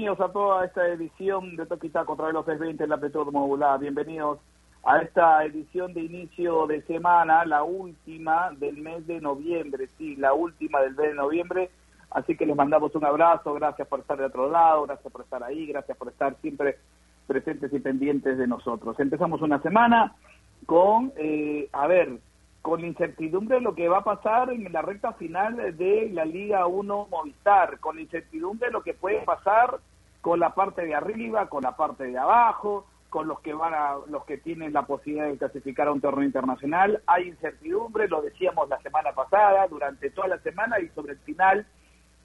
Bienvenidos 0.00 0.30
a 0.30 0.32
toda 0.32 0.64
esta 0.64 0.88
edición 0.88 1.56
de 1.56 1.66
Toquitaco 1.66 2.16
contra 2.16 2.32
los 2.32 2.46
620 2.46 2.84
en 2.84 2.88
la 2.88 2.94
Amplitud 2.94 3.30
Modular. 3.30 3.78
Bienvenidos 3.78 4.38
a 4.82 5.02
esta 5.02 5.44
edición 5.44 5.92
de 5.92 6.00
inicio 6.00 6.66
de 6.66 6.80
semana, 6.86 7.44
la 7.44 7.64
última 7.64 8.50
del 8.52 8.78
mes 8.78 9.06
de 9.06 9.20
noviembre, 9.20 9.88
sí, 9.98 10.16
la 10.16 10.32
última 10.32 10.80
del 10.80 10.94
mes 10.94 11.08
de 11.08 11.14
noviembre. 11.14 11.70
Así 12.12 12.34
que 12.34 12.46
les 12.46 12.56
mandamos 12.56 12.94
un 12.94 13.04
abrazo, 13.04 13.52
gracias 13.52 13.86
por 13.88 14.00
estar 14.00 14.16
de 14.16 14.24
otro 14.24 14.48
lado, 14.48 14.84
gracias 14.84 15.12
por 15.12 15.20
estar 15.20 15.44
ahí, 15.44 15.66
gracias 15.66 15.98
por 15.98 16.08
estar 16.08 16.34
siempre 16.40 16.78
presentes 17.26 17.70
y 17.70 17.78
pendientes 17.78 18.38
de 18.38 18.46
nosotros. 18.46 18.98
Empezamos 18.98 19.42
una 19.42 19.60
semana 19.60 20.16
con, 20.64 21.12
eh, 21.18 21.68
a 21.74 21.86
ver, 21.86 22.20
con 22.62 22.84
incertidumbre 22.84 23.56
de 23.56 23.62
lo 23.62 23.74
que 23.74 23.88
va 23.88 23.98
a 23.98 24.04
pasar 24.04 24.50
en 24.50 24.70
la 24.72 24.82
recta 24.82 25.12
final 25.14 25.76
de 25.76 26.10
la 26.12 26.24
Liga 26.24 26.66
1 26.66 27.08
Movistar, 27.10 27.78
con 27.80 27.98
incertidumbre 27.98 28.68
de 28.68 28.72
lo 28.72 28.82
que 28.82 28.94
puede 28.94 29.20
pasar 29.22 29.78
con 30.20 30.38
la 30.38 30.54
parte 30.54 30.84
de 30.84 30.94
arriba, 30.94 31.48
con 31.48 31.62
la 31.62 31.76
parte 31.76 32.04
de 32.04 32.18
abajo, 32.18 32.86
con 33.08 33.26
los 33.26 33.40
que 33.40 33.54
van 33.54 33.74
a, 33.74 33.96
los 34.08 34.24
que 34.24 34.38
tienen 34.38 34.72
la 34.72 34.82
posibilidad 34.82 35.26
de 35.26 35.38
clasificar 35.38 35.88
a 35.88 35.92
un 35.92 36.00
torneo 36.00 36.24
internacional. 36.24 37.02
Hay 37.06 37.28
incertidumbre, 37.28 38.08
lo 38.08 38.20
decíamos 38.20 38.68
la 38.68 38.78
semana 38.80 39.12
pasada, 39.12 39.66
durante 39.66 40.10
toda 40.10 40.28
la 40.28 40.38
semana 40.38 40.78
y 40.80 40.88
sobre 40.88 41.12
el 41.12 41.18
final 41.20 41.66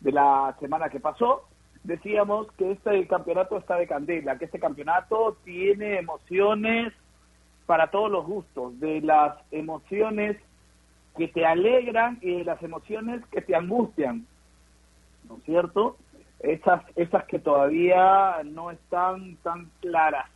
de 0.01 0.11
la 0.11 0.55
semana 0.59 0.89
que 0.89 0.99
pasó, 0.99 1.47
decíamos 1.83 2.51
que 2.53 2.73
este 2.73 3.07
campeonato 3.07 3.57
está 3.57 3.77
de 3.77 3.87
candela, 3.87 4.37
que 4.37 4.45
este 4.45 4.59
campeonato 4.59 5.37
tiene 5.43 5.99
emociones 5.99 6.93
para 7.65 7.87
todos 7.87 8.11
los 8.11 8.25
gustos, 8.25 8.79
de 8.79 9.01
las 9.01 9.35
emociones 9.51 10.37
que 11.17 11.27
te 11.27 11.45
alegran 11.45 12.19
y 12.21 12.37
de 12.37 12.43
las 12.43 12.61
emociones 12.61 13.25
que 13.31 13.41
te 13.41 13.55
angustian, 13.55 14.25
¿no 15.27 15.37
es 15.37 15.43
cierto? 15.43 15.97
Esas, 16.39 16.83
esas 16.95 17.25
que 17.25 17.39
todavía 17.39 18.41
no 18.43 18.71
están 18.71 19.37
tan 19.37 19.69
claras. 19.81 20.29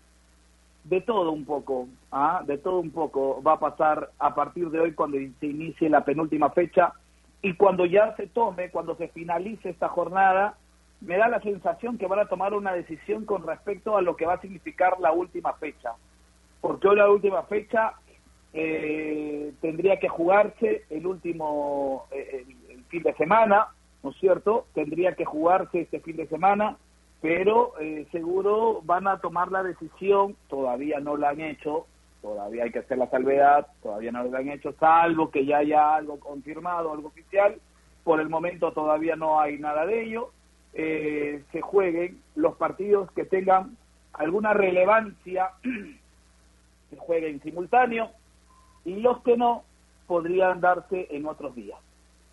De 0.86 1.02
todo 1.02 1.32
un 1.32 1.46
poco, 1.46 1.88
¿ah? 2.12 2.42
de 2.48 2.58
todo 2.58 2.80
un 2.80 2.92
poco 2.92 3.44
va 3.44 3.54
a 3.54 3.60
pasar 3.60 4.10
a 4.18 4.34
partir 4.34 4.70
de 4.70 4.80
hoy 4.80 4.94
cuando 4.94 5.18
se 5.40 5.46
inicie 5.46 5.90
la 5.90 6.06
penúltima 6.06 6.50
fecha 6.52 6.94
y 7.42 7.54
cuando 7.54 7.86
ya 7.86 8.16
se 8.16 8.28
tome, 8.28 8.72
cuando 8.72 8.96
se 8.96 9.10
finalice 9.10 9.70
esta 9.70 9.90
jornada, 9.90 10.56
me 11.02 11.18
da 11.18 11.28
la 11.28 11.42
sensación 11.42 11.98
que 11.98 12.08
van 12.08 12.20
a 12.20 12.28
tomar 12.28 12.54
una 12.54 12.72
decisión 12.72 13.26
con 13.26 13.46
respecto 13.46 13.98
a 13.98 14.02
lo 14.02 14.16
que 14.16 14.26
va 14.26 14.36
a 14.36 14.42
significar 14.42 15.00
la 15.00 15.12
última 15.12 15.54
fecha 15.54 15.94
porque 16.62 16.88
hoy 16.88 16.98
la 16.98 17.10
última 17.10 17.44
fecha 17.44 17.94
eh, 18.54 19.54
tendría 19.62 20.00
que 20.00 20.10
jugarse 20.10 20.84
el 20.90 21.06
último 21.06 22.08
eh, 22.12 22.46
el, 22.70 22.84
fin 22.86 23.04
de 23.04 23.14
semana, 23.14 23.68
¿no 24.04 24.10
es 24.10 24.18
cierto? 24.18 24.66
Tendría 24.74 25.14
que 25.14 25.26
jugarse 25.26 25.82
este 25.82 26.00
fin 26.00 26.18
de 26.18 26.28
semana, 26.28 26.78
pero 27.22 27.74
eh, 27.80 28.08
seguro 28.12 28.82
van 28.84 29.08
a 29.08 29.20
tomar 29.20 29.52
la 29.52 29.62
decisión, 29.62 30.36
todavía 30.48 31.00
no 31.00 31.16
la 31.18 31.30
han 31.30 31.42
hecho, 31.42 31.86
todavía 32.24 32.64
hay 32.64 32.72
que 32.72 32.80
hacer 32.80 32.98
la 32.98 33.10
salvedad, 33.10 33.68
todavía 33.84 34.12
no 34.12 34.24
lo 34.24 34.36
han 34.36 34.50
hecho, 34.50 34.74
salvo 34.80 35.30
que 35.30 35.46
ya 35.46 35.58
haya 35.58 35.96
algo 35.96 36.20
confirmado, 36.20 36.92
algo 36.92 37.10
oficial, 37.10 37.60
por 38.04 38.20
el 38.20 38.30
momento 38.30 38.72
todavía 38.72 39.16
no 39.16 39.40
hay 39.40 39.60
nada 39.60 39.86
de 39.86 40.04
ello, 40.04 40.32
se 40.74 41.62
jueguen 41.62 42.22
los 42.36 42.56
partidos 42.56 43.12
que 43.12 43.26
tengan 43.26 43.78
alguna 44.14 44.54
relevancia 44.54 45.52
se 46.90 46.98
juegue 46.98 47.30
en 47.30 47.42
simultáneo 47.42 48.12
y 48.86 48.96
los 48.96 49.22
que 49.24 49.38
no 49.38 49.64
podrían 50.08 50.62
darse 50.62 51.08
en 51.12 51.26
otros 51.26 51.56
días. 51.56 51.80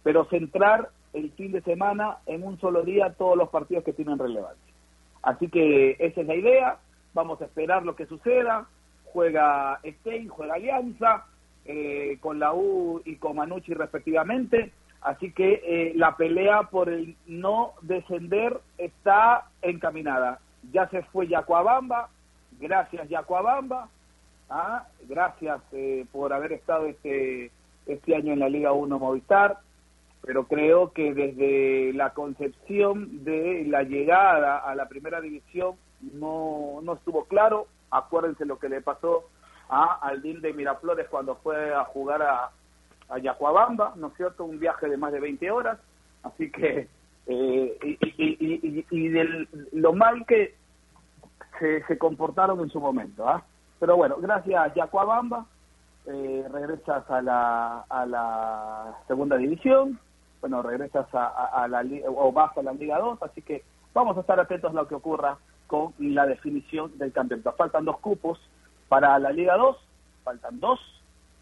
Pero 0.03 0.25
centrar 0.27 0.91
el 1.13 1.31
fin 1.33 1.53
de 1.53 1.63
semana 1.63 2.19
en 2.27 2.43
un 2.43 2.59
solo 2.61 2.83
día 2.83 3.15
todos 3.17 3.37
los 3.37 3.49
partidos 3.49 3.85
que 3.85 3.93
tienen 3.93 4.19
relevancia. 4.19 4.73
Así 5.23 5.49
que 5.49 5.97
esa 5.99 6.21
es 6.21 6.27
la 6.27 6.37
idea, 6.37 6.79
vamos 7.15 7.41
a 7.41 7.47
esperar 7.47 7.85
lo 7.85 7.97
que 7.97 8.07
suceda, 8.07 8.69
juega 9.05 9.81
Stein, 9.85 10.29
juega 10.29 10.55
Alianza, 10.55 11.27
eh, 11.65 12.19
con 12.21 12.39
la 12.39 12.53
U 12.53 13.03
y 13.05 13.17
con 13.17 13.37
Manucci 13.37 13.75
respectivamente, 13.75 14.73
así 15.01 15.33
que 15.33 15.63
eh, 15.65 15.93
la 15.97 16.17
pelea 16.17 16.65
por 16.65 16.89
el 16.89 17.17
no 17.27 17.73
descender 17.83 18.61
está 18.79 19.49
encaminada. 19.63 20.39
Ya 20.73 20.89
se 20.91 21.03
fue 21.03 21.27
Yacuabamba, 21.27 22.11
gracias 22.61 23.09
Yacuabamba, 23.09 23.89
¿ah? 24.51 24.87
Gracias 25.09 25.61
eh, 25.73 26.07
por 26.13 26.33
haber 26.33 26.53
estado 26.53 26.87
este, 26.87 27.51
este 27.87 28.17
año 28.17 28.33
en 28.33 28.41
la 28.41 28.49
Liga 28.49 28.73
1 28.73 28.99
Movistar, 28.99 29.59
pero 30.23 30.47
creo 30.47 30.93
que 30.93 31.15
desde 31.15 31.93
la 31.93 32.11
concepción 32.11 33.25
de 33.25 33.65
la 33.69 33.83
llegada 33.83 34.59
a 34.59 34.75
la 34.75 34.89
primera 34.89 35.21
división 35.21 35.77
no, 36.01 36.81
no 36.83 36.95
estuvo 36.95 37.25
claro. 37.25 37.67
Acuérdense 37.91 38.45
lo 38.45 38.59
que 38.59 38.69
le 38.69 38.81
pasó 38.81 39.25
a 39.69 39.99
Aldín 40.03 40.41
de 40.41 40.53
Miraflores 40.53 41.09
cuando 41.09 41.37
fue 41.37 41.75
a 41.75 41.85
jugar 41.85 42.23
a, 42.23 42.51
a 43.09 43.19
Yacuabamba, 43.19 43.95
¿no 43.97 44.09
es 44.09 44.15
cierto? 44.17 44.45
Un 44.45 44.59
viaje 44.59 44.89
de 44.89 44.97
más 44.97 45.13
de 45.13 45.21
20 45.21 45.51
horas. 45.51 45.79
Así 46.23 46.51
que, 46.51 46.89
eh, 47.27 47.79
y, 47.83 47.99
y, 48.17 48.37
y, 48.41 48.87
y 48.91 49.09
del, 49.09 49.49
lo 49.73 49.93
mal 49.93 50.27
que 50.27 50.55
se, 51.61 51.85
se 51.85 51.99
comportaron 51.99 52.61
en 52.61 52.71
su 52.71 52.81
momento, 52.81 53.29
¿ah? 53.29 53.45
Pero 53.79 53.97
bueno, 53.97 54.17
gracias 54.19 54.75
Yacuabamba, 54.75 55.47
eh, 56.07 56.47
regresas 56.51 57.09
a 57.11 57.21
la, 57.21 57.85
a 57.89 58.07
la 58.07 58.95
segunda 59.07 59.37
división, 59.37 59.99
bueno, 60.41 60.63
regresas 60.63 61.07
a, 61.13 61.67
la 61.69 61.85
o 62.09 62.33
vas 62.33 62.57
a 62.57 62.63
la 62.63 62.73
Liga 62.73 62.99
2, 62.99 63.23
así 63.23 63.43
que 63.43 63.65
vamos 63.93 64.17
a 64.17 64.21
estar 64.21 64.39
atentos 64.39 64.71
a 64.71 64.75
lo 64.75 64.87
que 64.87 64.95
ocurra 64.95 65.39
con 65.67 65.93
la 65.99 66.27
definición 66.27 66.97
del 66.99 67.13
campeonato. 67.13 67.53
Faltan 67.53 67.85
dos 67.85 67.99
cupos 67.99 68.39
para 68.89 69.19
la 69.19 69.33
Liga 69.33 69.57
2, 69.57 69.77
faltan 70.23 70.61
dos, 70.61 70.81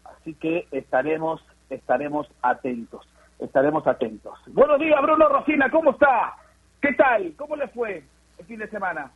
así 0.03 0.33
que 0.33 0.67
estaremos, 0.71 1.45
estaremos 1.69 2.27
atentos, 2.41 3.07
estaremos 3.39 3.85
atentos. 3.85 4.39
Buenos 4.47 4.79
días, 4.79 5.01
Bruno 5.01 5.29
Rosina, 5.29 5.69
¿cómo 5.69 5.91
está? 5.91 6.35
¿Qué 6.81 6.93
tal? 6.93 7.33
¿Cómo 7.37 7.55
le 7.55 7.67
fue 7.69 8.03
el 8.39 8.45
fin 8.45 8.59
de 8.59 8.67
semana? 8.69 9.11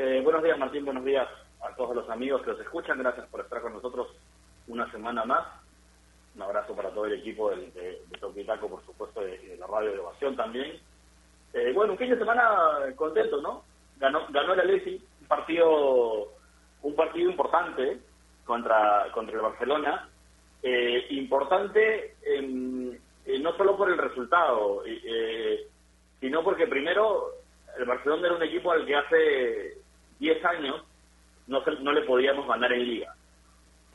Eh, 0.00 0.20
buenos 0.22 0.44
días, 0.44 0.56
Martín. 0.56 0.84
Buenos 0.84 1.04
días 1.04 1.26
a 1.60 1.74
todos 1.74 1.96
los 1.96 2.08
amigos 2.08 2.42
que 2.42 2.52
nos 2.52 2.60
escuchan. 2.60 3.00
Gracias 3.00 3.26
por 3.30 3.40
estar 3.40 3.60
con 3.60 3.72
nosotros 3.72 4.06
una 4.68 4.88
semana 4.92 5.24
más. 5.24 5.44
Un 6.36 6.42
abrazo 6.42 6.72
para 6.76 6.90
todo 6.90 7.06
el 7.06 7.14
equipo 7.14 7.50
de, 7.50 7.68
de, 7.72 8.18
Toquitaco, 8.20 8.68
por 8.68 8.86
supuesto, 8.86 9.26
y 9.26 9.48
de, 9.48 9.56
la 9.56 9.66
radio 9.66 9.90
de 9.90 9.98
Ovación 9.98 10.36
también. 10.36 10.78
Eh, 11.52 11.72
bueno, 11.74 11.94
un 11.94 11.98
fin 11.98 12.10
de 12.10 12.18
semana 12.18 12.78
contento, 12.94 13.40
¿no? 13.40 13.64
Ganó, 13.96 14.24
ganó 14.28 14.54
la 14.54 14.62
Lesi, 14.62 15.04
un 15.20 15.26
partido, 15.26 16.28
un 16.82 16.94
partido 16.94 17.28
importante 17.28 17.98
contra, 18.44 19.10
contra 19.12 19.34
el 19.34 19.42
Barcelona. 19.42 20.08
Eh, 20.62 21.06
importante 21.10 22.14
no 23.40 23.56
solo 23.56 23.76
por 23.76 23.90
el 23.90 23.98
resultado, 23.98 24.84
sino 26.20 26.44
porque 26.44 26.68
primero 26.68 27.32
el 27.76 27.84
Barcelona 27.84 28.28
era 28.28 28.36
un 28.36 28.42
equipo 28.44 28.70
al 28.70 28.86
que 28.86 28.94
hace 28.94 29.77
10 30.18 30.44
años 30.44 30.84
no, 31.46 31.62
no 31.80 31.92
le 31.92 32.02
podíamos 32.02 32.46
ganar 32.46 32.72
en 32.72 32.84
liga. 32.84 33.14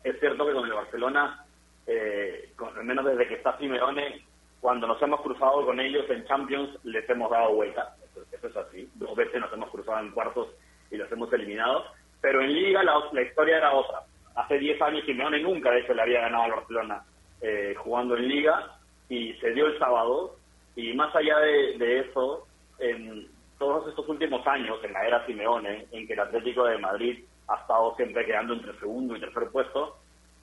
Es 0.04 0.20
cierto 0.20 0.46
que 0.46 0.54
con 0.54 0.66
el 0.66 0.74
Barcelona, 0.74 1.46
eh, 1.88 2.50
al 2.60 2.84
menos 2.84 3.06
desde 3.06 3.28
que 3.28 3.36
está 3.36 3.58
Simeone, 3.58 4.26
cuando 4.60 4.88
nos 4.88 5.02
hemos 5.02 5.22
cruzado 5.22 5.66
con 5.66 5.80
ellos 5.80 6.10
en 6.10 6.26
Champions, 6.26 6.78
les 6.84 7.10
hemos 7.10 7.30
dado 7.30 7.54
vuelta. 7.54 7.96
Eso, 8.32 8.48
es 8.48 8.56
así. 8.58 8.90
Dos 8.96 9.16
veces 9.16 9.40
nos 9.40 9.52
hemos 9.54 9.70
cruzado 9.70 10.00
en 10.00 10.12
cuartos 10.12 10.50
y 10.92 10.98
los 10.98 11.12
hemos 11.12 11.32
eliminado. 11.34 11.86
Pero 12.22 12.42
en 12.42 12.54
liga 12.54 12.84
la, 12.84 12.96
la 13.12 13.22
historia 13.22 13.58
era 13.58 13.74
otra. 13.74 14.00
Hace 14.36 14.58
10 14.58 14.82
años 14.82 15.06
Simeone 15.06 15.40
nunca, 15.42 15.72
de 15.72 15.82
hecho, 15.82 15.94
le 15.94 16.02
había 16.02 16.22
ganado 16.22 16.44
al 16.44 16.52
Barcelona 16.52 17.04
eh, 17.42 17.76
jugando 17.78 18.16
en 18.18 18.28
liga 18.28 18.78
y 19.10 19.34
se 19.34 19.52
dio 19.52 19.68
el 19.68 19.78
sábado. 19.78 20.38
Y 20.76 20.94
más 20.94 21.16
allá 21.16 21.38
de, 21.40 21.78
de 21.78 22.00
eso, 22.00 22.48
en, 22.80 23.28
todos 23.64 23.88
estos 23.88 24.10
últimos 24.10 24.46
años, 24.46 24.78
en 24.84 24.92
la 24.92 25.08
era 25.08 25.26
Simeone, 25.26 25.88
en 25.94 26.06
que 26.06 26.12
el 26.12 26.20
Atlético 26.20 26.66
de 26.66 26.78
Madrid 26.80 27.24
ha 27.48 27.56
estado 27.62 27.96
siempre 27.96 28.26
quedando 28.26 28.56
entre 28.56 28.78
segundo 28.78 29.16
y 29.16 29.22
tercer 29.22 29.48
puesto, 29.54 30.00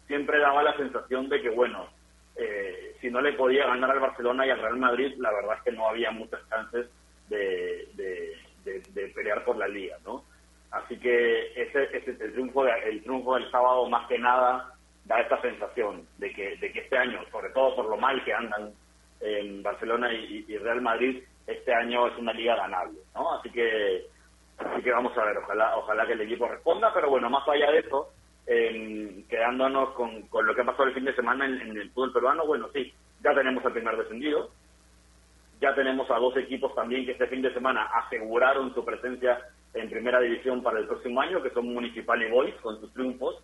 siempre 0.07 0.39
daba 0.39 0.63
la 0.63 0.75
sensación 0.79 1.29
de 1.29 1.43
que, 1.43 1.51
bueno, 1.51 1.87
eh, 2.37 2.97
si 2.99 3.11
no 3.11 3.21
le 3.21 3.35
podía 3.35 3.67
ganar 3.67 3.91
al 3.91 4.01
Barcelona 4.01 4.47
y 4.47 4.51
al 4.51 4.63
Real 4.63 4.79
Madrid, 4.79 5.13
la 5.19 5.31
verdad 5.33 5.59
es 5.59 5.63
que 5.65 5.73
no 5.73 5.87
había 5.87 6.11
muchas 6.13 6.41
chances 6.49 6.87
de, 7.29 7.89
de, 8.65 9.09
pelear 9.15 9.45
por 9.45 9.59
la 9.59 9.69
liga, 9.69 9.99
¿no? 10.07 10.25
Así 10.71 10.99
que 10.99 11.53
ese, 11.61 11.95
ese 11.95 12.13
el 12.13 12.33
triunfo 12.33 12.67
el 12.67 13.03
triunfo 13.03 13.35
del 13.35 13.51
sábado 13.51 13.87
más 13.91 14.09
que 14.09 14.19
nada 14.19 14.73
da 15.05 15.21
esta 15.21 15.39
sensación 15.43 16.07
de 16.17 16.33
que, 16.33 16.57
de 16.57 16.73
que 16.73 16.81
este 16.81 16.97
año, 16.97 17.21
sobre 17.31 17.51
todo 17.51 17.77
por 17.77 17.91
lo 17.91 17.99
mal 17.99 18.25
que 18.25 18.33
andan 18.33 18.73
en 19.21 19.63
Barcelona 19.63 20.11
y 20.15 20.57
Real 20.57 20.81
Madrid, 20.81 21.23
este 21.51 21.75
año 21.75 22.07
es 22.09 22.19
una 22.19 22.33
liga 22.33 22.57
ganable, 22.57 22.99
¿no? 23.15 23.35
Así 23.35 23.51
que 23.51 24.07
así 24.59 24.83
que 24.83 24.93
vamos 24.93 25.17
a 25.17 25.25
ver, 25.25 25.39
ojalá 25.39 25.77
ojalá 25.77 26.07
que 26.07 26.13
el 26.13 26.21
equipo 26.23 26.49
responda, 26.49 26.93
pero 26.93 27.11
bueno, 27.11 27.31
más 27.31 27.47
allá 27.49 27.71
de 27.71 27.79
eso, 27.79 28.09
quedándonos 29.29 29.91
con, 29.91 30.23
con 30.23 30.47
lo 30.47 30.55
que 30.55 30.65
pasó 30.65 30.85
el 30.85 30.95
fin 30.95 31.05
de 31.05 31.15
semana 31.15 31.47
en, 31.47 31.77
el 31.77 31.91
fútbol 31.91 32.13
peruano, 32.13 32.47
bueno, 32.47 32.69
sí, 32.73 32.93
ya 33.23 33.35
tenemos 33.35 33.65
el 33.65 33.73
primer 33.73 33.97
descendido, 33.97 34.51
Ya 35.61 35.75
tenemos 35.75 36.11
a 36.11 36.17
dos 36.17 36.37
equipos 36.37 36.75
también 36.75 37.05
que 37.05 37.13
este 37.13 37.27
fin 37.29 37.43
de 37.43 37.53
semana 37.53 37.85
aseguraron 37.95 38.75
su 38.75 38.85
presencia 38.85 39.39
en 39.75 39.91
primera 39.91 40.21
división 40.21 40.63
para 40.63 40.79
el 40.79 40.87
próximo 40.87 41.21
año, 41.21 41.43
que 41.43 41.51
son 41.51 41.73
Municipal 41.73 42.21
y 42.23 42.31
Boys, 42.31 42.55
con 42.57 42.81
sus 42.81 42.93
triunfos. 42.93 43.43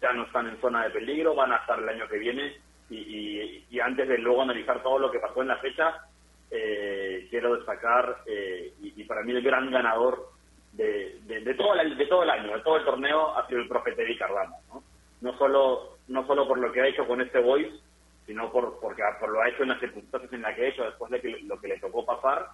Ya 0.00 0.12
no 0.12 0.24
están 0.24 0.48
en 0.48 0.60
zona 0.60 0.84
de 0.84 0.90
peligro, 0.90 1.34
van 1.34 1.52
a 1.52 1.56
estar 1.56 1.78
el 1.78 1.88
año 1.88 2.08
que 2.08 2.18
viene. 2.18 2.56
Y, 2.90 3.78
antes 3.80 4.08
de 4.08 4.18
luego 4.18 4.42
analizar 4.42 4.82
todo 4.82 4.98
lo 4.98 5.10
que 5.10 5.20
pasó 5.20 5.42
en 5.42 5.48
la 5.48 5.58
fecha, 5.58 6.07
eh, 6.50 7.26
quiero 7.30 7.56
destacar, 7.56 8.22
eh, 8.26 8.72
y, 8.80 9.04
para 9.04 9.22
mí 9.22 9.32
el 9.32 9.42
gran 9.42 9.70
ganador 9.70 10.30
de, 10.72 11.18
de, 11.24 11.54
todo 11.54 11.74
el, 11.74 11.96
de 11.96 12.06
todo 12.06 12.22
el 12.22 12.30
año, 12.30 12.56
de 12.56 12.62
todo 12.62 12.76
el 12.76 12.84
torneo, 12.84 13.36
ha 13.36 13.46
sido 13.46 13.60
el 13.60 13.68
profe 13.68 13.92
Teddy 13.92 14.16
Cardano. 14.16 14.56
¿no? 14.72 14.82
no 15.20 15.36
solo 15.36 15.98
no 16.08 16.26
solo 16.26 16.46
por 16.48 16.58
lo 16.58 16.72
que 16.72 16.80
ha 16.80 16.86
hecho 16.86 17.06
con 17.06 17.20
este 17.20 17.40
voice, 17.40 17.76
sino 18.26 18.50
por 18.50 18.80
porque 18.80 19.02
por 19.20 19.30
lo 19.30 19.40
ha 19.40 19.48
hecho 19.48 19.62
en 19.62 19.70
las 19.70 19.80
circunstancias 19.80 20.32
en 20.32 20.42
las 20.42 20.54
que 20.54 20.62
ha 20.64 20.68
hecho 20.68 20.84
después 20.84 21.10
de 21.10 21.20
que, 21.20 21.40
lo 21.42 21.60
que 21.60 21.68
le 21.68 21.78
tocó 21.80 22.04
pasar, 22.04 22.48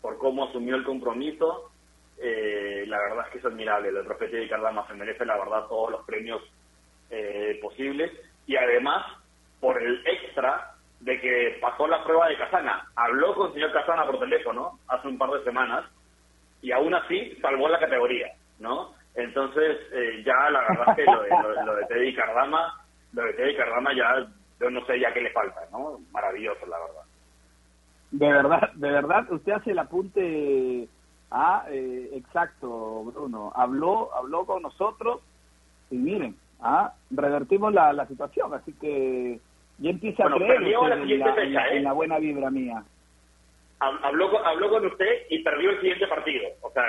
por 0.00 0.18
cómo 0.18 0.48
asumió 0.48 0.76
el 0.76 0.84
compromiso. 0.84 1.70
Eh, 2.20 2.84
la 2.88 2.98
verdad 2.98 3.26
es 3.26 3.32
que 3.32 3.38
es 3.38 3.44
admirable. 3.44 3.88
El 3.88 4.04
profeta 4.04 4.36
de 4.36 4.48
Cardama 4.48 4.86
se 4.88 4.94
merece, 4.94 5.24
la 5.24 5.38
verdad, 5.38 5.66
todos 5.68 5.90
los 5.92 6.04
premios 6.04 6.42
eh, 7.10 7.58
posibles. 7.62 8.10
Y 8.46 8.56
además, 8.56 9.06
por 9.60 9.80
el 9.80 10.04
extra 10.06 10.74
de 11.00 11.20
que 11.20 11.58
pasó 11.60 11.86
la 11.86 12.02
prueba 12.04 12.28
de 12.28 12.36
Casana. 12.36 12.86
Habló 12.96 13.34
con 13.34 13.48
el 13.48 13.54
señor 13.54 13.72
Casana 13.72 14.06
por 14.06 14.18
teléfono 14.18 14.78
hace 14.88 15.08
un 15.08 15.18
par 15.18 15.30
de 15.30 15.44
semanas 15.44 15.84
y 16.60 16.72
aún 16.72 16.94
así 16.94 17.36
salvó 17.40 17.68
la 17.68 17.78
categoría, 17.78 18.32
¿no? 18.58 18.92
Entonces, 19.14 19.78
eh, 19.92 20.22
ya 20.24 20.50
la 20.50 20.60
verdad 20.60 20.88
es 20.90 20.96
que 20.96 21.04
lo 21.04 21.22
de, 21.22 21.30
lo, 21.64 21.74
de 21.76 21.86
Teddy 21.86 22.14
Cardama, 22.14 22.84
lo 23.12 23.22
de 23.22 23.32
Teddy 23.34 23.56
Cardama 23.56 23.92
ya, 23.94 24.26
yo 24.60 24.70
no 24.70 24.84
sé 24.86 25.00
ya 25.00 25.12
qué 25.12 25.20
le 25.20 25.30
falta, 25.30 25.60
¿no? 25.72 25.98
Maravilloso, 26.12 26.66
la 26.66 26.78
verdad. 26.78 27.02
De 28.10 28.32
verdad, 28.32 28.72
de 28.74 28.90
verdad, 28.90 29.32
usted 29.32 29.52
hace 29.52 29.70
el 29.72 29.78
apunte 29.78 30.88
a, 31.30 31.66
eh, 31.68 32.10
exacto, 32.14 33.04
Bruno. 33.04 33.52
Habló, 33.54 34.14
habló 34.14 34.46
con 34.46 34.62
nosotros 34.62 35.20
y 35.90 35.96
miren, 35.96 36.36
ah, 36.60 36.94
revertimos 37.10 37.72
la, 37.72 37.92
la 37.92 38.06
situación, 38.06 38.54
así 38.54 38.72
que 38.74 39.40
ya 39.78 39.90
empieza 39.90 40.24
a 40.24 40.30
creer 40.30 40.62
en, 40.62 41.52
la, 41.54 41.68
en, 41.70 41.84
la, 41.84 41.92
buena 41.92 42.18
vibra 42.18 42.50
mía. 42.50 42.82
Habló, 43.78 44.44
habló 44.44 44.70
con 44.70 44.86
usted 44.86 45.26
y 45.30 45.42
perdió 45.42 45.70
el 45.70 45.80
siguiente 45.80 46.06
partido, 46.08 46.48
o 46.62 46.70
sea, 46.72 46.84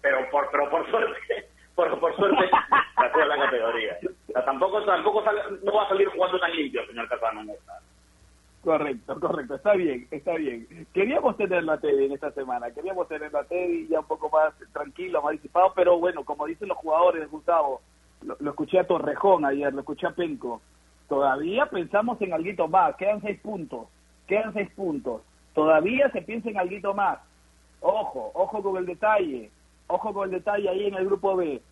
pero 0.00 0.28
por, 0.30 0.50
pero 0.50 0.68
por 0.70 0.90
suerte 0.90 1.46
por, 1.76 2.00
por 2.00 2.16
suerte, 2.16 2.50
sacó 2.96 3.24
la 3.24 3.36
categoría. 3.36 3.98
tampoco 4.44 4.84
tampoco 4.84 5.22
no 5.62 5.72
va 5.72 5.84
a 5.84 5.88
salir 5.88 6.08
jugando 6.08 6.40
tan 6.40 6.56
limpio, 6.56 6.84
señor 6.86 7.08
Casano. 7.08 7.42
Correcto, 8.64 9.20
correcto, 9.20 9.54
está 9.54 9.74
bien, 9.74 10.08
está 10.10 10.34
bien. 10.34 10.66
Queríamos 10.92 11.36
tenerlo 11.36 11.72
a 11.72 11.78
Teddy 11.78 12.06
en 12.06 12.12
esta 12.12 12.32
semana, 12.32 12.72
queríamos 12.72 13.06
tenerlo 13.06 13.38
a 13.38 13.44
Teddy 13.44 13.86
ya 13.86 14.00
un 14.00 14.06
poco 14.06 14.28
más 14.30 14.54
tranquilo, 14.72 15.22
más 15.22 15.32
disipado, 15.32 15.72
pero 15.76 15.98
bueno, 15.98 16.24
como 16.24 16.46
dicen 16.46 16.68
los 16.68 16.78
jugadores, 16.78 17.30
Gustavo, 17.30 17.80
lo, 18.22 18.36
lo 18.40 18.50
escuché 18.50 18.80
a 18.80 18.86
Torrejón 18.86 19.44
ayer, 19.44 19.72
lo 19.72 19.80
escuché 19.80 20.08
a 20.08 20.10
Penco, 20.10 20.62
todavía 21.08 21.66
pensamos 21.66 22.20
en 22.20 22.32
algo 22.32 22.68
más, 22.68 22.96
quedan 22.96 23.20
seis 23.22 23.40
puntos, 23.40 23.88
quedan 24.26 24.52
seis 24.52 24.70
puntos, 24.74 25.22
todavía 25.54 26.10
se 26.10 26.22
piensa 26.22 26.50
en 26.50 26.58
algo 26.58 26.94
más. 26.94 27.18
Ojo, 27.80 28.30
ojo 28.34 28.62
con 28.62 28.76
el 28.78 28.86
detalle, 28.86 29.50
Ojo 29.88 30.12
con 30.12 30.24
el 30.24 30.32
detalle 30.32 30.68
ahí 30.68 30.86
en 30.86 30.94
el 30.94 31.06
grupo 31.06 31.36
B. 31.36 31.62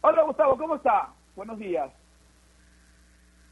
Hola 0.00 0.22
Gustavo, 0.22 0.56
¿cómo 0.56 0.76
está? 0.76 1.08
Buenos 1.34 1.58
días. 1.58 1.90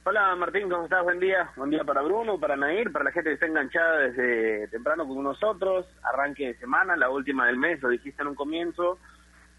Hola 0.05 0.35
Martín, 0.37 0.71
¿cómo 0.71 0.85
estás? 0.85 1.03
Buen 1.03 1.19
día. 1.19 1.51
Buen 1.57 1.71
día 1.71 1.83
para 1.83 2.03
Bruno, 2.03 2.39
para 2.39 2.57
Nair, 2.57 2.93
para 2.93 3.07
la 3.07 3.13
gente 3.13 3.31
que 3.31 3.35
está 3.35 3.47
enganchada 3.47 3.99
desde 3.99 4.69
temprano 4.69 5.09
con 5.09 5.23
nosotros. 5.25 5.87
Arranque 6.05 6.49
de 6.49 6.55
semana, 6.59 6.97
la 6.97 7.11
última 7.11 7.47
del 7.47 7.57
mes, 7.57 7.83
lo 7.83 7.89
dijiste 7.89 8.23
en 8.23 8.29
un 8.29 8.35
comienzo. 8.37 8.99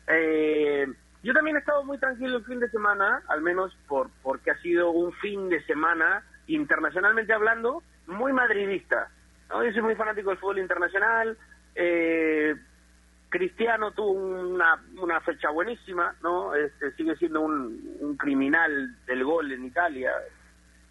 Eh, 0.07 0.87
yo 1.23 1.33
también 1.33 1.55
he 1.55 1.59
estado 1.59 1.83
muy 1.83 1.97
tranquilo 1.99 2.37
el 2.37 2.45
fin 2.45 2.59
de 2.59 2.69
semana, 2.69 3.21
al 3.27 3.41
menos 3.41 3.75
por 3.87 4.09
porque 4.23 4.51
ha 4.51 4.57
sido 4.57 4.89
un 4.89 5.13
fin 5.13 5.49
de 5.49 5.63
semana, 5.65 6.23
internacionalmente 6.47 7.33
hablando, 7.33 7.83
muy 8.07 8.33
madridista. 8.33 9.09
¿no? 9.49 9.63
Yo 9.63 9.71
soy 9.71 9.81
muy 9.83 9.95
fanático 9.95 10.29
del 10.29 10.39
fútbol 10.39 10.59
internacional. 10.59 11.37
Eh, 11.75 12.55
Cristiano 13.29 13.91
tuvo 13.91 14.11
una, 14.11 15.21
fecha 15.21 15.49
buenísima, 15.51 16.13
¿no? 16.21 16.53
Este, 16.53 16.91
sigue 16.93 17.15
siendo 17.15 17.41
un, 17.41 18.17
criminal 18.17 18.97
del 19.05 19.23
gol 19.23 19.51
en 19.51 19.63
Italia, 19.63 20.11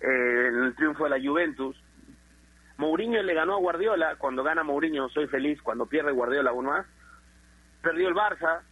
eh, 0.00 0.46
en 0.48 0.64
el 0.64 0.74
triunfo 0.74 1.04
de 1.04 1.10
la 1.10 1.20
Juventus. 1.20 1.76
Mourinho 2.78 3.22
le 3.22 3.34
ganó 3.34 3.56
a 3.56 3.60
Guardiola, 3.60 4.16
cuando 4.16 4.42
gana 4.42 4.62
Mourinho 4.62 5.10
soy 5.10 5.26
feliz, 5.26 5.60
cuando 5.60 5.84
pierde 5.84 6.12
Guardiola 6.12 6.52
uno 6.52 6.70
más. 6.70 6.86
Perdió 7.82 8.08
el 8.08 8.14
Barça, 8.14 8.62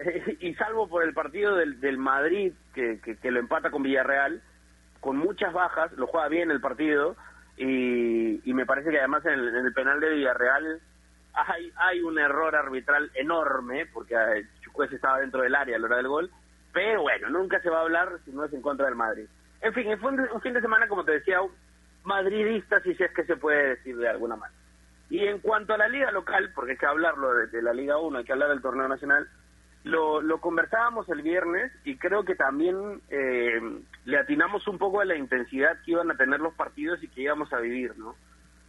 y 0.40 0.54
salvo 0.54 0.88
por 0.88 1.04
el 1.04 1.14
partido 1.14 1.56
del, 1.56 1.80
del 1.80 1.98
Madrid, 1.98 2.52
que, 2.74 3.00
que, 3.00 3.30
lo 3.30 3.40
empata 3.40 3.70
con 3.70 3.82
Villarreal, 3.82 4.42
con 5.00 5.16
muchas 5.16 5.52
bajas, 5.52 5.92
lo 5.92 6.06
juega 6.06 6.28
bien 6.28 6.50
el 6.50 6.60
partido, 6.60 7.16
y, 7.56 8.40
y 8.48 8.54
me 8.54 8.66
parece 8.66 8.90
que 8.90 8.98
además 8.98 9.24
en 9.26 9.32
el, 9.32 9.48
en 9.48 9.66
el 9.66 9.72
penal 9.72 10.00
de 10.00 10.10
Villarreal 10.10 10.80
hay, 11.34 11.72
hay 11.76 12.00
un 12.00 12.18
error 12.18 12.54
arbitral 12.56 13.10
enorme, 13.14 13.86
porque 13.86 14.14
Chukwueze 14.62 14.96
estaba 14.96 15.20
dentro 15.20 15.42
del 15.42 15.54
área 15.54 15.76
a 15.76 15.78
la 15.78 15.86
hora 15.86 15.96
del 15.96 16.08
gol, 16.08 16.30
pero 16.72 17.02
bueno, 17.02 17.28
nunca 17.30 17.60
se 17.60 17.70
va 17.70 17.78
a 17.78 17.82
hablar 17.82 18.18
si 18.24 18.30
no 18.30 18.44
es 18.44 18.52
en 18.52 18.62
contra 18.62 18.86
del 18.86 18.94
Madrid. 18.94 19.26
En 19.60 19.74
fin, 19.74 19.98
fue 19.98 20.12
un, 20.12 20.40
fin 20.40 20.54
de 20.54 20.60
semana, 20.60 20.88
como 20.88 21.04
te 21.04 21.12
decía, 21.12 21.38
madridista, 22.04 22.80
si 22.82 22.90
es 22.90 23.12
que 23.12 23.24
se 23.24 23.36
puede 23.36 23.76
decir 23.76 23.96
de 23.96 24.08
alguna 24.08 24.36
manera. 24.36 24.58
Y 25.10 25.26
en 25.26 25.40
cuanto 25.40 25.74
a 25.74 25.78
la 25.78 25.88
liga 25.88 26.10
local, 26.12 26.52
porque 26.54 26.72
hay 26.72 26.78
que 26.78 26.86
hablarlo 26.86 27.34
de, 27.34 27.62
la 27.62 27.72
Liga 27.72 27.98
1, 27.98 28.18
hay 28.18 28.24
que 28.24 28.32
hablar 28.32 28.50
del 28.50 28.62
torneo 28.62 28.86
nacional, 28.86 29.28
lo, 29.84 30.20
lo 30.20 30.40
conversábamos 30.40 31.08
el 31.08 31.22
viernes 31.22 31.72
y 31.84 31.96
creo 31.96 32.24
que 32.24 32.34
también 32.34 33.00
eh, 33.08 33.60
le 34.04 34.18
atinamos 34.18 34.68
un 34.68 34.78
poco 34.78 35.00
a 35.00 35.04
la 35.04 35.16
intensidad 35.16 35.78
que 35.84 35.92
iban 35.92 36.10
a 36.10 36.16
tener 36.16 36.40
los 36.40 36.54
partidos 36.54 37.02
y 37.02 37.08
que 37.08 37.22
íbamos 37.22 37.52
a 37.52 37.60
vivir, 37.60 37.96
¿no? 37.98 38.14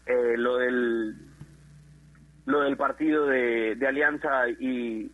Eh, 0.05 0.37
lo 0.37 0.57
del 0.57 1.15
lo 2.45 2.61
del 2.61 2.75
partido 2.75 3.27
de, 3.27 3.77
Alianza 3.87 4.49
y, 4.49 5.11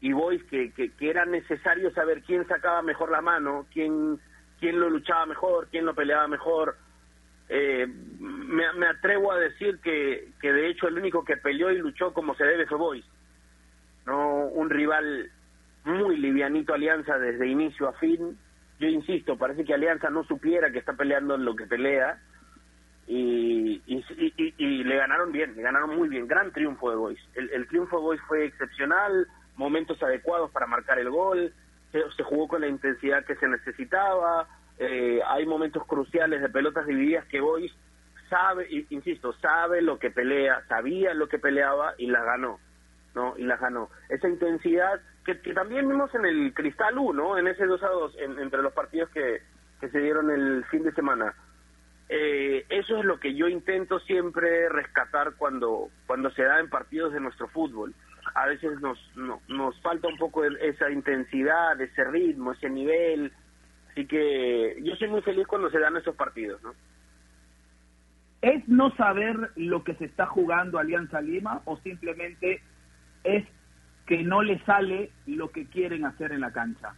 y 0.00 0.12
Boys, 0.12 0.42
que, 0.44 0.72
que, 0.72 0.92
era 1.00 1.24
necesario 1.24 1.92
saber 1.92 2.22
quién 2.22 2.46
sacaba 2.48 2.82
mejor 2.82 3.10
la 3.10 3.20
mano, 3.20 3.66
quién, 3.72 4.18
quién 4.58 4.80
lo 4.80 4.90
luchaba 4.90 5.26
mejor, 5.26 5.68
quién 5.70 5.84
lo 5.84 5.94
peleaba 5.94 6.26
mejor. 6.26 6.76
Eh, 7.48 7.86
me, 8.18 8.72
me, 8.72 8.86
atrevo 8.88 9.30
a 9.30 9.38
decir 9.38 9.78
que, 9.80 10.32
que 10.40 10.52
de 10.52 10.68
hecho 10.68 10.88
el 10.88 10.98
único 10.98 11.24
que 11.24 11.36
peleó 11.36 11.70
y 11.70 11.78
luchó 11.78 12.12
como 12.12 12.34
se 12.34 12.44
debe 12.44 12.66
fue 12.66 12.78
Boys. 12.78 13.04
No 14.06 14.46
un 14.46 14.70
rival 14.70 15.30
muy 15.84 16.16
livianito 16.16 16.74
Alianza 16.74 17.18
desde 17.18 17.46
inicio 17.48 17.88
a 17.88 17.92
fin. 17.94 18.38
Yo 18.78 18.88
insisto, 18.88 19.36
parece 19.36 19.64
que 19.64 19.74
Alianza 19.74 20.10
no 20.10 20.24
supiera 20.24 20.70
que 20.70 20.78
está 20.78 20.92
peleando 20.92 21.34
en 21.34 21.44
lo 21.44 21.56
que 21.56 21.66
pelea. 21.66 22.20
Y, 23.08 23.82
y, 23.86 24.84
le 24.84 24.96
ganaron 24.96 25.30
bien, 25.30 25.54
le 25.54 25.62
ganaron 25.62 25.96
muy 25.96 26.08
bien, 26.08 26.26
gran 26.26 26.50
triunfo 26.50 26.90
de 26.90 26.96
Boys. 26.96 27.20
El, 27.34 27.68
triunfo 27.68 27.98
de 27.98 28.02
Boys 28.02 28.20
fue 28.26 28.46
excepcional, 28.46 29.28
momentos 29.54 30.02
adecuados 30.02 30.50
para 30.50 30.66
marcar 30.66 30.98
el 30.98 31.10
gol, 31.10 31.52
se, 31.92 32.22
jugó 32.24 32.48
con 32.48 32.62
la 32.62 32.66
intensidad 32.66 33.24
que 33.24 33.36
se 33.36 33.46
necesitaba, 33.46 34.48
eh, 34.78 35.20
hay 35.24 35.46
momentos 35.46 35.86
cruciales 35.86 36.42
de 36.42 36.48
pelotas 36.48 36.84
divididas 36.84 37.24
que 37.26 37.40
Boys 37.40 37.72
sabe, 38.28 38.66
insisto, 38.90 39.32
sabe 39.34 39.82
lo 39.82 40.00
que 40.00 40.10
pelea, 40.10 40.64
sabía 40.68 41.14
lo 41.14 41.28
que 41.28 41.38
peleaba 41.38 41.94
y 41.98 42.08
la 42.08 42.24
ganó, 42.24 42.58
¿no? 43.16 43.34
Y 43.36 43.42
la 43.42 43.56
ganó. 43.56 43.90
Esa 44.08 44.28
intensidad 44.28 45.00
que, 45.24 45.34
también 45.52 45.88
vimos 45.88 46.14
en 46.14 46.24
el 46.24 46.54
Cristal 46.54 46.96
1, 46.96 47.38
en 47.38 47.48
ese 47.48 47.66
2 47.66 47.82
a 47.82 47.88
2, 47.88 48.16
entre 48.38 48.62
los 48.62 48.72
partidos 48.72 49.10
que, 49.10 49.42
que 49.80 49.88
se 49.88 49.98
dieron 49.98 50.30
el 50.30 50.64
fin 50.66 50.84
de 50.84 50.92
semana 50.92 51.34
eh, 52.08 52.64
eso 52.68 52.98
es 52.98 53.04
lo 53.04 53.18
que 53.18 53.34
yo 53.34 53.48
intento 53.48 53.98
siempre 54.00 54.68
rescatar 54.68 55.34
cuando, 55.36 55.90
cuando 56.06 56.30
se 56.30 56.44
da 56.44 56.60
en 56.60 56.70
partidos 56.70 57.12
de 57.12 57.20
nuestro 57.20 57.48
fútbol. 57.48 57.94
A 58.34 58.46
veces 58.46 58.80
nos, 58.80 58.98
nos 59.48 59.80
falta 59.80 60.08
un 60.08 60.16
poco 60.16 60.44
esa 60.44 60.90
intensidad, 60.90 61.80
ese 61.80 62.04
ritmo, 62.04 62.52
ese 62.52 62.70
nivel. 62.70 63.32
Así 63.90 64.06
que 64.06 64.76
yo 64.82 64.94
soy 64.96 65.08
muy 65.08 65.22
feliz 65.22 65.46
cuando 65.46 65.70
se 65.70 65.78
dan 65.78 65.96
esos 65.96 66.14
partidos, 66.14 66.62
¿no? 66.62 66.74
¿Es 68.42 68.68
no 68.68 68.94
saber 68.96 69.50
lo 69.56 69.82
que 69.82 69.94
se 69.94 70.04
está 70.04 70.26
jugando 70.26 70.78
Alianza 70.78 71.20
Lima 71.20 71.62
o 71.64 71.78
simplemente 71.78 72.62
es 73.26 73.44
que 74.06 74.22
no 74.22 74.42
le 74.42 74.58
sale 74.64 75.10
lo 75.26 75.50
que 75.50 75.66
quieren 75.66 76.04
hacer 76.04 76.32
en 76.32 76.40
la 76.40 76.52
cancha? 76.52 76.94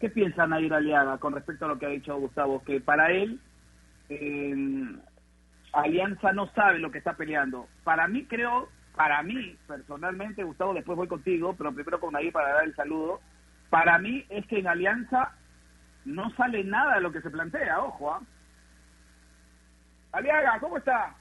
¿Qué 0.00 0.08
piensa 0.08 0.46
Nair 0.46 0.72
Aliaga 0.72 1.18
con 1.18 1.34
respecto 1.34 1.64
a 1.64 1.68
lo 1.68 1.78
que 1.78 1.86
ha 1.86 1.90
dicho 1.90 2.16
Gustavo? 2.16 2.62
Que 2.64 2.80
para 2.80 3.10
él 3.10 3.40
Alianza 5.72 6.32
no 6.32 6.46
sabe 6.54 6.78
lo 6.78 6.90
que 6.90 6.98
está 6.98 7.14
peleando. 7.14 7.68
Para 7.84 8.08
mí 8.08 8.24
creo, 8.24 8.68
para 8.94 9.22
mí 9.22 9.56
personalmente, 9.66 10.44
Gustavo, 10.44 10.74
después 10.74 10.96
voy 10.96 11.08
contigo, 11.08 11.54
pero 11.56 11.72
primero 11.72 12.00
con 12.00 12.16
ahí 12.16 12.30
para 12.30 12.54
dar 12.54 12.64
el 12.64 12.74
saludo. 12.74 13.20
Para 13.70 13.98
mí 13.98 14.24
es 14.30 14.46
que 14.46 14.60
en 14.60 14.68
Alianza 14.68 15.32
no 16.04 16.30
sale 16.36 16.64
nada 16.64 16.94
de 16.94 17.00
lo 17.02 17.12
que 17.12 17.20
se 17.20 17.30
plantea, 17.30 17.80
ojo. 17.82 18.12
¿ah? 18.12 18.20
Aliaga, 20.12 20.58
¿cómo 20.60 20.78
está? 20.78 21.14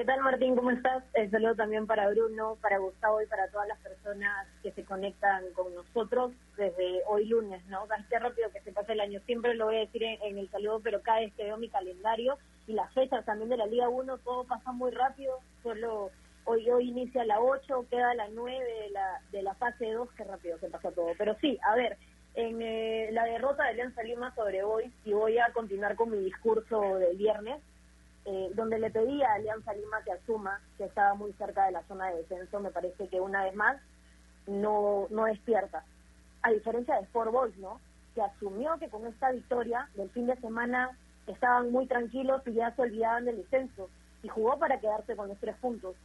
¿Qué 0.00 0.06
tal 0.06 0.22
Martín? 0.22 0.56
¿Cómo 0.56 0.70
estás? 0.70 1.04
Eh, 1.12 1.28
saludo 1.28 1.56
también 1.56 1.86
para 1.86 2.08
Bruno, 2.08 2.56
para 2.62 2.78
Gustavo 2.78 3.20
y 3.20 3.26
para 3.26 3.48
todas 3.48 3.68
las 3.68 3.78
personas 3.80 4.48
que 4.62 4.72
se 4.72 4.82
conectan 4.82 5.44
con 5.52 5.74
nosotros 5.74 6.32
desde 6.56 7.02
hoy 7.06 7.26
lunes, 7.26 7.62
¿no? 7.66 7.86
Qué 8.08 8.18
rápido 8.18 8.50
que 8.50 8.62
se 8.62 8.72
pasa 8.72 8.94
el 8.94 9.00
año. 9.02 9.20
Siempre 9.26 9.52
lo 9.52 9.66
voy 9.66 9.76
a 9.76 9.80
decir 9.80 10.02
en, 10.02 10.38
el 10.38 10.48
saludo, 10.48 10.80
pero 10.82 11.02
cada 11.02 11.20
vez 11.20 11.34
que 11.34 11.44
veo 11.44 11.58
mi 11.58 11.68
calendario 11.68 12.38
y 12.66 12.72
las 12.72 12.90
fechas 12.94 13.26
también 13.26 13.50
de 13.50 13.58
la 13.58 13.66
Liga 13.66 13.90
1, 13.90 14.16
todo 14.24 14.44
pasa 14.44 14.72
muy 14.72 14.90
rápido. 14.90 15.38
Solo 15.62 16.10
hoy 16.46 16.70
hoy 16.70 16.88
inicia 16.88 17.22
la 17.26 17.38
8, 17.38 17.84
queda 17.90 18.14
la 18.14 18.28
9 18.28 18.56
de 18.56 18.90
la, 18.92 19.20
de 19.32 19.42
la 19.42 19.52
fase 19.56 19.92
2, 19.92 20.08
qué 20.16 20.24
rápido 20.24 20.58
se 20.60 20.70
pasa 20.70 20.92
todo. 20.92 21.12
Pero 21.18 21.36
sí, 21.42 21.58
a 21.62 21.74
ver, 21.74 21.98
en 22.36 22.62
eh, 22.62 23.10
la 23.12 23.24
derrota 23.24 23.64
de 23.64 23.68
Alianza 23.68 24.02
Lima 24.02 24.34
sobre 24.34 24.62
hoy, 24.62 24.90
y 25.04 25.12
voy 25.12 25.36
a 25.36 25.52
continuar 25.52 25.94
con 25.94 26.10
mi 26.10 26.24
discurso 26.24 26.96
del 26.96 27.18
viernes, 27.18 27.60
eh, 28.24 28.50
donde 28.54 28.78
le 28.78 28.90
pedí 28.90 29.22
a 29.22 29.34
Alianza 29.34 29.72
Lima 29.72 30.02
que 30.04 30.12
asuma 30.12 30.60
que 30.76 30.84
estaba 30.84 31.14
muy 31.14 31.32
cerca 31.34 31.66
de 31.66 31.72
la 31.72 31.82
zona 31.84 32.08
de 32.10 32.18
descenso, 32.18 32.60
me 32.60 32.70
parece 32.70 33.08
que 33.08 33.20
una 33.20 33.44
vez 33.44 33.54
más 33.54 33.80
no, 34.46 35.06
no 35.10 35.24
despierta. 35.24 35.84
A 36.42 36.50
diferencia 36.50 36.96
de 36.96 37.02
Sport 37.02 37.32
Boys, 37.32 37.56
¿no? 37.58 37.80
Que 38.14 38.22
asumió 38.22 38.78
que 38.78 38.88
con 38.88 39.06
esta 39.06 39.30
victoria 39.30 39.88
del 39.94 40.10
fin 40.10 40.26
de 40.26 40.36
semana 40.36 40.96
estaban 41.26 41.70
muy 41.70 41.86
tranquilos 41.86 42.42
y 42.46 42.52
ya 42.54 42.74
se 42.74 42.82
olvidaban 42.82 43.24
del 43.24 43.38
descenso 43.38 43.88
y 44.22 44.28
jugó 44.28 44.58
para 44.58 44.80
quedarse 44.80 45.16
con 45.16 45.28
los 45.28 45.38
tres 45.38 45.56
puntos. 45.56 45.96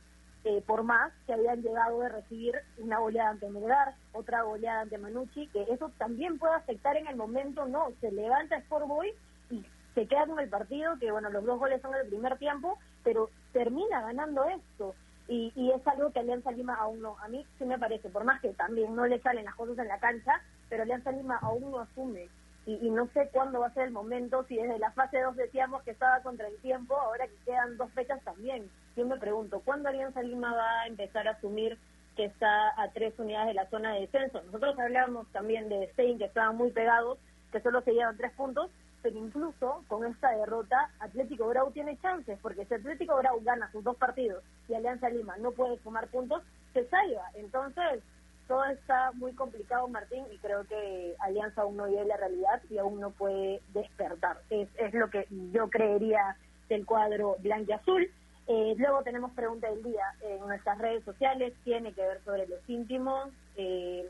Eh, 0.44 0.62
por 0.68 0.84
más 0.84 1.12
que 1.26 1.34
habían 1.34 1.64
llegado 1.64 2.02
de 2.02 2.10
recibir 2.10 2.54
una 2.78 3.00
goleada 3.00 3.32
ante 3.32 3.50
Melgar, 3.50 3.96
otra 4.14 4.44
goleada 4.44 4.82
ante 4.82 5.00
Manucci, 5.00 5.48
que 5.48 5.64
eso 5.64 5.92
también 5.98 6.38
puede 6.38 6.54
afectar 6.54 6.96
en 6.98 7.08
el 7.08 7.16
momento, 7.16 7.66
no, 7.66 7.92
se 8.00 8.12
levanta 8.12 8.56
Sport 8.58 8.88
Boys 8.88 9.16
y 9.50 9.66
se 9.96 10.08
queda 10.08 10.28
con 10.28 10.40
el 10.40 10.50
partido, 10.50 11.00
que 11.00 11.12
bueno, 11.12 11.30
los 11.30 11.44
dos 11.46 11.58
goles 11.58 11.82
son 11.82 11.96
el 11.96 12.08
primer 12.08 12.38
tiempo, 12.38 12.78
pero 13.04 13.30
termina 13.54 14.02
ganando 14.02 14.44
esto. 14.44 14.94
Y, 15.28 15.52
y 15.56 15.72
es 15.72 15.88
algo 15.88 16.12
que 16.12 16.20
Alianza 16.20 16.52
Lima 16.52 16.76
aún 16.76 17.02
no, 17.02 17.18
a 17.20 17.28
mí 17.30 17.44
sí 17.58 17.66
me 17.66 17.80
parece, 17.80 18.10
por 18.10 18.26
más 18.26 18.42
que 18.42 18.50
también 18.50 18.96
no 18.96 19.08
le 19.08 19.20
salen 19.22 19.46
las 19.46 19.56
cosas 19.56 19.80
en 19.80 19.88
la 19.88 19.98
cancha, 20.00 20.42
pero 20.70 20.84
Alianza 20.84 21.12
Lima 21.12 21.40
aún 21.42 21.72
no 21.72 21.80
asume. 21.80 22.28
Y, 22.68 22.74
y 22.86 22.90
no 22.90 23.08
sé 23.14 23.30
cuándo 23.32 23.60
va 23.60 23.68
a 23.68 23.74
ser 23.74 23.86
el 23.86 23.92
momento, 23.92 24.44
si 24.44 24.56
desde 24.56 24.80
la 24.80 24.92
fase 24.92 25.22
2 25.22 25.36
decíamos 25.36 25.82
que 25.84 25.92
estaba 25.92 26.22
contra 26.22 26.48
el 26.48 26.58
tiempo, 26.58 26.96
ahora 26.96 27.28
que 27.28 27.38
quedan 27.46 27.78
dos 27.78 27.92
fechas 27.94 28.22
también. 28.24 28.70
Yo 28.96 29.06
me 29.06 29.18
pregunto, 29.18 29.62
¿cuándo 29.64 29.90
Alianza 29.90 30.22
Lima 30.22 30.54
va 30.54 30.82
a 30.82 30.88
empezar 30.88 31.28
a 31.28 31.32
asumir 31.32 31.78
que 32.16 32.26
está 32.26 32.70
a 32.82 32.90
tres 32.92 33.14
unidades 33.18 33.48
de 33.48 33.54
la 33.54 33.70
zona 33.70 33.94
de 33.94 34.02
descenso? 34.02 34.42
Nosotros 34.44 34.78
hablábamos 34.80 35.28
también 35.32 35.70
de 35.70 35.88
Stein, 35.94 36.18
que 36.18 36.26
estaban 36.26 36.56
muy 36.58 36.72
pegados, 36.72 37.18
que 37.52 37.62
solo 37.62 37.82
se 37.82 37.94
llevan 37.94 38.18
tres 38.18 38.32
puntos, 38.34 38.70
pero 39.06 39.20
incluso 39.20 39.84
con 39.88 40.04
esta 40.04 40.32
derrota 40.32 40.90
Atlético 41.00 41.48
Grau 41.50 41.70
tiene 41.70 41.96
chances, 42.02 42.40
porque 42.42 42.66
si 42.66 42.74
Atlético 42.74 43.16
Grau 43.18 43.40
gana 43.44 43.72
sus 43.72 43.84
dos 43.84 43.96
partidos 43.98 44.44
y 44.68 44.74
Alianza 44.74 45.10
Lima 45.10 45.38
no 45.38 45.52
puede 45.52 45.78
sumar 45.84 46.08
puntos, 46.08 46.42
se 46.74 46.88
salva. 46.90 47.30
Entonces, 47.36 48.02
todo 48.48 48.66
está 48.66 49.12
muy 49.12 49.34
complicado, 49.34 49.88
Martín, 49.90 50.26
y 50.34 50.40
creo 50.40 50.64
que 50.64 51.14
Alianza 51.20 51.62
aún 51.62 51.78
no 51.78 51.86
vive 51.86 52.04
la 52.06 52.18
realidad 52.18 52.64
y 52.68 52.80
aún 52.80 53.00
no 53.00 53.12
puede 53.12 53.62
despertar. 53.76 54.42
Es, 54.50 54.70
es 54.80 54.92
lo 54.96 55.08
que 55.12 55.28
yo 55.52 55.70
creería 55.70 56.36
del 56.68 56.84
cuadro 56.84 57.36
blanco 57.42 57.70
y 57.70 57.74
azul. 57.74 58.12
Eh, 58.48 58.74
luego 58.76 59.04
tenemos 59.04 59.32
pregunta 59.34 59.70
del 59.70 59.84
día 59.84 60.16
en 60.22 60.40
nuestras 60.40 60.80
redes 60.80 61.04
sociales, 61.04 61.54
tiene 61.64 61.94
que 61.94 62.02
ver 62.02 62.24
sobre 62.26 62.48
los 62.48 62.68
íntimos. 62.68 63.30
Eh, 63.56 64.10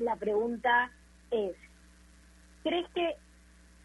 la 0.00 0.16
pregunta 0.16 0.90
es, 1.30 1.56
¿crees 2.62 2.86
que 2.90 3.16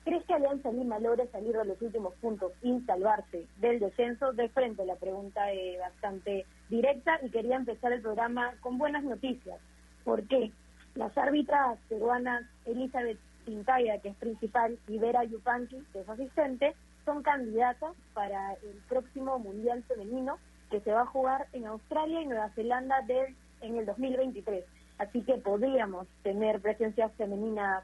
¿Crees 0.03 0.23
que 0.25 0.33
Alianza 0.33 0.71
Lima 0.71 0.99
logre 0.99 1.27
salir 1.27 1.55
de 1.55 1.65
los 1.65 1.81
últimos 1.81 2.13
puntos 2.15 2.51
y 2.61 2.79
salvarse 2.81 3.45
del 3.57 3.79
descenso? 3.79 4.31
De 4.33 4.49
frente, 4.49 4.85
la 4.85 4.95
pregunta 4.95 5.51
es 5.51 5.79
bastante 5.79 6.45
directa 6.69 7.19
y 7.21 7.29
quería 7.29 7.57
empezar 7.57 7.91
el 7.91 8.01
programa 8.01 8.53
con 8.61 8.77
buenas 8.77 9.03
noticias. 9.03 9.59
¿Por 10.03 10.23
qué? 10.27 10.51
Las 10.95 11.15
árbitras 11.17 11.77
peruanas 11.89 12.43
Elizabeth 12.65 13.19
Pintaya, 13.45 13.99
que 13.99 14.09
es 14.09 14.15
principal, 14.15 14.77
y 14.87 14.97
Vera 14.97 15.23
Yupanqui, 15.23 15.83
que 15.93 16.01
es 16.01 16.09
asistente, 16.09 16.75
son 17.05 17.21
candidatas 17.23 17.95
para 18.13 18.53
el 18.53 18.81
próximo 18.87 19.39
Mundial 19.39 19.83
Femenino 19.83 20.37
que 20.69 20.79
se 20.81 20.91
va 20.91 21.01
a 21.01 21.05
jugar 21.07 21.47
en 21.53 21.65
Australia 21.65 22.21
y 22.21 22.27
Nueva 22.27 22.49
Zelanda 22.49 23.01
del, 23.01 23.35
en 23.61 23.77
el 23.77 23.85
2023. 23.85 24.63
Así 24.99 25.21
que 25.21 25.35
podríamos 25.35 26.07
tener 26.23 26.61
presencia 26.61 27.09
femenina 27.09 27.83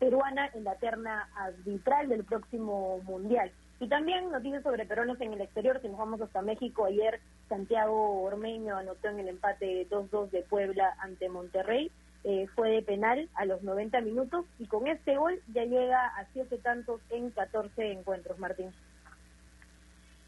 peruana 0.00 0.50
en 0.54 0.64
la 0.64 0.74
terna 0.76 1.28
arbitral 1.36 2.08
del 2.08 2.24
próximo 2.24 2.98
Mundial. 3.04 3.52
Y 3.78 3.88
también 3.88 4.30
noticias 4.30 4.62
sobre 4.62 4.86
peruanos 4.86 5.20
en 5.20 5.34
el 5.34 5.40
exterior, 5.40 5.80
si 5.80 5.88
nos 5.88 5.98
vamos 5.98 6.20
hasta 6.20 6.42
México, 6.42 6.86
ayer 6.86 7.20
Santiago 7.48 8.22
Ormeño 8.22 8.76
anotó 8.76 9.08
en 9.08 9.20
el 9.20 9.28
empate 9.28 9.86
2-2 9.88 10.30
de 10.30 10.42
Puebla 10.42 10.94
ante 10.98 11.28
Monterrey, 11.28 11.90
eh, 12.24 12.46
fue 12.54 12.70
de 12.70 12.82
penal 12.82 13.28
a 13.34 13.46
los 13.46 13.62
90 13.62 14.00
minutos 14.02 14.44
y 14.58 14.66
con 14.66 14.86
este 14.86 15.16
gol 15.16 15.40
ya 15.54 15.64
llega 15.64 16.06
a 16.06 16.26
siete 16.34 16.58
tantos 16.58 17.00
en 17.08 17.30
14 17.30 17.92
encuentros, 17.92 18.38
Martín. 18.38 18.70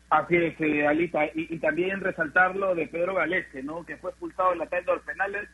Así 0.09 0.37
es, 0.37 0.59
eh, 0.61 0.87
Alita, 0.87 1.27
y, 1.35 1.59
también 1.59 2.01
resaltarlo 2.01 2.75
de 2.75 2.87
Pedro 2.87 3.15
Galese, 3.15 3.63
¿no? 3.63 3.85
que 3.85 3.97
fue 3.97 4.11
expulsado 4.11 4.53
en 4.53 4.59
la 4.59 4.67
tanda 4.67 4.93
de 4.93 4.97
los 4.99 5.07
penales 5.07 5.49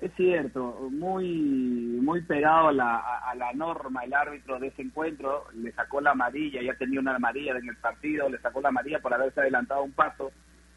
es 0.00 0.12
cierto, 0.14 0.88
muy 0.90 1.98
muy 2.00 2.22
pegado 2.22 2.68
a 2.68 2.72
la, 2.72 2.98
a, 2.98 3.34
la 3.34 3.52
norma 3.52 4.04
el 4.04 4.14
árbitro 4.14 4.58
de 4.60 4.68
ese 4.68 4.82
encuentro, 4.82 5.46
le 5.54 5.72
sacó 5.72 6.00
la 6.00 6.12
amarilla, 6.12 6.62
ya 6.62 6.74
tenía 6.74 7.00
una 7.00 7.16
amarilla 7.16 7.56
en 7.56 7.68
el 7.68 7.76
partido, 7.76 8.28
le 8.28 8.38
sacó 8.38 8.60
la 8.60 8.68
amarilla 8.68 9.00
por 9.00 9.12
haberse 9.12 9.40
adelantado 9.40 9.82
un 9.82 9.92
paso 9.92 10.30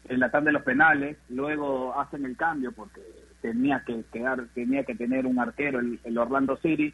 en 0.08 0.18
la 0.18 0.30
tanda 0.30 0.48
de 0.48 0.54
los 0.54 0.64
penales, 0.64 1.16
luego 1.28 1.98
hacen 1.98 2.24
el 2.24 2.36
cambio 2.36 2.72
porque 2.72 3.00
tenía 3.40 3.84
que 3.86 4.02
quedar, 4.12 4.44
tenía 4.54 4.82
que 4.84 4.96
tener 4.96 5.24
un 5.24 5.38
arquero 5.38 5.78
el, 5.78 6.18
Orlando 6.18 6.56
City, 6.56 6.92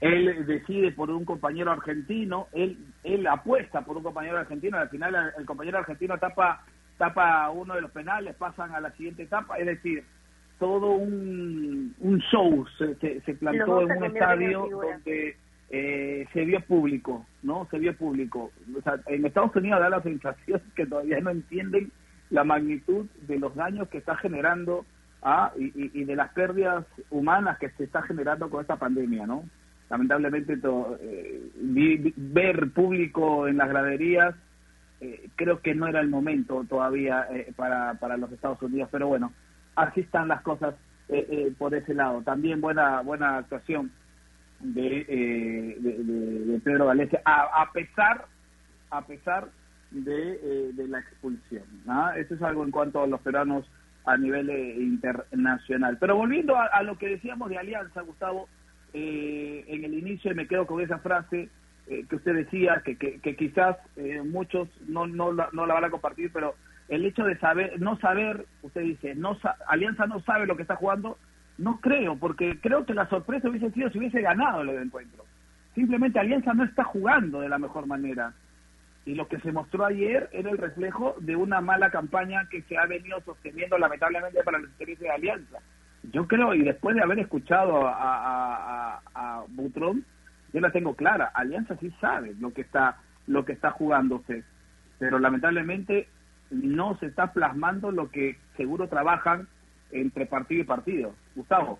él 0.00 0.46
decide 0.46 0.92
por 0.92 1.10
un 1.10 1.24
compañero 1.24 1.72
argentino, 1.72 2.46
él 2.52 2.78
él 3.02 3.26
apuesta 3.26 3.80
por 3.80 3.96
un 3.96 4.04
compañero 4.04 4.38
argentino, 4.38 4.78
al 4.78 4.88
final 4.88 5.32
el 5.36 5.44
compañero 5.44 5.78
argentino 5.78 6.16
tapa 6.18 6.64
tapa 6.96 7.50
uno 7.50 7.74
de 7.74 7.80
los 7.80 7.90
penales, 7.90 8.36
pasan 8.36 8.72
a 8.72 8.80
la 8.80 8.92
siguiente 8.92 9.24
etapa, 9.24 9.58
es 9.58 9.66
decir, 9.66 10.04
todo 10.58 10.92
un, 10.92 11.94
un 12.00 12.18
show 12.30 12.64
se, 12.78 12.94
se, 13.20 13.34
plantó 13.34 13.82
en 13.82 13.98
un 13.98 14.04
estadio 14.04 14.68
donde 14.70 15.36
eh, 15.68 16.26
se 16.32 16.44
vio 16.44 16.60
público, 16.60 17.26
¿no? 17.42 17.66
Se 17.70 17.78
vio 17.78 17.94
público. 17.96 18.50
O 18.76 18.82
sea, 18.82 18.94
en 19.06 19.26
Estados 19.26 19.54
Unidos 19.56 19.80
da 19.80 19.90
la 19.90 20.02
sensación 20.02 20.62
que 20.76 20.86
todavía 20.86 21.20
no 21.20 21.30
entienden 21.30 21.90
la 22.30 22.44
magnitud 22.44 23.06
de 23.28 23.38
los 23.38 23.54
daños 23.54 23.88
que 23.88 23.98
está 23.98 24.16
generando 24.16 24.84
ah, 25.22 25.52
y, 25.56 26.04
de 26.04 26.16
las 26.16 26.32
pérdidas 26.32 26.84
humanas 27.10 27.58
que 27.58 27.70
se 27.70 27.84
está 27.84 28.02
generando 28.02 28.50
con 28.50 28.62
esta 28.62 28.76
pandemia, 28.76 29.26
¿no? 29.26 29.44
Lamentablemente 29.90 30.58
eh, 31.00 32.12
ver 32.16 32.70
público 32.70 33.46
en 33.46 33.58
las 33.58 33.68
graderías 33.68 34.34
eh, 35.00 35.28
creo 35.36 35.60
que 35.60 35.74
no 35.74 35.86
era 35.86 36.00
el 36.00 36.08
momento 36.08 36.64
todavía 36.68 37.28
para, 37.54 37.94
para 37.94 38.16
los 38.16 38.32
Estados 38.32 38.60
Unidos, 38.62 38.88
pero 38.90 39.06
bueno, 39.06 39.32
así 39.76 40.00
están 40.00 40.28
las 40.28 40.42
cosas 40.42 40.74
eh, 41.08 41.26
eh, 41.30 41.52
por 41.56 41.74
ese 41.74 41.94
lado. 41.94 42.22
También 42.22 42.60
buena 42.60 43.00
buena 43.02 43.38
actuación 43.38 43.92
de, 44.58 45.06
eh, 45.08 45.76
de, 45.78 46.60
Pedro 46.64 46.86
Valencia, 46.86 47.20
a, 47.24 47.70
pesar 47.72 48.24
a 48.90 49.06
pesar 49.06 49.48
de, 49.90 50.72
de 50.72 50.88
la 50.88 50.98
expulsión. 50.98 51.62
Eso 52.16 52.34
es 52.34 52.42
algo 52.42 52.64
en 52.64 52.70
cuanto 52.70 53.02
a 53.02 53.06
los 53.06 53.20
peruanos 53.20 53.70
a 54.04 54.16
nivel 54.16 54.50
internacional. 54.80 55.98
Pero 56.00 56.16
volviendo 56.16 56.56
a, 56.56 56.82
lo 56.82 56.96
que 56.98 57.08
decíamos 57.08 57.50
de 57.50 57.58
Alianza, 57.58 58.00
Gustavo, 58.00 58.48
en 58.92 59.84
el 59.84 59.94
inicio 59.94 60.34
me 60.34 60.48
quedo 60.48 60.66
con 60.66 60.80
esa 60.80 60.98
frase 60.98 61.50
que 61.86 62.16
usted 62.16 62.34
decía, 62.34 62.82
que, 62.84 62.96
que, 62.96 63.20
que 63.20 63.36
quizás 63.36 63.76
muchos 64.24 64.68
no, 64.88 65.06
no, 65.06 65.32
no 65.32 65.66
la 65.66 65.74
van 65.74 65.84
a 65.84 65.90
compartir, 65.90 66.32
pero 66.32 66.54
el 66.88 67.04
hecho 67.04 67.24
de 67.24 67.36
saber, 67.38 67.80
no 67.80 67.98
saber, 67.98 68.46
usted 68.62 68.82
dice, 68.82 69.14
no 69.14 69.36
Alianza 69.68 70.06
no 70.06 70.20
sabe 70.20 70.46
lo 70.46 70.56
que 70.56 70.62
está 70.62 70.76
jugando, 70.76 71.18
no 71.58 71.80
creo, 71.80 72.16
porque 72.16 72.58
creo 72.60 72.84
que 72.84 72.94
la 72.94 73.08
sorpresa 73.08 73.48
hubiese 73.48 73.70
sido 73.72 73.90
si 73.90 73.98
hubiese 73.98 74.20
ganado 74.20 74.62
el 74.62 74.70
encuentro. 74.70 75.24
Simplemente 75.74 76.18
Alianza 76.18 76.54
no 76.54 76.64
está 76.64 76.84
jugando 76.84 77.40
de 77.40 77.48
la 77.48 77.58
mejor 77.58 77.86
manera. 77.86 78.32
Y 79.04 79.14
lo 79.14 79.28
que 79.28 79.38
se 79.40 79.52
mostró 79.52 79.84
ayer 79.84 80.28
era 80.32 80.50
el 80.50 80.58
reflejo 80.58 81.14
de 81.20 81.36
una 81.36 81.60
mala 81.60 81.90
campaña 81.90 82.48
que 82.50 82.62
se 82.62 82.76
ha 82.76 82.86
venido 82.86 83.20
sosteniendo 83.20 83.78
lamentablemente 83.78 84.42
para 84.42 84.58
la 84.58 84.66
experiencia 84.66 85.10
de 85.10 85.14
Alianza. 85.14 85.58
Yo 86.12 86.26
creo, 86.26 86.54
y 86.54 86.62
después 86.62 86.96
de 86.96 87.02
haber 87.02 87.20
escuchado 87.20 87.86
a, 87.86 87.94
a, 87.94 89.00
a, 89.14 89.44
Butrón, 89.48 90.04
yo 90.52 90.60
la 90.60 90.70
tengo 90.70 90.94
clara, 90.94 91.30
Alianza 91.34 91.76
sí 91.76 91.92
sabe 92.00 92.34
lo 92.40 92.52
que 92.52 92.62
está, 92.62 92.96
lo 93.26 93.44
que 93.44 93.52
está 93.52 93.70
jugándose. 93.70 94.44
Pero 94.98 95.18
lamentablemente 95.18 96.08
no 96.50 96.96
se 96.98 97.06
está 97.06 97.32
plasmando 97.32 97.90
lo 97.90 98.10
que 98.10 98.38
seguro 98.56 98.88
trabajan 98.88 99.48
entre 99.90 100.26
partido 100.26 100.62
y 100.62 100.64
partido. 100.64 101.14
Gustavo. 101.34 101.78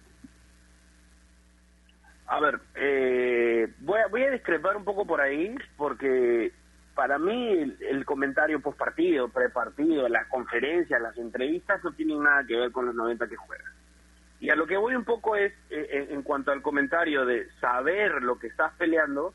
A 2.27 2.41
ver, 2.41 2.61
eh, 2.75 3.73
voy, 3.81 4.01
a, 4.01 4.09
voy 4.09 4.23
a 4.25 4.31
discrepar 4.31 4.77
un 4.77 4.85
poco 4.85 5.07
por 5.07 5.21
ahí, 5.21 5.55
porque 5.77 6.53
para 6.97 7.19
mí 7.19 7.77
el, 7.81 8.05
comentario 8.05 8.61
post 8.61 8.79
partido, 8.79 9.29
pre 9.29 9.51
partido, 9.51 10.09
las 10.09 10.27
conferencias, 10.29 11.01
las 11.01 11.17
entrevistas 11.19 11.85
no 11.85 11.93
tienen 11.93 12.23
nada 12.23 12.45
que 12.45 12.57
ver 12.57 12.73
con 12.73 12.87
los 12.87 12.95
90 12.95 13.29
que 13.29 13.37
juegan. 13.37 13.73
Y 14.41 14.51
a 14.51 14.57
lo 14.57 14.67
que 14.67 14.77
voy 14.77 14.95
un 14.95 15.05
poco 15.05 15.37
es, 15.37 15.53
eh, 15.71 16.09
en, 16.11 16.23
cuanto 16.23 16.51
al 16.51 16.63
comentario 16.63 17.25
de 17.25 17.49
saber 17.61 18.23
lo 18.23 18.39
que 18.39 18.49
estás 18.49 18.73
peleando, 18.77 19.35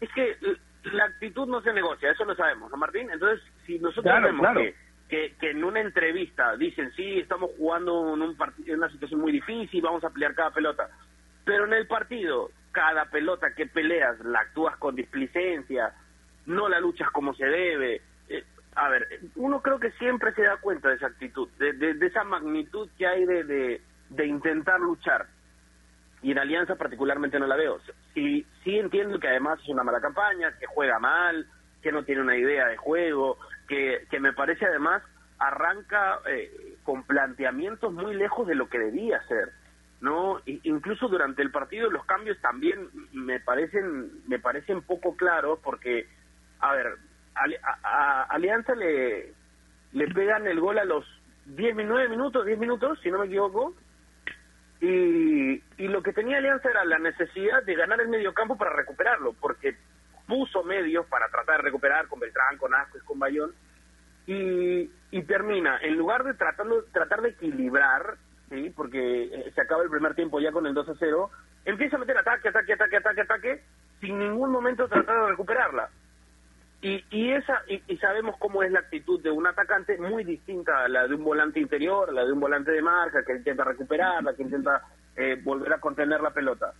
es 0.00 0.10
que 0.12 0.36
la 0.84 1.04
actitud 1.04 1.46
no 1.48 1.60
se 1.62 1.72
negocia, 1.72 2.10
eso 2.10 2.24
lo 2.24 2.34
sabemos, 2.34 2.70
¿no, 2.70 2.76
Martín? 2.76 3.10
Entonces, 3.10 3.44
si 3.66 3.78
nosotros 3.78 4.22
vemos 4.22 4.46
que, 5.08 5.34
que, 5.40 5.50
en 5.50 5.64
una 5.64 5.80
entrevista 5.80 6.56
dicen, 6.56 6.92
sí, 6.94 7.18
estamos 7.18 7.50
jugando 7.56 8.14
en, 8.14 8.22
un 8.22 8.36
en 8.66 8.76
una 8.76 8.90
situación 8.90 9.20
muy 9.20 9.32
difícil, 9.32 9.82
vamos 9.82 10.04
a 10.04 10.10
pelear 10.10 10.34
cada 10.34 10.50
pelota, 10.50 10.88
pero 11.44 11.64
en 11.64 11.72
el 11.72 11.86
partido, 11.86 12.50
cada 12.72 13.06
pelota 13.06 13.54
que 13.54 13.66
peleas 13.66 14.18
la 14.20 14.40
actúas 14.40 14.76
con 14.76 14.94
displicencia, 14.94 15.94
no 16.46 16.68
la 16.68 16.80
luchas 16.80 17.10
como 17.10 17.34
se 17.34 17.46
debe. 17.46 18.02
Eh, 18.28 18.44
a 18.74 18.88
ver, 18.88 19.06
uno 19.36 19.62
creo 19.62 19.80
que 19.80 19.90
siempre 19.92 20.32
se 20.34 20.42
da 20.42 20.58
cuenta 20.58 20.90
de 20.90 20.96
esa 20.96 21.06
actitud, 21.06 21.48
de, 21.58 21.72
de, 21.72 22.06
esa 22.06 22.24
magnitud 22.24 22.88
que 22.96 23.06
hay 23.06 23.24
de, 23.24 23.44
de, 23.44 23.80
de 24.10 24.26
intentar 24.26 24.78
luchar 24.78 25.26
y 26.22 26.32
en 26.32 26.38
Alianza 26.38 26.76
particularmente 26.76 27.38
no 27.38 27.46
la 27.46 27.56
veo. 27.56 27.80
Sí, 28.14 28.44
sí 28.64 28.78
entiendo 28.78 29.18
que 29.18 29.28
además 29.28 29.60
es 29.62 29.68
una 29.68 29.84
mala 29.84 30.00
campaña, 30.00 30.56
que 30.58 30.66
juega 30.66 30.98
mal, 30.98 31.46
que 31.82 31.92
no 31.92 32.04
tiene 32.04 32.22
una 32.22 32.36
idea 32.36 32.66
de 32.66 32.76
juego, 32.76 33.38
que, 33.68 34.06
que 34.10 34.20
me 34.20 34.32
parece 34.32 34.66
además 34.66 35.02
arranca 35.38 36.20
eh, 36.26 36.76
con 36.82 37.04
planteamientos 37.04 37.92
muy 37.92 38.14
lejos 38.14 38.46
de 38.46 38.54
lo 38.54 38.68
que 38.68 38.78
debía 38.78 39.22
ser. 39.28 39.52
no 40.00 40.40
incluso 40.46 41.08
durante 41.08 41.42
el 41.42 41.50
partido 41.50 41.90
los 41.90 42.04
cambios 42.06 42.40
también 42.40 42.88
me 43.12 43.40
parecen 43.40 44.26
me 44.26 44.38
parecen 44.38 44.82
poco 44.82 45.16
claros 45.16 45.60
porque 45.62 46.08
a 46.60 46.72
ver 46.74 46.96
a, 47.84 48.22
Alianza 48.30 48.74
le 48.74 49.32
le 49.92 50.08
pegan 50.08 50.46
el 50.46 50.60
gol 50.60 50.78
a 50.78 50.84
los 50.84 51.04
10 51.46 51.76
9 51.76 52.08
minutos 52.08 52.44
10 52.44 52.58
minutos 52.58 52.98
si 53.00 53.10
no 53.10 53.20
me 53.20 53.26
equivoco 53.26 53.74
y, 54.80 55.62
y 55.76 55.88
lo 55.88 56.02
que 56.02 56.12
tenía 56.12 56.38
Alianza 56.38 56.70
era 56.70 56.84
la 56.84 56.98
necesidad 56.98 57.62
de 57.64 57.74
ganar 57.74 58.00
el 58.00 58.08
medio 58.08 58.32
campo 58.32 58.56
para 58.56 58.72
recuperarlo, 58.72 59.34
porque 59.40 59.76
puso 60.26 60.62
medios 60.62 61.06
para 61.06 61.28
tratar 61.28 61.56
de 61.56 61.64
recuperar 61.64 62.06
con 62.06 62.20
Beltrán, 62.20 62.58
con 62.58 62.70
y 62.72 62.98
con 63.04 63.18
Bayón, 63.18 63.52
y, 64.26 64.90
y 65.10 65.22
termina, 65.22 65.78
en 65.82 65.96
lugar 65.96 66.22
de 66.22 66.34
tratarlo, 66.34 66.84
tratar 66.92 67.22
de 67.22 67.30
equilibrar, 67.30 68.16
¿sí? 68.50 68.70
porque 68.76 69.24
eh, 69.24 69.52
se 69.54 69.60
acaba 69.62 69.82
el 69.82 69.90
primer 69.90 70.14
tiempo 70.14 70.38
ya 70.38 70.52
con 70.52 70.66
el 70.66 70.74
2 70.74 70.90
a 70.90 70.94
0, 70.98 71.30
empieza 71.64 71.96
a 71.96 72.00
meter 72.00 72.18
ataque, 72.18 72.48
ataque, 72.48 72.74
ataque, 72.74 72.96
ataque, 72.98 73.20
ataque, 73.22 73.64
sin 74.00 74.18
ningún 74.18 74.52
momento 74.52 74.86
tratar 74.86 75.22
de 75.22 75.30
recuperarla. 75.30 75.88
Y, 76.80 77.04
y 77.10 77.32
esa 77.32 77.62
y, 77.66 77.96
sabemos 77.96 78.36
cómo 78.38 78.62
es 78.62 78.70
la 78.70 78.80
actitud 78.80 79.20
de 79.20 79.32
un 79.32 79.46
atacante 79.46 79.98
muy 79.98 80.22
distinta 80.22 80.84
a 80.84 80.88
la 80.88 81.08
de 81.08 81.16
un 81.16 81.24
volante 81.24 81.58
interior, 81.58 82.12
la 82.12 82.24
de 82.24 82.32
un 82.32 82.38
volante 82.38 82.70
de 82.70 82.82
marca 82.82 83.24
que 83.24 83.34
intenta 83.34 83.64
recuperarla, 83.64 84.34
que 84.34 84.44
intenta 84.44 84.82
eh, 85.16 85.40
volver 85.42 85.72
a 85.72 85.80
contener 85.80 86.20
la 86.20 86.30
pelota. 86.30 86.72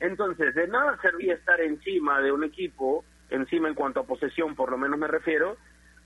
Entonces, 0.00 0.54
de 0.54 0.66
nada 0.66 0.98
servía 1.00 1.34
estar 1.34 1.60
encima 1.60 2.20
de 2.20 2.32
un 2.32 2.42
equipo, 2.42 3.04
encima 3.30 3.68
en 3.68 3.74
cuanto 3.74 4.00
a 4.00 4.06
posesión 4.06 4.56
por 4.56 4.70
lo 4.70 4.78
menos 4.78 4.98
me 4.98 5.06
refiero, 5.06 5.56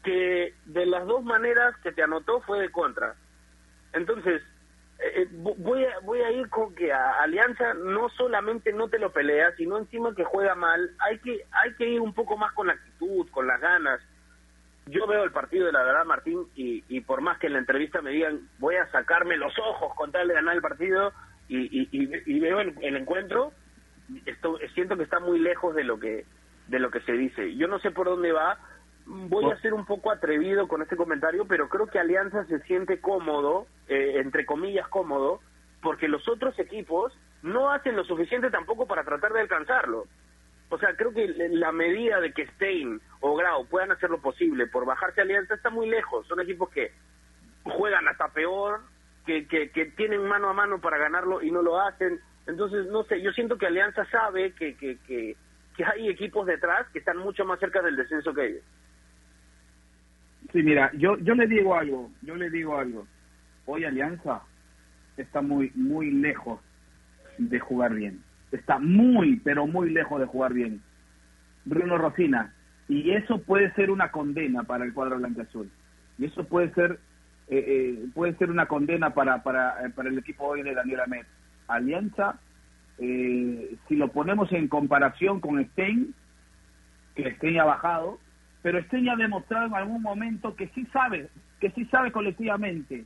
que 0.04 0.54
de 0.66 0.86
las 0.86 1.06
dos 1.06 1.24
maneras 1.24 1.74
que 1.82 1.92
te 1.92 2.02
anotó 2.02 2.40
fue 2.42 2.60
de 2.60 2.70
contra. 2.70 3.14
Entonces, 3.94 4.42
eh, 5.02 5.28
voy, 5.32 5.84
a, 5.84 5.98
voy 6.00 6.20
a 6.20 6.30
ir 6.30 6.48
con 6.48 6.74
que 6.74 6.92
a 6.92 7.22
Alianza 7.22 7.74
no 7.74 8.08
solamente 8.10 8.72
no 8.72 8.88
te 8.88 8.98
lo 8.98 9.12
pelea, 9.12 9.52
sino 9.56 9.78
encima 9.78 10.14
que 10.14 10.24
juega 10.24 10.54
mal. 10.54 10.90
Hay 11.08 11.18
que, 11.18 11.44
hay 11.50 11.74
que 11.74 11.88
ir 11.88 12.00
un 12.00 12.12
poco 12.12 12.36
más 12.36 12.52
con 12.52 12.66
la 12.66 12.74
actitud, 12.74 13.28
con 13.30 13.46
las 13.46 13.60
ganas. 13.60 14.00
Yo 14.86 15.06
veo 15.06 15.22
el 15.24 15.32
partido 15.32 15.66
de 15.66 15.72
la 15.72 15.84
verdad, 15.84 16.04
Martín, 16.04 16.46
y, 16.54 16.84
y 16.88 17.00
por 17.00 17.20
más 17.20 17.38
que 17.38 17.46
en 17.46 17.54
la 17.54 17.58
entrevista 17.60 18.02
me 18.02 18.10
digan 18.10 18.48
voy 18.58 18.76
a 18.76 18.90
sacarme 18.90 19.36
los 19.36 19.56
ojos 19.58 19.94
con 19.94 20.10
tal 20.10 20.26
de 20.28 20.34
ganar 20.34 20.54
el 20.54 20.62
partido 20.62 21.12
y, 21.48 21.88
y, 21.90 22.40
veo 22.40 22.60
el, 22.60 22.74
el 22.80 22.96
encuentro, 22.96 23.52
esto, 24.24 24.58
siento 24.74 24.96
que 24.96 25.02
está 25.02 25.18
muy 25.18 25.38
lejos 25.38 25.74
de 25.74 25.84
lo 25.84 25.98
que 25.98 26.24
de 26.68 26.78
lo 26.78 26.90
que 26.90 27.00
se 27.00 27.12
dice. 27.12 27.56
Yo 27.56 27.66
no 27.66 27.80
sé 27.80 27.90
por 27.90 28.06
dónde 28.06 28.30
va, 28.30 28.58
voy 29.06 29.50
a 29.50 29.60
ser 29.60 29.74
un 29.74 29.84
poco 29.84 30.10
atrevido 30.10 30.68
con 30.68 30.82
este 30.82 30.96
comentario, 30.96 31.46
pero 31.46 31.68
creo 31.68 31.86
que 31.86 31.98
Alianza 31.98 32.44
se 32.44 32.60
siente 32.60 33.00
cómodo, 33.00 33.66
eh, 33.88 34.14
entre 34.16 34.46
comillas 34.46 34.88
cómodo, 34.88 35.40
porque 35.82 36.08
los 36.08 36.28
otros 36.28 36.58
equipos 36.58 37.12
no 37.42 37.70
hacen 37.70 37.96
lo 37.96 38.04
suficiente 38.04 38.50
tampoco 38.50 38.86
para 38.86 39.04
tratar 39.04 39.32
de 39.32 39.40
alcanzarlo. 39.40 40.04
O 40.68 40.78
sea, 40.78 40.94
creo 40.94 41.12
que 41.12 41.26
la 41.50 41.72
medida 41.72 42.20
de 42.20 42.32
que 42.32 42.46
Stein 42.46 43.00
o 43.20 43.34
Grau 43.34 43.66
puedan 43.66 43.90
hacer 43.90 44.08
lo 44.08 44.20
posible 44.20 44.68
por 44.68 44.86
bajarse 44.86 45.20
a 45.20 45.24
Alianza 45.24 45.54
está 45.54 45.68
muy 45.68 45.88
lejos. 45.88 46.26
Son 46.28 46.40
equipos 46.40 46.70
que 46.70 46.92
juegan 47.64 48.06
hasta 48.06 48.28
peor, 48.28 48.80
que, 49.26 49.48
que, 49.48 49.70
que 49.70 49.86
tienen 49.86 50.24
mano 50.24 50.48
a 50.48 50.52
mano 50.52 50.80
para 50.80 50.98
ganarlo 50.98 51.42
y 51.42 51.50
no 51.50 51.60
lo 51.60 51.80
hacen. 51.80 52.20
Entonces, 52.46 52.86
no 52.86 53.02
sé, 53.04 53.20
yo 53.20 53.32
siento 53.32 53.58
que 53.58 53.66
Alianza 53.66 54.04
sabe 54.06 54.52
que, 54.54 54.76
que, 54.76 54.98
que, 55.06 55.36
que 55.76 55.84
hay 55.84 56.08
equipos 56.08 56.46
detrás 56.46 56.88
que 56.92 57.00
están 57.00 57.18
mucho 57.18 57.44
más 57.44 57.58
cerca 57.58 57.82
del 57.82 57.96
descenso 57.96 58.32
que 58.32 58.46
ellos. 58.46 58.64
Sí, 60.52 60.62
mira, 60.62 60.90
yo, 60.94 61.18
yo 61.18 61.34
le 61.34 61.46
digo 61.46 61.76
algo, 61.76 62.10
yo 62.22 62.36
le 62.36 62.50
digo 62.50 62.78
algo. 62.78 63.06
Hoy 63.66 63.84
Alianza 63.84 64.42
está 65.16 65.42
muy, 65.42 65.70
muy 65.74 66.10
lejos 66.10 66.60
de 67.38 67.60
jugar 67.60 67.94
bien. 67.94 68.20
Está 68.50 68.78
muy, 68.78 69.36
pero 69.40 69.66
muy 69.66 69.90
lejos 69.90 70.20
de 70.20 70.26
jugar 70.26 70.52
bien. 70.52 70.82
Bruno 71.64 71.98
Rosina. 71.98 72.54
Y 72.88 73.12
eso 73.12 73.38
puede 73.42 73.72
ser 73.74 73.90
una 73.90 74.10
condena 74.10 74.64
para 74.64 74.84
el 74.84 74.92
cuadro 74.92 75.18
blanco 75.18 75.42
azul. 75.42 75.70
Y 76.18 76.24
eso 76.24 76.44
puede 76.44 76.72
ser 76.74 76.98
eh, 77.50 77.64
eh, 77.66 78.08
puede 78.14 78.36
ser 78.36 78.48
una 78.48 78.66
condena 78.66 79.12
para, 79.12 79.42
para, 79.42 79.84
eh, 79.84 79.90
para 79.90 80.08
el 80.08 80.16
equipo 80.16 80.44
hoy 80.44 80.62
de 80.62 80.72
Daniel 80.72 81.00
Amet. 81.00 81.26
Alianza, 81.66 82.38
si 82.98 83.96
lo 83.96 84.08
ponemos 84.08 84.52
en 84.52 84.68
comparación 84.68 85.40
con 85.40 85.64
Stein, 85.70 86.14
que 87.14 87.34
Stein 87.36 87.58
ha 87.58 87.64
bajado, 87.64 88.18
pero 88.62 88.82
Stein 88.84 89.08
ha 89.08 89.16
demostrado 89.16 89.66
en 89.66 89.74
algún 89.74 90.02
momento 90.02 90.54
que 90.54 90.68
sí 90.68 90.86
sabe, 90.92 91.28
que 91.60 91.70
sí 91.70 91.84
sabe 91.86 92.12
colectivamente, 92.12 93.04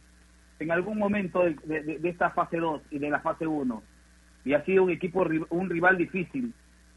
en 0.59 0.71
algún 0.71 0.99
momento 0.99 1.43
de, 1.43 2.01
esta 2.05 2.31
fase 2.31 2.59
2 2.59 2.83
y 2.91 2.99
de 2.99 3.11
la 3.11 3.21
fase 3.21 3.47
1, 3.47 3.83
y 4.45 4.55
ha 4.55 4.65
sido 4.65 4.85
un 4.85 4.91
equipo, 4.91 5.27
un 5.51 5.71
rival 5.71 5.97
difícil, 5.97 6.53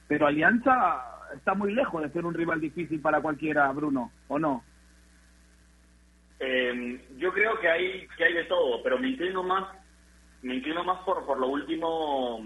pero 0.08 0.28
Alianza 0.28 1.02
está 1.36 1.54
muy 1.54 1.74
lejos 1.74 2.02
de 2.02 2.10
ser 2.10 2.26
un 2.26 2.34
rival 2.34 2.60
difícil 2.60 3.00
para 3.00 3.22
cualquiera, 3.22 3.72
Bruno, 3.72 4.12
¿o 4.28 4.40
no? 4.40 4.64
Eh, 6.40 7.02
yo 7.18 7.34
creo 7.34 7.60
que 7.60 7.68
hay 7.68 8.08
que 8.16 8.24
hay 8.24 8.34
de 8.34 8.44
todo, 8.44 8.84
pero 8.84 9.00
me 9.00 9.10
inclino 9.10 9.42
más 9.44 9.68
me 10.44 10.56
inclino 10.56 10.84
más 10.84 11.00
por 11.00 11.26
por 11.26 11.40
lo 11.40 11.48
último 11.48 12.40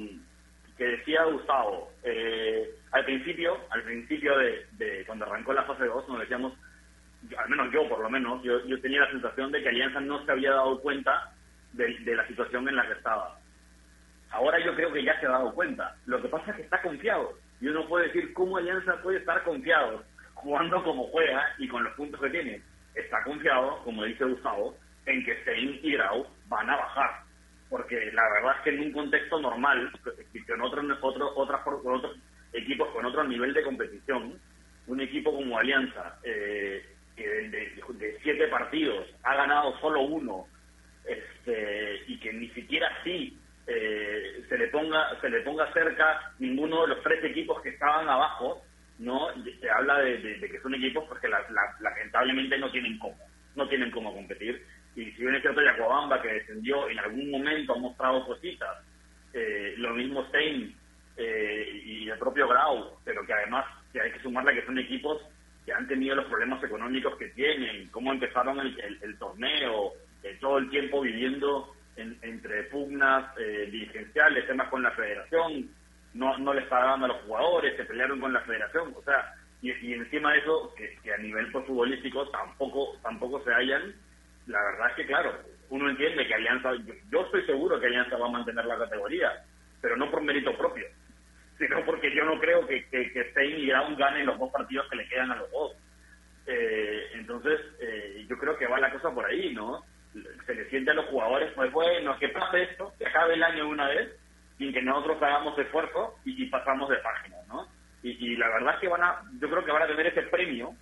que 0.81 0.87
decía 0.97 1.23
Gustavo. 1.25 1.91
Eh, 2.01 2.67
al 2.91 3.05
principio, 3.05 3.55
al 3.69 3.83
principio 3.83 4.35
de, 4.35 5.03
cuando 5.05 5.25
arrancó 5.25 5.53
la 5.53 5.61
fase 5.61 5.85
2, 5.85 6.09
nos 6.09 6.19
decíamos, 6.21 6.53
al 7.37 7.49
menos 7.49 7.71
yo 7.71 7.87
por 7.87 7.99
lo 7.99 8.09
menos, 8.09 8.41
yo, 8.41 8.65
yo 8.65 8.81
tenía 8.81 9.01
la 9.01 9.11
sensación 9.11 9.51
de 9.51 9.61
que 9.61 9.69
Alianza 9.69 9.99
no 9.99 10.25
se 10.25 10.31
había 10.31 10.49
dado 10.49 10.81
cuenta 10.81 11.33
de, 11.73 12.15
la 12.15 12.25
situación 12.25 12.67
en 12.67 12.77
la 12.77 12.87
que 12.87 12.93
estaba. 12.93 13.37
Ahora 14.31 14.57
yo 14.65 14.73
creo 14.73 14.91
que 14.91 15.03
ya 15.03 15.19
se 15.19 15.27
ha 15.27 15.29
dado 15.29 15.53
cuenta. 15.53 15.95
Lo 16.07 16.19
que 16.19 16.29
pasa 16.29 16.49
es 16.49 16.55
que 16.55 16.63
está 16.63 16.81
confiado. 16.81 17.37
Y 17.59 17.67
uno 17.67 17.87
puede 17.87 18.07
decir 18.07 18.33
cómo 18.33 18.57
Alianza 18.57 18.99
puede 19.03 19.19
estar 19.19 19.43
confiado 19.43 20.03
jugando 20.33 20.83
como 20.83 21.03
juega 21.09 21.45
y 21.59 21.67
con 21.67 21.83
los 21.83 21.93
puntos 21.93 22.19
que 22.19 22.31
tiene. 22.31 22.59
Está 22.95 23.23
confiado, 23.23 23.83
como 23.83 24.03
dice 24.03 24.23
Gustavo, 24.25 24.75
en 25.05 25.23
que 25.25 25.39
Stein 25.43 25.79
y 25.83 25.91
Grau 25.91 26.25
van 26.47 26.71
a 26.71 26.75
bajar 26.75 27.30
porque 27.71 28.12
la 28.12 28.29
verdad 28.29 28.57
es 28.57 28.63
que 28.63 28.69
en 28.71 28.81
un 28.81 28.91
contexto 28.91 29.39
normal, 29.39 29.89
con 30.45 30.62
otros 30.62 30.86
otro, 31.01 31.34
otros 31.34 32.17
equipos 32.51 32.89
con 32.89 33.05
otro 33.05 33.23
nivel 33.23 33.53
de 33.53 33.63
competición, 33.63 34.38
un 34.88 35.01
equipo 35.01 35.34
como 35.34 35.57
Alianza, 35.57 36.19
eh, 36.21 36.86
que 37.15 37.25
de, 37.25 38.19
siete 38.21 38.47
partidos 38.49 39.07
ha 39.23 39.36
ganado 39.36 39.79
solo 39.79 40.01
uno, 40.01 40.47
este, 41.05 42.03
y 42.07 42.19
que 42.19 42.34
ni 42.34 42.49
siquiera 42.49 42.89
así 42.99 43.39
eh, 43.65 44.43
se 44.49 44.57
le 44.57 44.67
ponga 44.67 45.19
se 45.21 45.29
le 45.29 45.39
ponga 45.39 45.71
cerca 45.71 46.34
ninguno 46.39 46.81
de 46.81 46.89
los 46.89 47.03
tres 47.03 47.23
equipos 47.23 47.62
que 47.62 47.69
estaban 47.69 48.10
abajo, 48.10 48.63
no 48.99 49.29
se 49.62 49.69
habla 49.69 49.99
de, 49.99 50.41
que 50.41 50.60
son 50.62 50.75
equipos 50.75 51.05
pues 51.07 51.21
que 51.21 51.29
lamentablemente 51.29 52.57
no 52.57 52.69
tienen 52.69 52.99
cómo, 52.99 53.17
no 53.55 53.69
tienen 53.69 53.91
cómo 53.91 54.13
competir 54.13 54.62
y 54.95 55.06
si 55.12 55.21
bien 55.21 55.36
es 55.36 55.41
cierto 55.41 55.62
Yacuabamba 55.62 56.21
que 56.21 56.34
descendió 56.34 56.89
en 56.89 56.99
algún 56.99 57.32
momento 57.32 57.73
ha 57.73 57.80
mostrado 57.80 58.25
cositas, 58.25 58.77
eh, 59.34 59.75
lo 59.77 59.93
mismo 59.93 60.25
Stein 60.27 60.75
eh, 61.17 61.82
y 61.86 62.10
el 62.10 62.17
propio 62.17 62.47
Grau, 62.47 62.97
pero 63.04 63.25
que 63.25 63.34
además 63.34 63.65
que 63.93 64.01
hay 64.01 64.12
que 64.12 64.21
sumarle 64.21 64.54
que 64.54 64.65
son 64.65 64.77
equipos 64.80 65.21
que 65.65 65.73
han 65.73 65.88
tenido 65.88 66.15
los 66.15 66.25
problemas 66.25 66.63
económicos 66.63 67.15
que 67.17 67.27
tienen, 67.30 67.88
cómo 67.89 68.12
empezaron 68.12 68.60
el, 68.60 69.17
torneo, 69.19 69.93
eh, 70.23 70.38
todo 70.41 70.58
el 70.58 70.69
tiempo 70.69 71.01
viviendo 71.01 71.75
entre 71.95 72.63
pugnas 72.63 73.36
dirigenciales, 73.36 74.47
temas 74.47 74.69
con 74.69 74.82
la 74.82 74.89
federación, 74.91 75.69
no, 76.15 76.36
no 76.39 76.54
les 76.54 76.65
pagaban 76.65 77.04
a 77.04 77.08
los 77.08 77.21
jugadores, 77.23 77.77
se 77.77 77.86
pelearon 77.86 78.19
con 78.19 78.34
la 78.34 78.41
federación, 78.41 78.91
o 78.97 79.04
sea, 79.04 79.36
y, 79.62 79.93
encima 79.93 80.34
de 80.34 80.39
eso, 80.39 80.73
que, 80.75 81.13
a 81.13 81.17
nivel 81.17 81.51
pues, 81.51 81.65
futbolístico 81.65 82.27
tampoco, 82.30 82.97
tampoco 83.04 83.43
se 83.43 83.54
hayan, 83.54 83.93
la 84.51 84.63
verdad 84.63 84.89
es 84.89 84.95
que 84.95 85.05
claro, 85.07 85.33
uno 85.69 85.89
entiende 85.89 86.27
que 86.27 86.33
Alianza, 86.33 86.71
yo, 87.09 87.21
estoy 87.21 87.45
seguro 87.45 87.79
que 87.79 87.87
Alianza 87.87 88.17
va 88.17 88.27
a 88.27 88.31
mantener 88.31 88.65
la 88.65 88.77
categoría, 88.77 89.31
pero 89.81 89.95
no 89.97 90.11
por 90.11 90.21
mérito 90.21 90.55
propio, 90.57 90.85
sino 91.57 91.83
porque 91.85 92.13
yo 92.13 92.25
no 92.25 92.39
creo 92.39 92.67
que, 92.67 92.85
que, 92.89 93.11
que 93.11 93.31
Stein 93.31 93.57
y 93.57 93.67
Ground 93.67 93.97
ganen 93.97 94.25
los 94.25 94.37
dos 94.37 94.51
partidos 94.51 94.87
que 94.89 94.97
le 94.97 95.07
quedan 95.07 95.31
a 95.31 95.37
los 95.37 95.49
dos. 95.51 95.75
Eh, 96.45 97.11
entonces, 97.13 97.59
eh, 97.79 98.25
yo 98.27 98.37
creo 98.37 98.57
que 98.57 98.67
va 98.67 98.79
la 98.79 98.91
cosa 98.91 99.13
por 99.13 99.25
ahí, 99.25 99.53
¿no? 99.53 99.83
Se 100.45 100.53
le 100.53 100.69
siente 100.69 100.91
a 100.91 100.95
los 100.95 101.05
jugadores, 101.05 101.51
pues 101.53 101.71
bueno, 101.71 102.17
que 102.19 102.29
pase 102.29 102.63
esto, 102.63 102.93
que 102.97 103.07
acabe 103.07 103.35
el 103.35 103.43
año 103.43 103.69
una 103.69 103.87
vez, 103.87 104.11
sin 104.57 104.73
que 104.73 104.81
nosotros 104.81 105.21
hagamos 105.21 105.57
esfuerzo 105.57 106.15
y, 106.25 106.45
pasamos 106.47 106.89
de 106.89 106.97
página, 106.97 107.37
¿no? 107.47 107.67
Y, 108.03 108.35
la 108.35 108.49
verdad 108.49 108.75
es 108.75 108.81
que 108.81 108.87
van 108.87 109.03
a, 109.03 109.21
yo 109.39 109.49
creo 109.49 109.63
que 109.63 109.71
van 109.71 109.83
a 109.83 109.87
tener 109.87 110.07
ese 110.07 110.23
premio, 110.23 110.75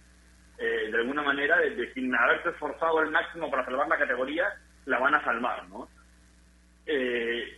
eh, 0.60 0.90
de 0.92 0.98
alguna 0.98 1.22
manera, 1.22 1.58
de, 1.58 1.94
sin 1.94 2.14
haberse 2.14 2.50
esforzado 2.50 3.00
al 3.00 3.12
máximo 3.12 3.50
para 3.50 3.66
salvar 3.66 3.88
la 3.88 3.98
categoría, 3.98 4.46
la 4.86 5.00
van 5.00 5.16
a 5.16 5.24
salvar, 5.24 5.68
¿no? 5.70 5.88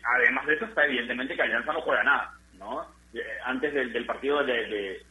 además 0.04 0.46
de 0.46 0.56
eso 0.56 0.66
está 0.66 0.84
evidentemente 0.84 1.38
que 1.38 1.42
Alianza 1.42 1.72
no 1.72 1.80
juega 1.80 2.04
nada, 2.04 2.34
¿no? 2.60 2.86
antes 3.46 3.74
del, 3.74 4.06
partido 4.06 4.44
de, 4.44 5.02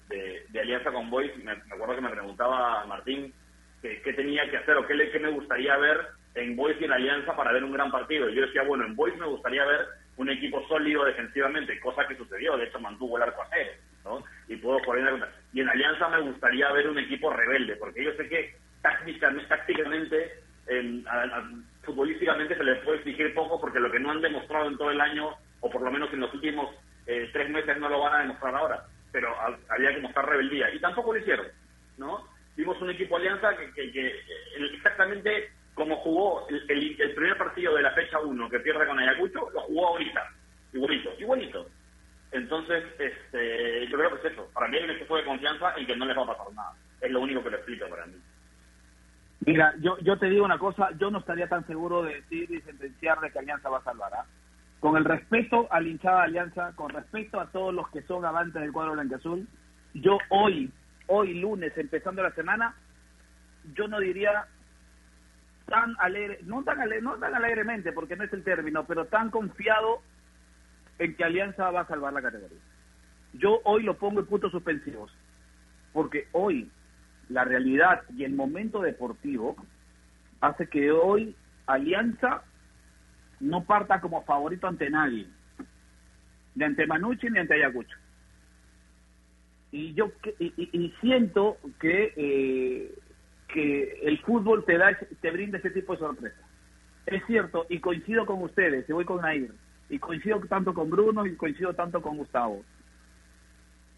Alianza 0.61 0.93
con 0.93 1.09
Boys, 1.09 1.35
me, 1.43 1.53
acuerdo 1.53 1.95
que 1.95 2.01
me 2.03 2.11
preguntaba 2.11 2.85
Martín 2.85 3.33
qué, 3.83 4.13
tenía 4.15 4.49
que 4.51 4.59
hacer 4.59 4.77
o 4.77 4.87
qué, 4.87 5.11
qué 5.11 5.19
me 5.19 5.31
gustaría 5.31 5.77
ver 5.79 5.99
en 6.35 6.57
Boys 6.57 6.77
y 6.81 6.85
en 6.85 6.93
Alianza 6.93 7.35
para 7.35 7.53
ver 7.53 7.65
un 7.65 7.73
gran 7.73 7.91
partido. 7.91 8.29
Y 8.29 8.35
yo 8.35 8.43
decía, 8.43 8.63
bueno, 8.63 8.85
en 8.85 8.97
Boys 8.97 9.17
me 9.17 9.27
gustaría 9.27 9.65
ver 9.65 9.87
un 10.17 10.31
equipo 10.31 10.67
sólido 10.69 11.05
defensivamente, 11.05 11.81
cosa 11.81 12.07
que 12.07 12.17
sucedió, 12.17 12.57
de 12.57 12.65
hecho 12.65 12.79
mantuvo 12.79 13.17
el 13.17 13.23
arco 13.23 13.43
a 13.43 13.49
cero, 13.51 13.73
¿no? 14.05 14.25
Y 14.49 14.57
puedo 14.57 14.79
poner 14.83 15.29
Y 15.53 15.61
en 15.61 15.69
Alianza 15.69 16.09
me 16.09 16.21
gustaría 16.21 16.71
ver 16.73 16.89
un 16.89 16.99
equipo 16.99 17.33
rebelde, 17.33 17.77
porque 17.77 18.05
yo 18.05 18.13
sé 18.15 18.29
que 18.29 18.57
tácticamente, 18.83 19.49
tácticamente 19.49 20.41
futbolísticamente 21.83 22.57
se 22.57 22.65
les 22.65 22.79
puede 22.85 22.99
exigir 22.99 23.35
poco 23.35 23.61
porque 23.61 23.81
lo 23.81 23.91
que 23.91 23.99
no 23.99 24.11
han 24.11 24.21
demostrado 24.21 24.69
en 24.69 24.79
todo 24.79 24.91
el 24.91 25.01
año, 25.01 25.31
o 25.61 25.71
por 25.71 25.83
lo 25.83 25.91
menos 25.91 26.13
en 26.13 26.21
los 26.21 26.33
últimos 26.33 26.75
eh, 27.07 27.29
tres 27.33 27.51
meses 27.51 27.79
no 27.79 27.89
lo 27.89 28.01
van 28.01 28.15
a 28.15 28.19
demostrar 28.21 28.55
ahora, 28.55 28.85
pero 29.11 29.35
había 29.69 29.95
que 29.95 30.01
mostrar 30.01 30.29
rebeldía. 30.29 30.73
Y 30.73 30.79
tampoco 30.79 31.13
lo 31.13 31.19
hicieron, 31.19 31.47
¿no? 31.99 32.29
Vimos 32.57 32.81
un 32.81 32.91
equipo 32.91 33.17
alianza 33.17 33.57
que, 33.57 33.91
que, 33.91 34.21
exactamente 34.75 35.51
como 35.75 35.97
jugó 35.97 36.47
el, 36.49 36.97
primer 37.15 37.39
partido 37.39 37.75
de 37.75 37.83
la 37.83 37.93
fecha 37.93 38.19
1 38.19 38.51
que 38.51 38.61
pierde 38.61 38.87
con 38.87 38.99
Ayacucho, 38.99 39.51
lo 39.51 39.61
jugó 39.63 39.89
ahorita, 39.89 40.29
igualito, 40.73 41.11
igualito. 41.19 41.67
Entonces, 42.33 42.85
este, 42.99 43.89
yo 43.89 43.99
creo 43.99 44.11
que 44.11 44.29
es 44.29 44.33
eso. 44.33 44.49
Para 44.55 44.69
mí 44.69 44.77
hay 44.77 44.85
un 44.85 44.97
de 44.97 45.25
confianza 45.25 45.75
en 45.77 45.87
que 45.87 45.97
no 45.97 46.07
les 46.07 46.17
va 46.17 46.23
a 46.23 46.27
pasar 46.27 46.53
nada. 46.55 46.73
Es 47.01 47.11
lo 47.11 47.21
único 47.21 47.43
que 47.43 47.51
lo 47.51 47.57
explica 47.57 47.87
para 47.89 48.07
mí. 48.07 48.17
Mira, 49.47 49.75
yo, 49.81 49.99
yo 50.01 50.19
te 50.19 50.29
digo 50.29 50.45
una 50.45 50.59
cosa, 50.59 50.91
yo 50.99 51.11
no 51.11 51.19
estaría 51.19 51.49
tan 51.49 51.67
seguro 51.67 52.03
de 52.03 52.17
decir 52.17 52.51
y 52.51 52.61
sentenciar 52.61 53.21
de 53.21 53.31
que 53.31 53.39
Alianza 53.39 53.71
va 53.71 53.79
a 53.79 53.85
salvar. 53.85 54.13
¿ah? 54.15 54.25
con 54.81 54.97
el 54.97 55.05
respeto 55.05 55.69
al 55.71 55.87
hinchada 55.87 56.25
Alianza, 56.25 56.73
con 56.75 56.89
respeto 56.89 57.39
a 57.39 57.47
todos 57.51 57.73
los 57.73 57.89
que 57.91 58.03
son 58.03 58.25
avantes 58.25 58.61
del 58.61 58.73
cuadro 58.73 58.93
blanqueazul, 58.93 59.47
yo 59.93 60.19
hoy, 60.31 60.73
hoy 61.07 61.35
lunes, 61.35 61.77
empezando 61.77 62.23
la 62.23 62.33
semana, 62.33 62.75
yo 63.75 63.87
no 63.89 64.01
diría 64.01 64.47
tan 65.67 65.95
alegre, 65.99 66.41
no 66.45 66.65
tan, 66.65 66.81
alegre, 66.81 67.03
no 67.03 67.17
tan 67.17 67.35
alegremente, 67.35 67.93
porque 67.93 68.17
no 68.17 68.25
es 68.25 68.33
el 68.33 68.43
término, 68.43 68.87
pero 68.87 69.05
tan 69.05 69.31
confiado 69.31 70.01
en 71.01 71.15
que 71.17 71.25
Alianza 71.25 71.71
va 71.71 71.81
a 71.81 71.89
salvar 71.89 72.13
la 72.13 72.23
categoría. 72.23 72.59
Yo 73.33 73.61
hoy 73.65 73.83
lo 73.83 73.97
pongo 73.97 74.21
en 74.21 74.27
puntos 74.27 74.53
suspensivos, 74.53 75.11
porque 75.93 76.29
hoy 76.33 76.71
la 77.31 77.45
realidad 77.45 78.03
y 78.15 78.25
el 78.25 78.35
momento 78.35 78.83
deportivo 78.83 79.57
hace 80.41 80.69
que 80.69 80.93
hoy 80.93 81.35
Alianza 81.67 82.43
no 83.41 83.65
parta 83.65 84.01
como 84.01 84.23
favorito 84.25 84.67
ante 84.67 84.91
nadie, 84.91 85.27
ni 86.55 86.65
ante 86.65 86.87
Manucci 86.87 87.31
ni 87.31 87.39
ante 87.39 87.55
Ayacucho. 87.55 87.97
Y 89.73 89.95
yo 89.95 90.13
y, 90.39 90.95
siento 91.01 91.57
que 91.81 92.13
eh, 92.17 92.95
que 93.49 94.01
el 94.03 94.19
fútbol 94.21 94.65
te 94.67 94.77
da 94.77 94.99
te 95.21 95.31
brinda 95.31 95.59
ese 95.59 95.71
tipo 95.71 95.95
de 95.95 96.01
sorpresa. 96.01 96.43
Es 97.07 97.25
cierto 97.27 97.67
y 97.71 97.79
coincido 97.79 98.27
con 98.27 98.43
ustedes, 98.43 98.87
y 98.87 98.93
voy 98.93 99.07
con 99.07 99.23
Nair 99.23 99.51
y 99.91 99.99
coincido 99.99 100.41
tanto 100.49 100.73
con 100.73 100.89
Bruno 100.89 101.27
y 101.27 101.37
coincido 101.37 101.75
tanto 101.75 102.01
con 102.01 102.17
Gustavo. 102.17 102.63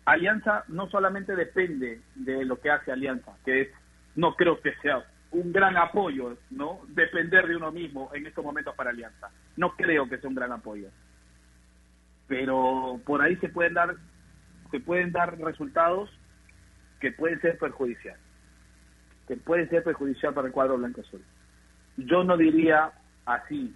Alianza 0.07 0.65
no 0.69 0.89
solamente 0.89 1.37
depende 1.37 2.01
de 2.17 2.45
lo 2.45 2.59
que 2.61 2.71
hace 2.71 2.91
Alianza, 2.91 3.37
que 3.45 3.61
es, 3.61 3.69
no 4.17 4.35
creo 4.35 4.61
que 4.61 4.75
sea 4.83 5.05
un 5.31 5.53
gran 5.53 5.77
apoyo, 5.77 6.37
¿no? 6.51 6.81
Depender 6.89 7.47
de 7.47 7.57
uno 7.57 7.71
mismo 7.71 8.11
en 8.13 8.27
estos 8.27 8.45
momentos 8.45 8.75
para 8.75 8.91
Alianza. 8.91 9.31
No 9.57 9.77
creo 9.77 10.09
que 10.09 10.19
sea 10.19 10.29
un 10.29 10.35
gran 10.35 10.51
apoyo. 10.51 10.89
Pero 12.27 13.01
por 13.05 13.23
ahí 13.23 13.37
se 13.37 13.49
pueden 13.49 13.75
dar 13.75 13.95
se 14.71 14.81
pueden 14.81 15.13
dar 15.13 15.39
resultados 15.39 16.11
que 16.99 17.13
pueden 17.13 17.41
ser 17.43 17.59
perjudiciales. 17.59 18.21
Que 19.29 19.37
pueden 19.37 19.69
ser 19.69 19.85
perjudiciales 19.85 20.35
para 20.35 20.49
el 20.49 20.53
cuadro 20.53 20.79
blanco 20.79 21.03
azul. 21.03 21.23
Yo 21.99 22.25
no 22.25 22.39
diría 22.39 22.93
así 23.27 23.75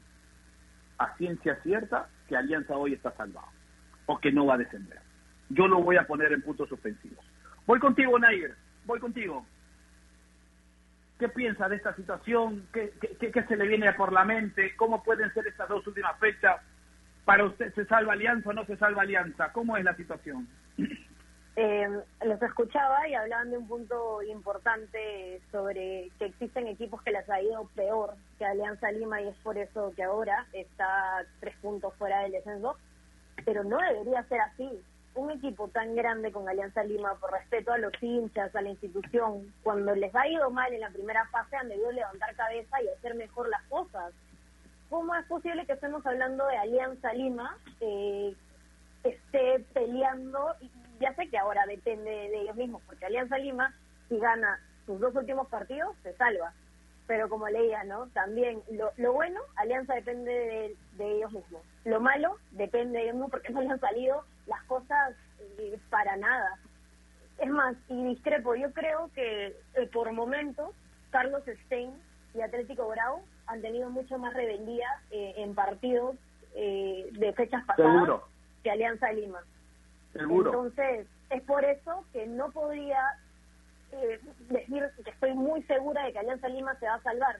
a 0.98 1.16
ciencia 1.16 1.56
cierta 1.62 2.08
que 2.28 2.36
Alianza 2.36 2.76
hoy 2.76 2.94
está 2.94 3.12
salvado 3.12 3.48
o 4.06 4.18
que 4.18 4.32
no 4.32 4.46
va 4.46 4.54
a 4.54 4.58
descender. 4.58 5.00
Yo 5.48 5.68
lo 5.68 5.82
voy 5.82 5.96
a 5.96 6.06
poner 6.06 6.32
en 6.32 6.42
puntos 6.42 6.68
suspensivos. 6.68 7.24
Voy 7.66 7.78
contigo, 7.78 8.18
Nair. 8.18 8.54
Voy 8.84 9.00
contigo. 9.00 9.44
¿Qué 11.18 11.28
piensa 11.28 11.68
de 11.68 11.76
esta 11.76 11.94
situación? 11.94 12.66
¿Qué, 12.72 12.92
qué, 13.18 13.42
se 13.44 13.56
le 13.56 13.66
viene 13.66 13.92
por 13.94 14.12
la 14.12 14.24
mente? 14.24 14.76
¿Cómo 14.76 15.02
pueden 15.02 15.32
ser 15.32 15.46
estas 15.46 15.68
dos 15.68 15.86
últimas 15.86 16.18
fechas? 16.18 16.60
¿Para 17.24 17.44
usted 17.44 17.74
se 17.74 17.86
salva 17.86 18.12
Alianza 18.12 18.50
o 18.50 18.52
no 18.52 18.64
se 18.66 18.76
salva 18.76 19.02
Alianza? 19.02 19.52
¿Cómo 19.52 19.76
es 19.76 19.84
la 19.84 19.96
situación? 19.96 20.46
Eh, 21.58 21.88
los 22.22 22.42
escuchaba 22.42 23.08
y 23.08 23.14
hablaban 23.14 23.50
de 23.50 23.56
un 23.56 23.66
punto 23.66 24.22
importante 24.22 25.40
sobre 25.50 26.10
que 26.18 26.26
existen 26.26 26.66
equipos 26.66 27.00
que 27.02 27.12
les 27.12 27.26
ha 27.30 27.40
ido 27.40 27.64
peor 27.74 28.14
que 28.38 28.44
Alianza 28.44 28.92
Lima 28.92 29.22
y 29.22 29.28
es 29.28 29.36
por 29.36 29.56
eso 29.56 29.90
que 29.96 30.02
ahora 30.02 30.46
está 30.52 31.24
tres 31.40 31.56
puntos 31.62 31.94
fuera 31.94 32.20
del 32.20 32.32
descenso, 32.32 32.76
pero 33.46 33.64
no 33.64 33.78
debería 33.78 34.22
ser 34.24 34.42
así 34.42 34.68
un 35.14 35.30
equipo 35.30 35.68
tan 35.68 35.96
grande 35.96 36.30
con 36.30 36.46
Alianza 36.46 36.84
Lima, 36.84 37.14
por 37.14 37.32
respeto 37.32 37.72
a 37.72 37.78
los 37.78 37.92
hinchas, 38.02 38.54
a 38.54 38.60
la 38.60 38.68
institución, 38.68 39.50
cuando 39.62 39.94
les 39.94 40.14
ha 40.14 40.28
ido 40.28 40.50
mal 40.50 40.70
en 40.74 40.80
la 40.80 40.90
primera 40.90 41.26
fase, 41.28 41.56
han 41.56 41.70
debido 41.70 41.90
levantar 41.90 42.36
cabeza 42.36 42.82
y 42.82 42.88
hacer 42.88 43.14
mejor 43.14 43.48
las 43.48 43.62
cosas. 43.62 44.12
¿Cómo 44.90 45.14
es 45.14 45.24
posible 45.24 45.64
que 45.64 45.72
estemos 45.72 46.04
hablando 46.04 46.46
de 46.46 46.58
Alianza 46.58 47.14
Lima, 47.14 47.56
eh, 47.80 48.34
esté 49.04 49.64
peleando? 49.72 50.54
Y 50.60 50.70
ya 51.00 51.14
sé 51.14 51.28
que 51.28 51.38
ahora 51.38 51.66
depende 51.66 52.10
de 52.10 52.40
ellos 52.42 52.56
mismos, 52.56 52.82
porque 52.86 53.06
Alianza 53.06 53.38
Lima, 53.38 53.74
si 54.08 54.18
gana 54.18 54.60
sus 54.84 55.00
dos 55.00 55.14
últimos 55.14 55.48
partidos, 55.48 55.96
se 56.02 56.14
salva. 56.14 56.52
Pero 57.06 57.28
como 57.28 57.48
leía, 57.48 57.84
¿no? 57.84 58.08
También 58.08 58.62
lo, 58.70 58.90
lo 58.96 59.12
bueno, 59.12 59.40
Alianza 59.56 59.94
depende 59.94 60.32
de, 60.32 60.76
de 60.96 61.12
ellos 61.12 61.32
mismos. 61.32 61.62
Lo 61.84 62.00
malo 62.00 62.36
depende 62.50 62.98
de 62.98 63.04
ellos 63.04 63.14
mismos 63.14 63.30
porque 63.30 63.52
no 63.52 63.62
le 63.62 63.70
han 63.70 63.80
salido 63.80 64.24
las 64.46 64.62
cosas 64.64 65.14
eh, 65.58 65.78
para 65.90 66.16
nada. 66.16 66.58
Es 67.38 67.50
más, 67.50 67.76
y 67.88 68.04
discrepo, 68.04 68.54
yo 68.54 68.72
creo 68.72 69.10
que 69.14 69.56
eh, 69.74 69.86
por 69.92 70.10
momentos 70.12 70.70
Carlos 71.10 71.42
Stein 71.64 71.92
y 72.34 72.40
Atlético 72.40 72.88
Grau 72.88 73.22
han 73.46 73.60
tenido 73.60 73.90
mucho 73.90 74.18
más 74.18 74.34
rebeldía 74.34 74.88
eh, 75.10 75.34
en 75.36 75.54
partidos 75.54 76.16
de 76.54 77.34
fechas 77.36 77.62
pasadas 77.66 78.22
que 78.62 78.70
Alianza 78.70 79.12
Lima. 79.12 79.44
Entonces, 80.20 81.06
es 81.30 81.42
por 81.42 81.64
eso 81.64 82.04
que 82.12 82.26
no 82.26 82.50
podría 82.50 83.00
decir 84.50 84.84
que 85.04 85.10
estoy 85.10 85.34
muy 85.34 85.62
segura 85.64 86.04
de 86.04 86.12
que 86.12 86.18
Alianza 86.18 86.48
Lima 86.48 86.74
se 86.78 86.86
va 86.86 86.94
a 86.94 87.02
salvar. 87.02 87.36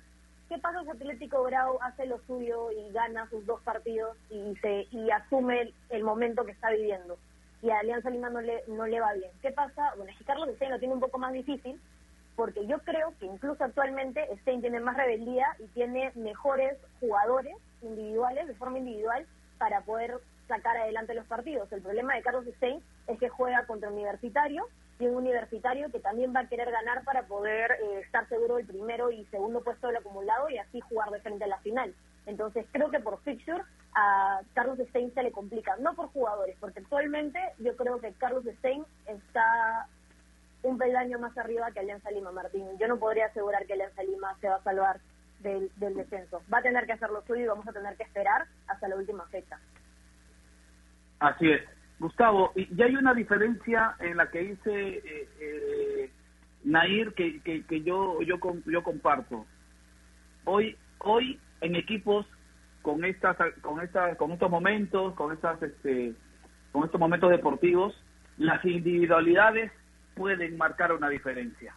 ¿Qué 0.48 0.58
pasa 0.58 0.82
si 0.84 0.90
Atlético 0.90 1.42
Grau 1.42 1.78
hace 1.82 2.06
lo 2.06 2.20
suyo 2.26 2.70
y 2.70 2.92
gana 2.92 3.28
sus 3.30 3.44
dos 3.46 3.60
partidos 3.62 4.16
y 4.30 4.54
se 4.56 4.86
y 4.92 5.10
asume 5.10 5.72
el, 5.90 6.04
momento 6.04 6.44
que 6.44 6.52
está 6.52 6.70
viviendo? 6.70 7.18
Y 7.62 7.70
a 7.70 7.80
Alianza 7.80 8.10
Lima 8.10 8.30
no 8.30 8.40
le, 8.40 8.62
no 8.68 8.86
le 8.86 9.00
va 9.00 9.12
bien. 9.14 9.30
¿Qué 9.42 9.50
pasa? 9.50 9.92
Bueno, 9.96 10.12
es 10.12 10.26
Carlos 10.26 10.48
Stein 10.54 10.70
lo 10.70 10.78
tiene 10.78 10.94
un 10.94 11.00
poco 11.00 11.18
más 11.18 11.32
difícil 11.32 11.80
porque 12.36 12.66
yo 12.66 12.78
creo 12.80 13.14
que 13.18 13.26
incluso 13.26 13.64
actualmente 13.64 14.28
Stein 14.42 14.60
tiene 14.60 14.78
más 14.78 14.96
rebeldía 14.96 15.46
y 15.58 15.66
tiene 15.68 16.12
mejores 16.14 16.76
jugadores 17.00 17.56
individuales, 17.82 18.46
de 18.46 18.54
forma 18.54 18.78
individual, 18.78 19.26
para 19.58 19.80
poder 19.80 20.20
sacar 20.46 20.76
adelante 20.76 21.14
los 21.14 21.26
partidos. 21.26 21.70
El 21.72 21.82
problema 21.82 22.14
de 22.14 22.22
Carlos 22.22 22.44
Stein 22.56 22.82
es 23.06 23.18
que 23.18 23.28
juega 23.28 23.66
contra 23.66 23.90
Universitario 23.90 24.68
y 24.98 25.06
un 25.06 25.16
universitario 25.16 25.90
que 25.90 26.00
también 26.00 26.32
va 26.34 26.40
a 26.40 26.48
querer 26.48 26.70
ganar 26.70 27.04
para 27.04 27.24
poder 27.24 27.72
eh, 27.72 28.00
estar 28.04 28.28
seguro 28.28 28.56
del 28.56 28.66
primero 28.66 29.10
y 29.10 29.24
segundo 29.26 29.62
puesto 29.62 29.88
del 29.88 29.96
acumulado 29.96 30.48
y 30.48 30.58
así 30.58 30.80
jugar 30.80 31.10
de 31.10 31.20
frente 31.20 31.44
a 31.44 31.48
la 31.48 31.58
final. 31.58 31.94
Entonces 32.24 32.66
creo 32.72 32.90
que 32.90 33.00
por 33.00 33.20
fixture 33.22 33.62
a 33.94 34.40
Carlos 34.54 34.78
Stein 34.88 35.12
se 35.14 35.22
le 35.22 35.32
complica, 35.32 35.76
no 35.76 35.94
por 35.94 36.08
jugadores, 36.08 36.56
porque 36.60 36.80
actualmente 36.80 37.38
yo 37.58 37.76
creo 37.76 38.00
que 38.00 38.12
Carlos 38.14 38.44
Stein 38.58 38.84
está 39.06 39.88
un 40.62 40.78
peldaño 40.78 41.18
más 41.18 41.36
arriba 41.38 41.70
que 41.70 41.80
Alianza 41.80 42.10
Lima, 42.10 42.32
Martín. 42.32 42.66
Yo 42.78 42.88
no 42.88 42.98
podría 42.98 43.26
asegurar 43.26 43.66
que 43.66 43.74
Alianza 43.74 44.02
Lima 44.02 44.36
se 44.40 44.48
va 44.48 44.56
a 44.56 44.62
salvar 44.62 45.00
del, 45.40 45.70
descenso. 45.94 46.42
Va 46.52 46.58
a 46.58 46.62
tener 46.62 46.86
que 46.86 46.92
hacer 46.92 47.10
lo 47.10 47.22
suyo 47.22 47.42
y 47.42 47.46
vamos 47.46 47.66
a 47.68 47.72
tener 47.72 47.96
que 47.96 48.02
esperar 48.02 48.46
hasta 48.66 48.88
la 48.88 48.96
última 48.96 49.26
fecha. 49.26 49.58
Así 51.18 51.50
es. 51.50 51.62
Gustavo, 51.98 52.52
y 52.54 52.82
hay 52.82 52.94
una 52.94 53.14
diferencia 53.14 53.96
en 54.00 54.18
la 54.18 54.30
que 54.30 54.40
dice 54.40 54.98
eh, 54.98 55.28
eh, 55.40 56.10
Nair 56.64 57.14
que, 57.14 57.40
que, 57.40 57.82
yo, 57.82 58.20
yo, 58.20 58.38
yo 58.66 58.82
comparto. 58.82 59.46
Hoy, 60.44 60.76
hoy 60.98 61.40
en 61.62 61.74
equipos 61.74 62.26
con 62.82 63.04
estas, 63.04 63.36
con 63.62 63.80
estas, 63.80 64.16
con 64.18 64.30
estos 64.32 64.50
momentos, 64.50 65.14
con 65.14 65.32
estas, 65.32 65.62
este, 65.62 66.12
con 66.70 66.84
estos 66.84 67.00
momentos 67.00 67.30
deportivos, 67.30 67.98
las 68.36 68.62
individualidades 68.64 69.72
pueden 70.14 70.58
marcar 70.58 70.92
una 70.92 71.08
diferencia. 71.08 71.74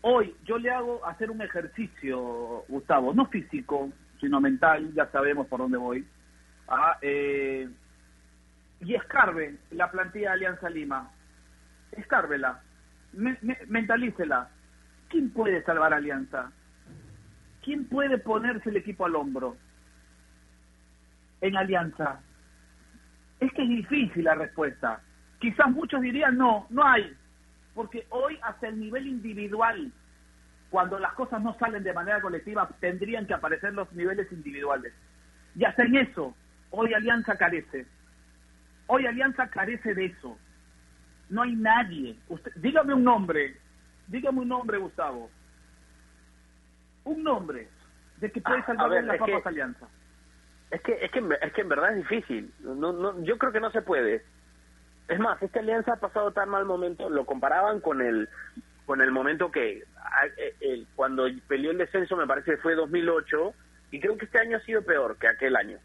Hoy 0.00 0.34
yo 0.44 0.58
le 0.58 0.70
hago 0.70 1.04
hacer 1.04 1.30
un 1.30 1.42
ejercicio, 1.42 2.64
Gustavo, 2.68 3.12
no 3.12 3.26
físico, 3.26 3.90
sino 4.20 4.40
mental, 4.40 4.94
ya 4.94 5.10
sabemos 5.10 5.46
por 5.46 5.60
dónde 5.60 5.76
voy. 5.76 6.06
Ah, 6.68 6.96
eh, 7.02 7.68
y 8.80 8.94
escarbe 8.94 9.56
la 9.70 9.90
plantilla 9.90 10.28
de 10.28 10.34
Alianza 10.34 10.70
Lima. 10.70 11.10
Escárvela, 11.92 12.60
mentalícela. 13.12 14.48
¿Quién 15.08 15.30
puede 15.30 15.62
salvar 15.64 15.94
Alianza? 15.94 16.52
¿Quién 17.62 17.86
puede 17.86 18.18
ponerse 18.18 18.70
el 18.70 18.76
equipo 18.76 19.06
al 19.06 19.16
hombro 19.16 19.56
en 21.40 21.56
Alianza? 21.56 22.20
Es 23.40 23.52
que 23.52 23.62
es 23.62 23.68
difícil 23.68 24.24
la 24.24 24.34
respuesta. 24.34 25.00
Quizás 25.40 25.70
muchos 25.70 26.00
dirían 26.00 26.36
no, 26.36 26.66
no 26.70 26.86
hay, 26.86 27.14
porque 27.74 28.06
hoy 28.10 28.38
hasta 28.42 28.68
el 28.68 28.78
nivel 28.78 29.06
individual, 29.06 29.92
cuando 30.70 30.98
las 30.98 31.12
cosas 31.14 31.40
no 31.40 31.56
salen 31.58 31.82
de 31.82 31.92
manera 31.92 32.20
colectiva, 32.20 32.68
tendrían 32.80 33.26
que 33.26 33.34
aparecer 33.34 33.72
los 33.72 33.90
niveles 33.92 34.30
individuales. 34.32 34.92
Y 35.54 35.64
hasta 35.64 35.84
en 35.84 35.96
eso, 35.96 36.34
hoy 36.70 36.92
Alianza 36.92 37.36
carece. 37.36 37.86
Hoy 38.88 39.06
Alianza 39.06 39.48
carece 39.48 39.94
de 39.94 40.06
eso. 40.06 40.36
No 41.30 41.42
hay 41.42 41.54
nadie. 41.54 42.18
Usted, 42.28 42.52
dígame 42.56 42.94
un 42.94 43.04
nombre. 43.04 43.56
Dígame 44.08 44.40
un 44.40 44.48
nombre, 44.48 44.78
Gustavo. 44.78 45.30
Un 47.04 47.22
nombre 47.22 47.68
de 48.16 48.32
que 48.32 48.40
puede 48.40 48.58
ah, 48.58 48.66
salvar 48.66 49.04
la 49.04 49.16
papas 49.16 49.46
Alianza. 49.46 49.86
Es 50.70 50.82
que, 50.82 50.92
es 50.92 51.10
que, 51.10 51.22
es 51.40 51.52
que 51.52 51.60
en 51.60 51.68
verdad 51.68 51.96
es 51.96 52.08
difícil. 52.08 52.52
No, 52.60 52.92
no, 52.92 53.22
yo 53.22 53.38
creo 53.38 53.52
que 53.52 53.60
no 53.60 53.70
se 53.70 53.82
puede. 53.82 54.24
Es 55.08 55.18
más, 55.18 55.42
esta 55.42 55.60
alianza 55.60 55.94
ha 55.94 56.00
pasado 56.00 56.32
tan 56.32 56.50
mal 56.50 56.66
momento, 56.66 57.08
lo 57.08 57.24
comparaban 57.24 57.80
con 57.80 58.02
el 58.02 58.28
con 58.84 59.02
el 59.02 59.10
momento 59.10 59.50
que 59.50 59.84
eh, 60.60 60.84
cuando 60.96 61.26
peleó 61.46 61.72
el 61.72 61.78
descenso 61.78 62.16
me 62.16 62.26
parece 62.26 62.52
que 62.52 62.56
fue 62.56 62.74
2008 62.74 63.52
y 63.90 64.00
creo 64.00 64.16
que 64.16 64.24
este 64.24 64.40
año 64.40 64.56
ha 64.56 64.60
sido 64.60 64.82
peor 64.82 65.18
que 65.18 65.28
aquel 65.28 65.56
año, 65.56 65.78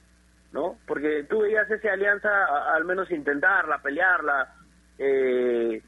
¿no? 0.54 0.78
Porque 0.88 1.26
tú 1.30 1.42
veías 1.42 1.70
esa 1.70 1.94
alianza 1.94 2.30
al 2.74 2.86
menos 2.86 3.12
intentarla, 3.12 3.82
pelearla, 3.82 4.54
eh, 5.00 5.82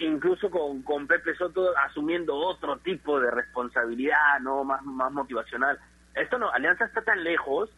incluso 0.00 0.50
con, 0.50 0.82
con 0.82 1.06
Pepe 1.06 1.34
Soto 1.34 1.76
asumiendo 1.76 2.34
otro 2.36 2.78
tipo 2.78 3.20
de 3.20 3.30
responsabilidad, 3.30 4.40
¿no? 4.40 4.62
Más, 4.64 4.82
más 4.82 5.12
motivacional. 5.12 5.78
Esto 6.14 6.38
no, 6.38 6.48
Alianza 6.50 6.84
está 6.84 7.02
tan 7.02 7.24
lejos 7.24 7.70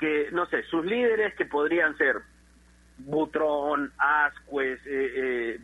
que, 0.00 0.28
no 0.32 0.46
sé, 0.46 0.64
sus 0.64 0.84
líderes 0.84 1.34
que 1.36 1.46
podrían 1.46 1.96
ser 1.96 2.16
Butrón, 2.98 3.92
Ascuez, 3.96 4.80
eh, 4.86 5.12
eh, 5.14 5.60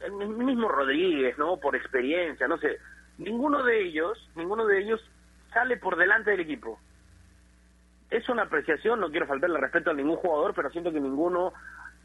el 0.00 0.12
mismo 0.12 0.68
Rodríguez, 0.68 1.36
¿no? 1.38 1.56
Por 1.56 1.74
experiencia, 1.74 2.46
no 2.46 2.58
sé. 2.58 2.78
Ninguno 3.18 3.64
de 3.64 3.82
ellos, 3.82 4.30
ninguno 4.36 4.66
de 4.66 4.80
ellos 4.80 5.00
sale 5.52 5.76
por 5.76 5.96
delante 5.96 6.30
del 6.30 6.40
equipo. 6.40 6.78
Es 8.10 8.28
una 8.28 8.42
apreciación, 8.42 9.00
no 9.00 9.10
quiero 9.10 9.26
faltarle 9.26 9.58
respeto 9.58 9.90
a 9.90 9.94
ningún 9.94 10.16
jugador, 10.16 10.54
pero 10.54 10.70
siento 10.70 10.92
que 10.92 11.00
ninguno 11.00 11.52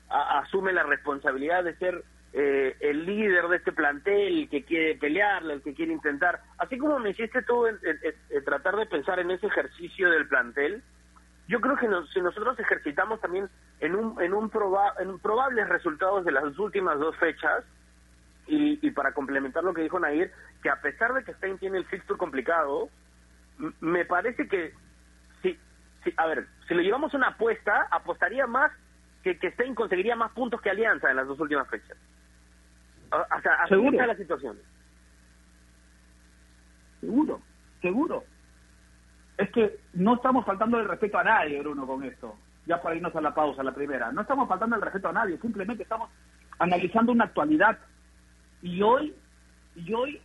asume 0.09 0.73
la 0.73 0.83
responsabilidad 0.83 1.63
de 1.63 1.75
ser 1.75 2.03
eh, 2.33 2.75
el 2.79 3.05
líder 3.05 3.47
de 3.47 3.57
este 3.57 3.71
plantel, 3.71 4.39
el 4.39 4.49
que 4.49 4.63
quiere 4.63 4.95
pelearle, 4.95 5.53
el 5.53 5.61
que 5.61 5.73
quiere 5.73 5.93
intentar. 5.93 6.41
Así 6.57 6.77
como 6.77 6.99
me 6.99 7.11
hiciste 7.11 7.41
tú 7.43 7.65
en 7.67 7.77
tratar 8.43 8.75
de 8.75 8.85
pensar 8.87 9.19
en 9.19 9.31
ese 9.31 9.47
ejercicio 9.47 10.09
del 10.09 10.27
plantel, 10.27 10.83
yo 11.47 11.59
creo 11.59 11.75
que 11.75 11.87
si 12.13 12.21
nosotros 12.21 12.57
ejercitamos 12.59 13.19
también 13.19 13.49
en 13.81 13.95
un, 13.95 14.21
en 14.21 14.33
un 14.33 14.51
en 14.99 15.19
probables 15.19 15.67
resultados 15.67 16.23
de 16.23 16.31
las 16.31 16.57
últimas 16.57 16.97
dos 16.99 17.15
fechas, 17.17 17.65
y, 18.47 18.91
para 18.91 19.13
complementar 19.13 19.63
lo 19.63 19.73
que 19.73 19.81
dijo 19.81 19.99
Nair, 19.99 20.31
que 20.61 20.69
a 20.69 20.81
pesar 20.81 21.13
de 21.13 21.23
que 21.23 21.33
Stein 21.33 21.57
tiene 21.57 21.77
el 21.77 21.85
fixture 21.85 22.17
complicado, 22.17 22.89
me 23.79 24.05
parece 24.05 24.47
que, 24.47 24.73
si, 26.03 26.13
a 26.17 26.25
ver, 26.27 26.47
si 26.67 26.73
le 26.73 26.83
llevamos 26.83 27.13
una 27.13 27.27
apuesta, 27.27 27.87
apostaría 27.91 28.47
más 28.47 28.71
que, 29.23 29.37
que 29.37 29.51
Stein 29.51 29.75
conseguiría 29.75 30.15
más 30.15 30.31
puntos 30.31 30.61
que 30.61 30.69
Alianza 30.69 31.09
en 31.09 31.17
las 31.17 31.27
dos 31.27 31.39
últimas 31.39 31.67
fechas. 31.69 31.97
O 33.11 33.41
sea, 33.41 33.63
así 33.63 33.75
está 33.75 34.07
la 34.07 34.15
situación. 34.15 34.57
Seguro, 37.01 37.41
seguro 37.81 38.23
es 39.41 39.49
que 39.51 39.79
no 39.93 40.15
estamos 40.15 40.45
faltando 40.45 40.79
el 40.79 40.87
respeto 40.87 41.17
a 41.17 41.23
nadie, 41.23 41.59
Bruno, 41.59 41.87
con 41.87 42.03
esto. 42.03 42.37
Ya 42.67 42.81
para 42.81 42.95
irnos 42.95 43.15
a 43.15 43.21
la 43.21 43.33
pausa, 43.33 43.63
la 43.63 43.73
primera. 43.73 44.11
No 44.11 44.21
estamos 44.21 44.47
faltando 44.47 44.75
el 44.75 44.81
respeto 44.81 45.09
a 45.09 45.13
nadie, 45.13 45.37
simplemente 45.39 45.83
estamos 45.83 46.09
analizando 46.59 47.11
una 47.11 47.25
actualidad. 47.25 47.77
Y 48.61 48.81
hoy, 48.83 49.15
y 49.75 49.93
hoy 49.93 50.21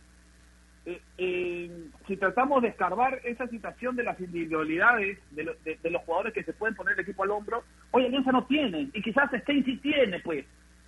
eh, 0.87 1.01
eh, 1.17 1.69
si 2.07 2.15
tratamos 2.15 2.61
de 2.61 2.69
escarbar 2.69 3.19
esa 3.25 3.45
situación 3.47 3.97
de 3.97 4.03
las 4.03 4.17
individualidades 4.21 5.19
de, 5.31 5.43
los 5.43 6.01
jugadores 6.03 6.33
que 6.33 6.43
se 6.43 6.53
pueden 6.53 6.77
poner 6.77 6.93
el 6.93 7.01
equipo 7.01 7.23
al 7.23 7.31
hombro, 7.31 7.65
hoy 7.91 8.05
Alianza 8.05 8.31
no 8.31 8.45
tiene, 8.45 8.89
y 8.93 9.01
quizás 9.01 9.29
Stein 9.41 9.65
sí 9.65 9.75
tiene, 9.79 10.21
pues. 10.21 10.45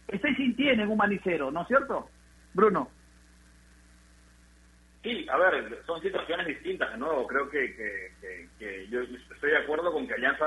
Stein 0.08 0.38
sí 0.38 0.54
tiene 0.54 0.88
un 0.88 0.96
manicero, 0.96 1.52
¿no 1.52 1.64
es 1.64 1.68
cierto? 1.68 2.10
Bruno. 2.54 2.90
Sí, 5.04 5.28
a 5.30 5.38
ver, 5.38 5.82
son 5.86 6.02
situaciones 6.02 6.48
distintas, 6.48 6.92
de 6.92 6.98
nuevo, 6.98 7.28
creo 7.28 7.50
que, 7.50 7.76
que, 8.58 8.88
yo 8.90 9.02
estoy 9.02 9.52
de 9.52 9.58
acuerdo 9.58 9.92
con 9.92 10.08
que 10.08 10.14
Alianza 10.14 10.46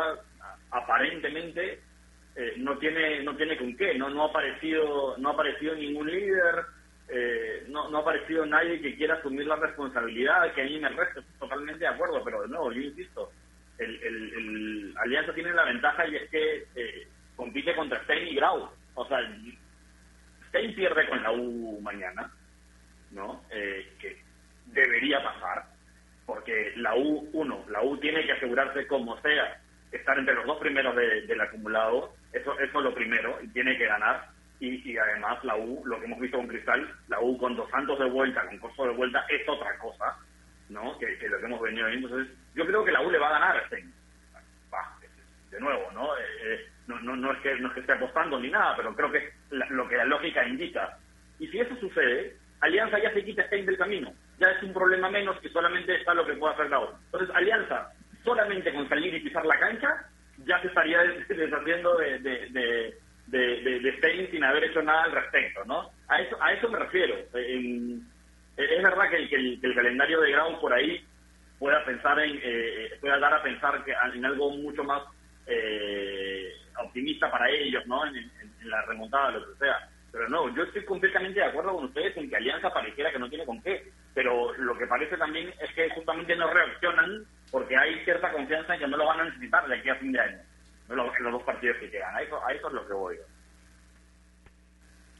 aparentemente 0.70 1.78
eh, 2.36 2.54
no 2.56 2.78
tiene 2.78 3.22
no 3.22 3.36
tiene 3.36 3.58
con 3.58 3.76
qué, 3.76 3.98
no 3.98 4.08
no 4.08 4.22
ha 4.22 4.28
aparecido 4.28 5.18
no 5.18 5.28
ha 5.28 5.32
aparecido 5.32 5.74
ningún 5.74 6.10
líder, 6.10 6.64
eh, 7.12 7.66
no, 7.68 7.90
no 7.90 7.98
ha 7.98 8.00
aparecido 8.00 8.46
nadie 8.46 8.80
que 8.80 8.96
quiera 8.96 9.14
asumir 9.14 9.46
la 9.46 9.56
responsabilidad, 9.56 10.52
que 10.54 10.62
a 10.62 10.64
mí 10.64 10.78
me 10.78 10.88
resta, 10.88 11.20
totalmente 11.38 11.80
de 11.80 11.88
acuerdo, 11.88 12.24
pero 12.24 12.42
de 12.42 12.48
nuevo, 12.48 12.72
yo 12.72 12.80
insisto, 12.80 13.30
el, 13.78 14.02
el, 14.02 14.94
Alianza 14.96 15.34
tiene 15.34 15.52
la 15.52 15.64
ventaja 15.64 16.06
y 16.06 16.16
es 16.16 16.30
que 16.30 16.66
eh, 16.74 17.06
compite 17.36 17.74
contra 17.76 18.02
Stein 18.04 18.28
y 18.28 18.34
Grau, 18.34 18.70
o 18.94 19.06
sea, 19.06 19.18
Stein 20.48 20.74
pierde 20.74 21.08
con 21.08 21.22
la 21.22 21.32
U 21.32 21.80
mañana, 21.80 22.30
¿no? 23.10 23.42
que 23.50 24.22
debería 24.66 25.22
pasar, 25.22 25.66
porque 26.24 26.72
la 26.76 26.94
U, 26.94 27.28
uno, 27.32 27.64
la 27.68 27.82
U 27.82 27.98
tiene 27.98 28.24
que 28.24 28.32
asegurarse 28.32 28.86
como 28.86 29.20
sea 29.20 29.60
estar 29.92 30.18
entre 30.18 30.34
los 30.34 30.46
dos 30.46 30.58
primeros 30.58 30.96
del 30.96 31.40
acumulado, 31.40 32.14
eso, 32.32 32.58
eso 32.58 32.78
es 32.78 32.84
lo 32.84 32.94
primero, 32.94 33.38
y 33.42 33.48
tiene 33.48 33.76
que 33.76 33.86
ganar. 33.86 34.28
Y, 34.64 34.96
además 34.96 35.42
la 35.42 35.56
U, 35.56 35.82
lo 35.84 35.98
que 35.98 36.06
hemos 36.06 36.20
visto 36.20 36.36
con 36.36 36.46
Cristal, 36.46 36.88
la 37.08 37.18
U 37.20 37.36
con 37.36 37.56
dos 37.56 37.68
santos 37.70 37.98
de 37.98 38.08
vuelta, 38.08 38.46
con 38.46 38.58
costo 38.58 38.84
de 38.84 38.94
vuelta, 38.94 39.24
es 39.28 39.48
otra 39.48 39.76
cosa, 39.78 40.16
¿no? 40.68 40.96
Que, 40.98 41.28
lo 41.28 41.38
que 41.40 41.46
hemos 41.46 41.60
venido 41.60 41.88
viendo. 41.88 42.08
Entonces, 42.08 42.36
yo 42.54 42.64
creo 42.66 42.84
que 42.84 42.92
la 42.92 43.00
U 43.00 43.10
le 43.10 43.18
va 43.18 43.28
a 43.28 43.40
ganar 43.40 43.56
a 43.56 43.66
Stein. 43.66 43.92
de 45.50 45.60
nuevo, 45.60 45.90
¿no? 45.92 46.16
Eh, 46.16 46.20
eh, 46.44 46.68
no, 46.86 47.00
no, 47.00 47.16
no, 47.16 47.32
es 47.32 47.40
que, 47.40 47.56
no 47.56 47.68
es 47.68 47.74
que 47.74 47.80
esté 47.80 47.92
apostando 47.92 48.38
ni 48.38 48.50
nada, 48.50 48.76
pero 48.76 48.94
creo 48.94 49.10
que 49.10 49.18
es 49.18 49.70
lo 49.70 49.88
que 49.88 49.96
la 49.96 50.04
lógica 50.04 50.46
indica. 50.46 50.96
Y 51.40 51.48
si 51.48 51.58
eso 51.58 51.74
sucede, 51.76 52.36
Alianza 52.60 53.00
ya 53.00 53.12
se 53.12 53.24
quita 53.24 53.44
Stein 53.46 53.66
del 53.66 53.76
camino 53.76 54.12
ya 54.42 54.50
es 54.50 54.62
un 54.64 54.72
problema 54.72 55.08
menos 55.08 55.38
que 55.38 55.48
solamente 55.50 55.94
está 55.94 56.14
lo 56.14 56.26
que 56.26 56.34
puede 56.34 56.54
hacer 56.54 56.68
la 56.68 56.80
otra. 56.80 56.98
Entonces, 57.04 57.34
Alianza, 57.34 57.92
solamente 58.24 58.74
con 58.74 58.88
salir 58.88 59.14
y 59.14 59.20
pisar 59.20 59.46
la 59.46 59.58
cancha, 59.58 59.88
ya 60.44 60.60
se 60.60 60.66
estaría 60.66 60.98
deshaciendo 61.28 61.96
de, 61.98 62.18
de, 62.18 62.48
de, 62.50 62.98
de, 63.32 63.80
de 63.80 63.96
Stein 63.96 64.30
sin 64.30 64.44
haber 64.44 64.64
hecho 64.64 64.82
nada 64.82 65.04
al 65.04 65.12
respecto, 65.12 65.64
¿no? 65.64 65.90
A 66.08 66.20
eso, 66.20 66.36
a 66.40 66.52
eso 66.52 66.68
me 66.68 66.78
refiero. 66.78 67.16
es 67.16 68.82
verdad 68.82 69.10
que 69.10 69.16
el, 69.16 69.58
el, 69.62 69.74
calendario 69.74 70.20
de 70.20 70.32
Ground 70.32 70.60
por 70.60 70.72
ahí 70.72 71.04
pueda 71.58 71.84
pensar 71.84 72.18
en, 72.20 72.38
eh, 72.42 72.90
pueda 73.00 73.18
dar 73.18 73.34
a 73.34 73.42
pensar 73.42 73.82
que 73.84 73.92
en 73.92 74.24
algo 74.24 74.50
mucho 74.50 74.84
más 74.84 75.02
eh, 75.46 76.52
optimista 76.84 77.30
para 77.30 77.48
ellos, 77.50 77.86
¿no? 77.86 78.06
En, 78.06 78.16
en, 78.16 78.52
la 78.64 78.82
remontada, 78.82 79.32
lo 79.32 79.46
que 79.46 79.58
sea. 79.58 79.88
Pero 80.12 80.28
no, 80.28 80.54
yo 80.54 80.62
estoy 80.62 80.84
completamente 80.84 81.40
de 81.40 81.46
acuerdo 81.46 81.74
con 81.74 81.84
ustedes 81.86 82.16
en 82.16 82.28
que 82.28 82.36
Alianza 82.36 82.72
pareciera 82.72 83.10
que 83.10 83.18
no 83.18 83.28
tiene 83.28 83.44
con 83.44 83.60
qué 83.62 83.90
pero 84.14 84.52
lo 84.58 84.76
que 84.76 84.86
parece 84.86 85.16
también 85.16 85.52
es 85.60 85.74
que 85.74 85.88
justamente 85.90 86.36
no 86.36 86.52
reaccionan 86.52 87.24
porque 87.50 87.76
hay 87.76 88.04
cierta 88.04 88.30
confianza 88.30 88.74
en 88.74 88.80
que 88.80 88.88
no 88.88 88.96
lo 88.96 89.06
van 89.06 89.20
a 89.20 89.24
necesitar 89.24 89.66
de 89.66 89.76
aquí 89.76 89.88
a 89.88 89.96
fin 89.96 90.12
de 90.12 90.20
año, 90.20 90.38
en 90.92 91.24
los, 91.24 91.32
dos 91.32 91.42
partidos 91.42 91.76
que 91.78 91.90
quedan. 91.90 92.14
A 92.14 92.22
eso, 92.22 92.38
es 92.48 92.72
lo 92.72 92.86
que 92.86 92.94
voy. 92.94 93.16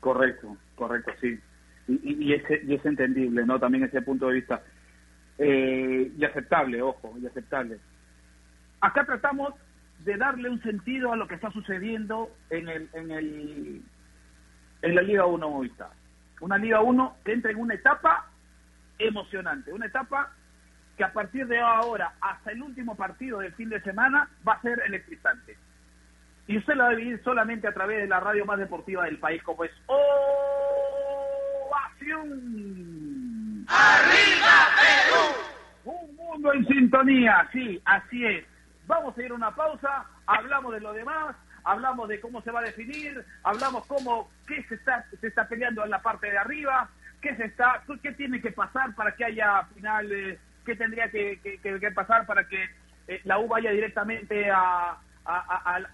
Correcto, 0.00 0.56
correcto, 0.74 1.12
sí. 1.20 1.38
y, 1.86 2.26
y, 2.26 2.32
es, 2.34 2.42
y 2.64 2.74
es 2.74 2.84
entendible, 2.84 3.46
¿no? 3.46 3.58
También 3.58 3.84
ese 3.84 4.02
punto 4.02 4.28
de 4.28 4.34
vista. 4.34 4.62
Eh, 5.38 6.12
y 6.16 6.24
aceptable, 6.24 6.82
ojo, 6.82 7.14
y 7.20 7.26
aceptable. 7.26 7.78
Acá 8.80 9.04
tratamos 9.04 9.54
de 10.00 10.16
darle 10.16 10.50
un 10.50 10.60
sentido 10.62 11.12
a 11.12 11.16
lo 11.16 11.28
que 11.28 11.36
está 11.36 11.50
sucediendo 11.52 12.30
en 12.50 12.68
el 12.68 12.88
en 12.92 13.10
el 13.10 13.82
en 14.82 14.94
la 14.94 15.02
Liga 15.02 15.26
1 15.26 15.48
Movistar. 15.48 15.90
Una 16.40 16.58
Liga 16.58 16.80
1 16.80 17.16
que 17.24 17.32
entra 17.32 17.52
en 17.52 17.58
una 17.58 17.74
etapa 17.74 18.30
emocionante, 18.98 19.72
una 19.72 19.86
etapa 19.86 20.32
que 20.96 21.04
a 21.04 21.12
partir 21.12 21.46
de 21.46 21.58
ahora 21.58 22.14
hasta 22.20 22.52
el 22.52 22.62
último 22.62 22.94
partido 22.94 23.38
del 23.38 23.52
fin 23.54 23.68
de 23.68 23.80
semana 23.82 24.28
va 24.46 24.54
a 24.54 24.62
ser 24.62 24.80
electrizante. 24.86 25.56
Y 26.46 26.58
usted 26.58 26.74
la 26.74 26.84
va 26.84 26.90
a 26.90 26.94
vivir 26.94 27.22
solamente 27.22 27.68
a 27.68 27.72
través 27.72 28.02
de 28.02 28.08
la 28.08 28.20
radio 28.20 28.44
más 28.44 28.58
deportiva 28.58 29.04
del 29.04 29.18
país, 29.18 29.42
como 29.42 29.64
es 29.64 29.72
Ovación. 31.66 33.64
¡Arriba 33.68 34.66
Perú! 34.76 35.22
Un 35.84 36.16
mundo 36.16 36.52
en 36.52 36.66
sintonía, 36.66 37.48
sí, 37.52 37.80
así 37.84 38.26
es. 38.26 38.44
Vamos 38.86 39.16
a 39.16 39.22
ir 39.22 39.30
a 39.30 39.34
una 39.34 39.54
pausa, 39.54 40.04
hablamos 40.26 40.74
de 40.74 40.80
lo 40.80 40.92
demás, 40.92 41.36
hablamos 41.64 42.08
de 42.08 42.20
cómo 42.20 42.42
se 42.42 42.50
va 42.50 42.60
a 42.60 42.64
definir, 42.64 43.24
hablamos 43.44 43.86
cómo, 43.86 44.30
qué 44.46 44.62
se 44.64 44.74
está, 44.74 45.06
se 45.20 45.28
está 45.28 45.46
peleando 45.48 45.84
en 45.84 45.90
la 45.90 46.02
parte 46.02 46.30
de 46.30 46.38
arriba, 46.38 46.90
qué 47.20 47.36
se 47.36 47.44
está, 47.44 47.82
qué 48.02 48.12
tiene 48.12 48.40
que 48.40 48.50
pasar 48.50 48.94
para 48.94 49.14
que 49.14 49.24
haya 49.24 49.64
finales, 49.74 50.38
qué 50.64 50.76
tendría 50.76 51.10
que, 51.10 51.38
que, 51.40 51.90
pasar 51.92 52.26
para 52.26 52.46
que 52.46 52.64
eh, 53.08 53.20
la 53.24 53.38
U 53.38 53.48
vaya 53.48 53.70
directamente 53.70 54.50
a, 54.50 54.98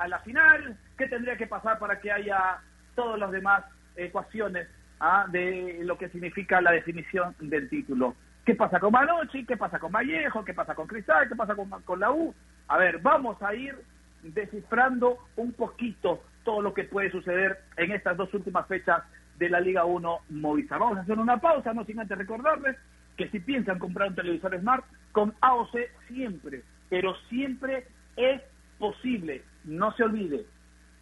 la 0.09 0.19
final, 0.21 0.77
qué 0.97 1.07
tendría 1.07 1.37
que 1.37 1.47
pasar 1.47 1.79
para 1.79 2.01
que 2.01 2.11
haya 2.11 2.59
todas 2.95 3.19
las 3.19 3.31
demás 3.31 3.65
ecuaciones 3.97 4.69
¿ah? 5.01 5.27
de 5.31 5.81
lo 5.83 5.99
que 5.99 6.09
significa 6.09 6.61
la 6.61 6.73
definición 6.73 7.35
del 7.39 7.69
título. 7.69 8.15
¿Qué 8.45 8.55
pasa 8.55 8.81
con 8.81 8.93
Manochi? 8.93 9.45
¿Qué 9.45 9.57
pasa 9.59 9.79
con 9.79 9.93
Vallejo? 9.93 10.45
¿Qué 10.45 10.55
pasa 10.55 10.75
con 10.75 10.87
Cristal? 10.87 11.29
¿Qué 11.29 11.37
pasa 11.37 11.55
con, 11.55 11.69
con 11.69 12.01
la 12.01 12.11
U? 12.11 12.35
A 12.69 12.79
ver, 12.79 12.99
vamos 12.99 13.41
a 13.43 13.55
ir 13.55 13.77
descifrando 14.23 15.19
un 15.37 15.53
poquito 15.53 16.25
todo 16.45 16.63
lo 16.63 16.73
que 16.73 16.85
puede 16.85 17.11
suceder 17.11 17.59
en 17.77 17.93
estas 17.93 18.17
dos 18.17 18.33
últimas 18.33 18.67
fechas 18.67 19.03
de 19.37 19.51
la 19.51 19.61
Liga 19.61 19.85
1 19.85 20.21
Movistar. 20.31 20.79
Vamos 20.79 20.99
a 20.99 21.03
hacer 21.03 21.19
una 21.19 21.39
pausa, 21.39 21.75
no 21.75 21.85
sin 21.85 22.01
antes 22.01 22.17
recordarles 22.17 22.77
que 23.19 23.29
si 23.29 23.41
piensan 23.41 23.79
comprar 23.79 24.09
un 24.09 24.15
televisor 24.15 24.59
Smart, 24.59 24.85
con 25.13 25.35
AOC 25.41 25.77
siempre, 26.07 26.63
pero 26.89 27.15
siempre 27.29 27.87
es 28.17 28.41
posible. 28.79 29.43
No 29.65 29.93
se 29.93 30.05
olvide, 30.05 30.47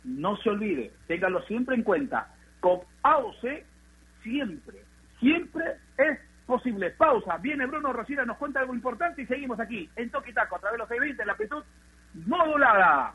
no 0.03 0.37
se 0.39 0.51
olvide, 0.51 0.91
téngalo 1.07 1.43
siempre 1.43 1.77
en 1.77 1.83
cuenta. 1.83 2.35
Con 2.61 2.81
AOC 3.03 3.63
siempre, 4.23 4.79
siempre 5.21 5.77
es 5.99 6.19
posible. 6.47 6.91
Pausa, 6.91 7.37
viene 7.37 7.67
Bruno 7.67 7.93
Rosina, 7.93 8.25
nos 8.25 8.39
cuenta 8.39 8.61
algo 8.61 8.75
importante 8.75 9.23
y 9.23 9.27
seguimos 9.27 9.61
aquí 9.61 9.89
en 9.95 10.11
Toquitaco 10.11 10.57
a 10.57 10.61
través 10.61 10.75
de 10.75 10.79
los 10.79 10.89
620 10.89 11.23
en 11.23 11.27
la 11.27 11.33
amplitud 11.35 11.63
modulada. 12.27 13.15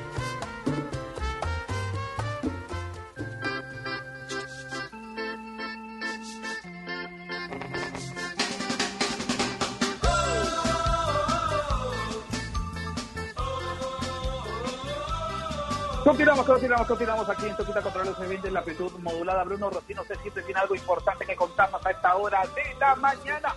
Continuamos, 16.03 16.47
continuamos, 16.47 16.87
continuamos 16.87 17.29
aquí 17.29 17.45
en 17.45 17.55
Toquita 17.55 17.79
contra 17.79 18.03
los 18.03 18.19
eventos 18.19 18.47
en 18.47 18.53
la 18.55 18.61
amplitud 18.61 18.91
modulada. 18.99 19.43
Bruno 19.43 19.69
Rocino, 19.69 20.01
usted 20.01 20.15
siempre 20.15 20.41
tiene 20.43 20.59
algo 20.59 20.73
importante 20.73 21.25
que 21.27 21.35
contarnos 21.35 21.85
a 21.85 21.91
esta 21.91 22.15
hora 22.15 22.41
de 22.55 22.79
la 22.79 22.95
mañana. 22.95 23.53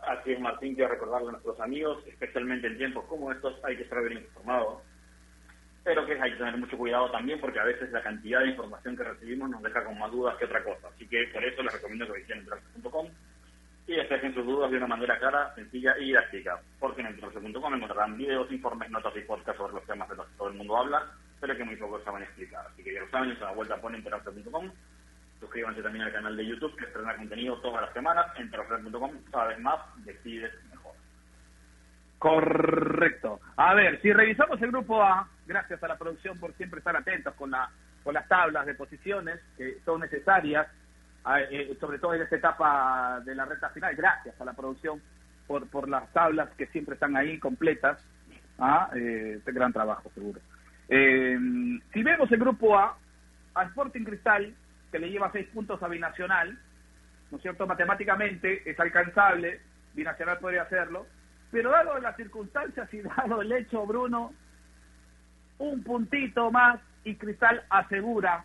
Así 0.00 0.32
es, 0.32 0.40
Martín, 0.40 0.74
quiero 0.74 0.90
recordarle 0.90 1.28
a 1.28 1.32
nuestros 1.32 1.60
amigos, 1.60 2.04
especialmente 2.08 2.66
en 2.66 2.78
tiempos 2.78 3.04
como 3.04 3.30
estos, 3.30 3.54
hay 3.64 3.76
que 3.76 3.84
estar 3.84 4.02
bien 4.02 4.24
informado. 4.24 4.82
Pero 5.84 6.04
que 6.04 6.20
hay 6.20 6.32
que 6.32 6.38
tener 6.38 6.58
mucho 6.58 6.76
cuidado 6.76 7.08
también 7.12 7.40
porque 7.40 7.60
a 7.60 7.64
veces 7.64 7.92
la 7.92 8.02
cantidad 8.02 8.40
de 8.40 8.48
información 8.48 8.96
que 8.96 9.04
recibimos 9.04 9.50
nos 9.50 9.62
deja 9.62 9.84
con 9.84 9.96
más 9.96 10.10
dudas 10.10 10.36
que 10.36 10.46
otra 10.46 10.64
cosa. 10.64 10.88
Así 10.88 11.06
que 11.06 11.28
por 11.32 11.44
eso 11.44 11.62
les 11.62 11.72
recomiendo 11.72 12.06
que 12.06 12.18
visiten 12.18 12.44
y 13.86 13.96
despejen 13.96 14.34
sus 14.34 14.46
dudas 14.46 14.70
de 14.70 14.78
una 14.78 14.86
manera 14.86 15.18
clara, 15.18 15.54
sencilla 15.54 15.96
y 15.98 16.06
didáctica. 16.06 16.58
Porque 16.78 17.02
en 17.02 17.08
entrarse.com 17.08 17.74
encontrarán 17.74 18.16
videos, 18.16 18.50
informes, 18.50 18.90
notas 18.90 19.14
y 19.16 19.20
podcasts 19.20 19.58
sobre 19.58 19.74
los 19.74 19.84
temas 19.84 20.08
de 20.08 20.16
los 20.16 20.26
que 20.26 20.36
todo 20.36 20.48
el 20.48 20.54
mundo 20.54 20.76
habla, 20.76 21.02
pero 21.40 21.56
que 21.56 21.64
muy 21.64 21.76
pocos 21.76 22.02
saben 22.04 22.22
explicar. 22.22 22.66
Así 22.66 22.82
que 22.82 22.94
ya 22.94 23.00
lo 23.00 23.10
saben, 23.10 23.34
se 23.34 23.44
la 23.44 23.52
vuelta 23.52 23.76
por 23.76 23.94
enterarse.com. 23.94 24.70
Suscríbanse 25.40 25.82
también 25.82 26.06
al 26.06 26.12
canal 26.12 26.36
de 26.36 26.46
YouTube 26.46 26.74
que 26.76 26.86
estrena 26.86 27.16
contenido 27.16 27.60
todas 27.60 27.82
las 27.82 27.92
semanas. 27.92 28.26
Enterarse.com, 28.38 29.12
cada 29.30 29.48
vez 29.48 29.60
más, 29.60 29.80
decides 30.04 30.52
mejor. 30.70 30.94
Correcto. 32.18 33.40
A 33.56 33.74
ver, 33.74 34.00
si 34.00 34.10
revisamos 34.12 34.60
el 34.62 34.70
grupo 34.70 35.02
A, 35.02 35.28
gracias 35.46 35.82
a 35.82 35.88
la 35.88 35.98
producción 35.98 36.38
por 36.38 36.54
siempre 36.54 36.78
estar 36.78 36.96
atentos 36.96 37.34
con, 37.34 37.50
la, 37.50 37.68
con 38.02 38.14
las 38.14 38.26
tablas 38.28 38.64
de 38.64 38.74
posiciones 38.74 39.40
que 39.58 39.80
son 39.84 40.00
necesarias 40.00 40.66
sobre 41.80 41.98
todo 41.98 42.14
en 42.14 42.22
esta 42.22 42.36
etapa 42.36 43.20
de 43.24 43.34
la 43.34 43.46
recta 43.46 43.70
final, 43.70 43.94
gracias 43.96 44.38
a 44.40 44.44
la 44.44 44.52
producción 44.52 45.00
por, 45.46 45.66
por 45.68 45.88
las 45.88 46.12
tablas 46.12 46.50
que 46.56 46.66
siempre 46.66 46.94
están 46.94 47.16
ahí 47.16 47.38
completas. 47.38 47.98
¿ah? 48.58 48.90
Eh, 48.94 49.36
este 49.38 49.52
gran 49.52 49.72
trabajo, 49.72 50.10
seguro. 50.14 50.40
Eh, 50.88 51.38
si 51.92 52.02
vemos 52.02 52.30
el 52.30 52.38
grupo 52.38 52.78
A, 52.78 52.96
a 53.54 53.62
Sporting 53.64 54.04
Cristal, 54.04 54.54
que 54.92 54.98
le 54.98 55.10
lleva 55.10 55.32
seis 55.32 55.48
puntos 55.48 55.82
a 55.82 55.88
Binacional, 55.88 56.58
¿no 57.30 57.36
es 57.36 57.42
cierto? 57.42 57.66
Matemáticamente 57.66 58.68
es 58.68 58.78
alcanzable, 58.78 59.60
Binacional 59.94 60.38
podría 60.38 60.62
hacerlo, 60.62 61.06
pero 61.50 61.70
dado 61.70 61.98
las 62.00 62.16
circunstancias 62.16 62.92
y 62.92 63.00
dado 63.16 63.42
el 63.42 63.52
hecho, 63.52 63.86
Bruno, 63.86 64.32
un 65.58 65.82
puntito 65.82 66.50
más 66.50 66.80
y 67.04 67.16
Cristal 67.16 67.64
asegura, 67.70 68.44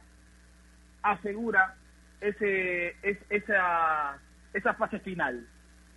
asegura 1.01 1.75
ese, 2.21 2.95
es, 3.01 3.17
esa, 3.29 4.19
esa 4.53 4.73
fase 4.73 4.99
final. 4.99 5.47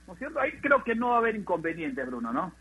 ¿No 0.07 0.15
es 0.15 0.19
cierto? 0.19 0.41
Ahí 0.41 0.53
creo 0.61 0.83
que 0.83 0.95
no 0.95 1.11
va 1.11 1.17
a 1.17 1.19
haber 1.19 1.37
inconveniente, 1.37 2.05
Bruno, 2.05 2.33
¿no? 2.33 2.53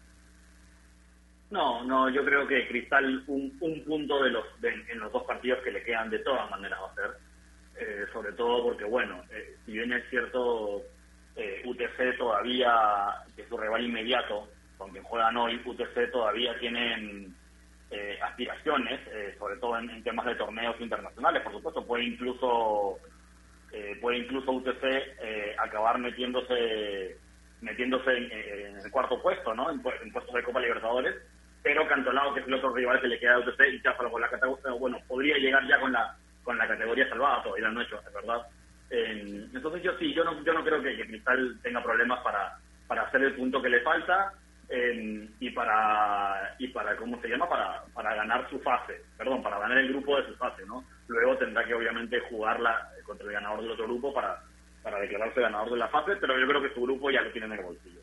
No, 1.52 1.84
no, 1.84 2.10
yo 2.10 2.24
creo 2.24 2.48
que 2.48 2.68
Cristal 2.70 3.26
un, 3.28 3.58
un 3.60 3.84
punto 3.84 4.24
de 4.24 4.30
los 4.30 4.46
en 4.64 5.00
los 5.00 5.12
dos 5.12 5.24
partidos 5.24 5.60
que 5.64 5.72
le 5.72 5.84
quedan 5.84 6.10
de 6.10 6.20
todas 6.20 6.50
maneras 6.50 6.80
va 6.82 6.92
a 6.92 6.96
ser, 6.96 7.18
eh, 7.78 8.06
sobre 8.14 8.32
todo 8.34 8.64
porque, 8.64 8.86
bueno, 8.86 9.22
eh, 9.30 9.58
si 9.66 9.74
bien 9.74 9.92
es 9.92 10.10
cierto, 10.10 10.82
eh, 11.36 11.62
UTC 11.66 12.18
todavía, 12.18 12.72
que 13.36 13.42
es 13.42 13.50
su 13.50 13.58
rival 13.58 13.84
inmediato, 13.84 14.48
con 14.78 14.92
quien 14.92 15.04
juegan 15.04 15.36
hoy, 15.36 15.62
UTC 15.66 16.10
todavía 16.12 16.58
tienen 16.60 17.36
aspiraciones, 18.24 19.02
sobre 19.38 19.58
todo 19.58 19.78
en, 19.78 20.02
temas 20.02 20.26
de 20.26 20.36
torneos 20.36 20.80
internacionales, 20.80 21.42
por 21.42 21.52
supuesto, 21.52 21.86
puede 21.86 22.06
incluso 22.06 22.98
eh, 23.72 23.98
puede 24.02 24.18
incluso 24.18 24.52
UTC 24.52 24.84
eh, 24.84 25.56
acabar 25.58 25.98
metiéndose 25.98 27.18
metiéndose 27.62 28.18
en, 28.18 28.78
el 28.78 28.92
cuarto 28.92 29.22
puesto, 29.22 29.54
¿no? 29.54 29.70
En, 29.70 29.82
puestos 29.82 30.34
de 30.34 30.44
Copa 30.44 30.60
Libertadores. 30.60 31.16
pero 31.62 31.88
Cantolao, 31.88 32.34
que 32.34 32.40
es 32.40 32.48
el 32.48 32.56
otro 32.56 32.74
rival 32.74 33.00
que 33.00 33.08
le 33.08 33.20
queda 33.20 33.36
a 33.36 33.40
UTC, 33.40 33.60
y 33.74 33.82
ya 33.84 33.96
con 33.96 34.20
la 34.20 34.30
categoría, 34.30 34.72
bueno, 34.72 35.00
podría 35.08 35.38
llegar 35.38 35.68
ya 35.68 35.80
con 35.80 35.92
la 35.92 36.16
con 36.44 36.58
la 36.58 36.68
categoría 36.68 37.08
salvada, 37.08 37.44
todavía 37.44 37.70
no 37.70 37.82
hecho, 37.82 38.00
es 38.00 38.14
verdad. 38.14 38.48
Eh, 38.90 39.48
entonces 39.54 39.84
yo 39.84 39.98
sí, 40.00 40.14
yo 40.14 40.24
no, 40.24 40.44
yo 40.44 40.54
no 40.54 40.64
creo 40.64 40.82
que, 40.82 40.98
que 40.98 41.08
Cristal 41.08 41.60
tenga 41.62 41.84
problemas 41.84 42.20
para, 42.22 42.58
para 42.88 43.04
hacer 43.04 43.22
el 43.22 43.36
punto 43.36 43.62
que 43.62 43.70
le 43.70 43.82
falta 43.82 44.34
eh, 44.72 45.30
y 45.40 45.50
para 45.52 46.56
y 46.58 46.68
para 46.70 46.96
cómo 46.96 47.22
se 47.22 47.28
llama 47.28 47.48
para, 47.50 47.84
para 47.94 48.16
ganar 48.16 48.50
su 48.50 48.60
fase 48.60 49.02
perdón 49.18 49.44
para 49.44 49.60
ganar 49.60 49.78
el 49.78 49.90
grupo 49.90 50.18
de 50.18 50.28
su 50.28 50.36
fase 50.38 50.66
no 50.66 50.84
luego 51.08 51.38
tendrá 51.38 51.66
que 51.66 51.74
obviamente 51.74 52.20
jugarla 52.30 52.90
contra 53.04 53.28
el 53.28 53.34
ganador 53.34 53.62
del 53.62 53.72
otro 53.72 53.86
grupo 53.86 54.14
para 54.14 54.42
para 54.82 55.00
declararse 55.00 55.42
ganador 55.42 55.72
de 55.72 55.78
la 55.78 55.90
fase 55.90 56.16
pero 56.22 56.40
yo 56.40 56.48
creo 56.48 56.62
que 56.62 56.74
su 56.74 56.82
grupo 56.82 57.12
ya 57.12 57.22
lo 57.22 57.32
tiene 57.32 57.48
en 57.48 57.54
el 57.54 57.66
bolsillo 57.66 58.02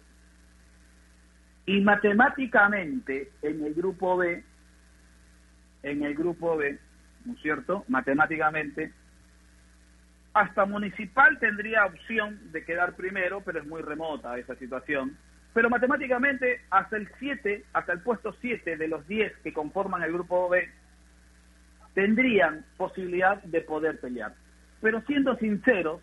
y 1.67 1.81
matemáticamente 1.81 3.33
en 3.43 3.65
el 3.65 3.75
grupo 3.75 4.19
B 4.19 4.45
en 5.83 6.03
el 6.03 6.15
grupo 6.15 6.57
B 6.57 6.79
¿no 7.25 7.33
es 7.33 7.41
cierto? 7.41 7.85
matemáticamente 7.89 8.93
hasta 10.35 10.67
Municipal 10.67 11.39
tendría 11.39 11.87
opción 11.87 12.53
de 12.53 12.65
quedar 12.65 12.95
primero, 12.95 13.41
pero 13.41 13.61
es 13.61 13.67
muy 13.67 13.83
remota 13.83 14.39
esa 14.39 14.55
situación. 14.57 15.17
Pero 15.55 15.71
matemáticamente, 15.71 16.61
hasta 16.71 16.97
el 16.97 17.09
7, 17.19 17.65
hasta 17.73 17.93
el 17.93 18.01
puesto 18.01 18.35
7 18.41 18.77
de 18.77 18.89
los 18.89 19.07
10 19.09 19.33
que 19.39 19.53
conforman 19.53 20.03
el 20.03 20.13
grupo 20.13 20.49
B, 20.49 20.69
tendrían 21.95 22.65
posibilidad 22.77 23.43
de 23.43 23.61
poder 23.63 23.99
pelear. 23.99 24.35
Pero 24.81 25.01
siendo 25.03 25.37
sinceros, 25.37 26.01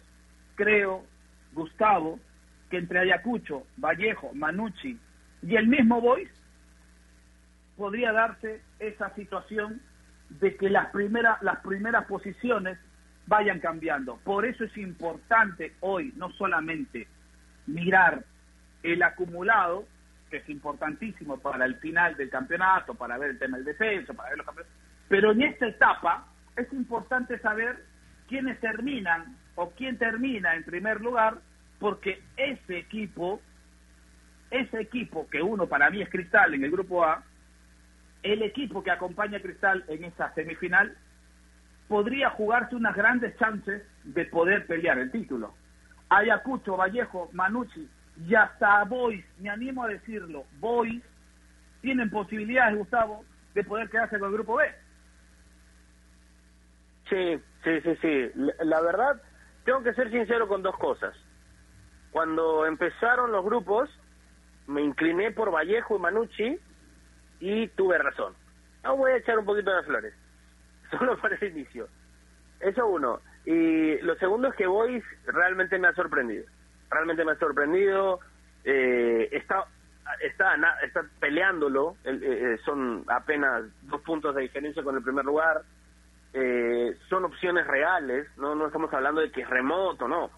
creo, 0.55 1.05
Gustavo, 1.53 2.19
que 2.69 2.77
entre 2.77 2.99
Ayacucho, 2.99 3.65
Vallejo, 3.77 4.31
Manucci 4.33 4.97
y 5.41 5.55
el 5.55 5.67
mismo 5.67 6.01
Boys, 6.01 6.29
podría 7.77 8.11
darse 8.11 8.61
esa 8.79 9.13
situación 9.15 9.81
de 10.29 10.55
que 10.55 10.69
las 10.69 10.87
primeras, 10.91 11.41
las 11.41 11.59
primeras 11.59 12.05
posiciones 12.05 12.77
vayan 13.27 13.59
cambiando. 13.59 14.17
Por 14.23 14.45
eso 14.45 14.63
es 14.63 14.77
importante 14.77 15.73
hoy 15.81 16.13
no 16.15 16.31
solamente 16.31 17.07
mirar 17.67 18.23
el 18.83 19.01
acumulado, 19.03 19.85
que 20.29 20.37
es 20.37 20.49
importantísimo 20.49 21.37
para 21.37 21.65
el 21.65 21.75
final 21.77 22.15
del 22.15 22.29
campeonato, 22.29 22.95
para 22.95 23.17
ver 23.17 23.31
el 23.31 23.39
tema 23.39 23.57
del 23.57 23.65
descenso, 23.65 24.13
para 24.13 24.29
ver 24.29 24.37
los 24.39 24.45
campeonatos, 24.45 24.77
pero 25.07 25.31
en 25.31 25.41
esta 25.43 25.67
etapa 25.67 26.27
es 26.55 26.71
importante 26.73 27.37
saber 27.39 27.85
quiénes 28.27 28.59
terminan 28.59 29.37
o 29.55 29.71
quién 29.71 29.97
termina 29.97 30.55
en 30.55 30.63
primer 30.63 31.01
lugar, 31.01 31.37
porque 31.79 32.21
ese 32.37 32.77
equipo, 32.77 33.41
ese 34.49 34.81
equipo 34.81 35.27
que 35.29 35.41
uno 35.41 35.67
para 35.67 35.89
mí 35.89 36.01
es 36.01 36.09
Cristal 36.09 36.53
en 36.53 36.63
el 36.63 36.71
grupo 36.71 37.03
A, 37.03 37.23
el 38.23 38.41
equipo 38.41 38.83
que 38.83 38.91
acompaña 38.91 39.37
a 39.37 39.41
Cristal 39.41 39.83
en 39.87 40.05
esa 40.05 40.33
semifinal 40.33 40.97
podría 41.87 42.31
jugarse 42.31 42.75
unas 42.75 42.95
grandes 42.95 43.37
chances 43.37 43.83
de 44.03 44.25
poder 44.25 44.65
pelear 44.65 44.97
el 44.97 45.11
título. 45.11 45.53
Ayacucho, 46.09 46.75
Vallejo, 46.77 47.29
Manucci 47.33 47.87
y 48.17 48.35
hasta 48.35 48.83
Boys, 48.85 49.25
me 49.39 49.49
animo 49.49 49.83
a 49.83 49.89
decirlo, 49.89 50.45
Boys 50.59 51.03
tienen 51.81 52.09
posibilidades, 52.09 52.77
Gustavo, 52.77 53.25
de 53.53 53.63
poder 53.63 53.89
quedarse 53.89 54.19
con 54.19 54.29
el 54.29 54.35
grupo 54.35 54.55
B. 54.55 54.65
Sí, 57.09 57.39
sí, 57.63 57.81
sí, 57.81 57.95
sí. 58.01 58.31
La, 58.63 58.81
verdad, 58.81 59.21
tengo 59.63 59.83
que 59.83 59.93
ser 59.93 60.09
sincero 60.09 60.47
con 60.47 60.63
dos 60.63 60.75
cosas. 60.77 61.15
Cuando 62.11 62.65
empezaron 62.65 63.31
los 63.31 63.43
grupos, 63.45 63.89
me 64.67 64.81
incliné 64.81 65.31
por 65.31 65.51
Vallejo 65.51 65.97
y 65.97 65.99
Manucci 65.99 66.59
y 67.39 67.67
tuve 67.69 67.97
razón. 67.97 68.33
No 68.83 68.97
voy 68.97 69.11
a 69.11 69.17
echar 69.17 69.37
un 69.37 69.45
poquito 69.45 69.75
de 69.75 69.83
flores. 69.83 70.13
solo 70.91 71.17
para 71.19 71.35
ese 71.35 71.47
inicio. 71.47 71.87
Eso 72.59 72.87
uno. 72.87 73.19
Y 73.45 73.97
lo 74.01 74.15
segundo 74.15 74.47
es 74.47 74.55
que 74.55 74.67
Boys 74.67 75.03
realmente 75.25 75.77
me 75.77 75.87
ha 75.87 75.93
sorprendido. 75.93 76.45
Realmente 76.95 77.25
me 77.25 77.33
ha 77.33 77.39
sorprendido. 77.39 78.21
Eh, 78.63 79.27
está, 79.33 79.65
está, 80.21 80.55
está 80.81 81.05
peleándolo. 81.19 81.97
Eh, 82.05 82.19
eh, 82.21 82.57
son 82.63 83.03
apenas 83.07 83.63
dos 83.81 84.01
puntos 84.01 84.33
de 84.33 84.43
diferencia 84.43 84.81
con 84.81 84.95
el 84.95 85.03
primer 85.03 85.25
lugar. 85.25 85.61
Eh, 86.33 86.97
son 87.09 87.25
opciones 87.25 87.67
reales. 87.67 88.27
No, 88.37 88.55
no 88.55 88.67
estamos 88.67 88.93
hablando 88.93 89.19
de 89.19 89.29
que 89.29 89.41
es 89.41 89.49
remoto, 89.49 90.07
no. 90.07 90.29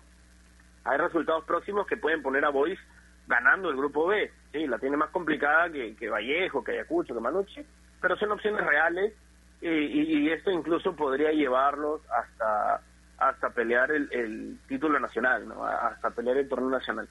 Hay 0.84 0.98
resultados 0.98 1.46
próximos 1.46 1.86
que 1.86 1.98
pueden 1.98 2.24
poner 2.24 2.44
a 2.44 2.50
Boys 2.50 2.80
ganando 3.28 3.70
el 3.70 3.78
grupo 3.78 4.08
B. 4.08 4.32
Sí, 4.52 4.66
la 4.66 4.80
tiene 4.80 4.98
más 4.98 5.12
complicada 5.12 5.70
que, 5.70 5.96
que 5.96 6.10
Vallejo, 6.10 6.64
que 6.64 6.72
Ayacucho, 6.72 7.14
que 7.14 7.20
Manuche. 7.20 7.66
Pero 8.02 8.18
son 8.18 8.32
opciones 8.32 8.66
reales 8.66 9.14
y, 9.62 10.30
esto 10.30 10.52
incluso 10.52 10.96
podría 10.96 11.32
llevarlos 11.32 12.02
hasta 12.12 12.82
hasta 13.18 13.50
pelear 13.50 13.92
el, 13.92 14.60
título 14.68 15.00
nacional, 15.00 15.48
¿no? 15.48 15.66
hasta 15.66 16.12
pelear 16.12 16.38
el 16.38 16.48
torneo 16.48 16.70
nacional. 16.70 17.08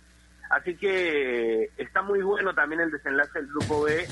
Así 0.50 0.76
que 0.76 1.70
está 1.76 2.02
muy 2.02 2.22
bueno 2.22 2.54
también 2.54 2.80
el 2.80 2.90
desenlace 2.90 3.40
del 3.40 3.48
grupo 3.48 3.82
B. 3.82 4.06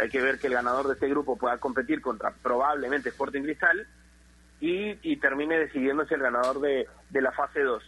Hay 0.00 0.08
que 0.08 0.22
ver 0.22 0.38
que 0.38 0.46
el 0.46 0.54
ganador 0.54 0.86
de 0.86 0.94
este 0.94 1.08
grupo 1.08 1.36
pueda 1.36 1.58
competir 1.58 2.00
contra 2.00 2.32
probablemente 2.42 3.10
Sporting 3.10 3.42
Cristal 3.42 3.86
y, 4.60 5.16
termine 5.16 5.58
decidiéndose 5.58 6.14
el 6.14 6.22
ganador 6.22 6.60
de, 6.60 6.86
la 7.10 7.32
fase 7.32 7.60
2. 7.60 7.82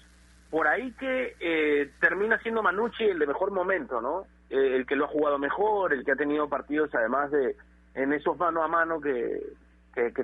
Por 0.50 0.68
ahí 0.68 0.92
que 0.92 1.34
eh, 1.40 1.90
termina 2.00 2.38
siendo 2.38 2.62
Manucci 2.62 3.04
el 3.04 3.18
de 3.18 3.26
mejor 3.26 3.50
momento, 3.50 4.00
¿no? 4.00 4.26
Eh, 4.50 4.76
el 4.76 4.86
que 4.86 4.94
lo 4.94 5.07
ha 5.07 5.09
jugado 5.09 5.38
mejor, 5.38 5.92
el 5.92 6.04
que 6.04 6.12
ha 6.12 6.16
tenido 6.16 6.48
partidos 6.48 6.94
además 6.94 7.30
de 7.30 7.57
en 7.94 8.12
esos 8.12 8.38
mano 8.38 8.62
a 8.62 8.68
mano 8.68 9.00
que, 9.00 9.57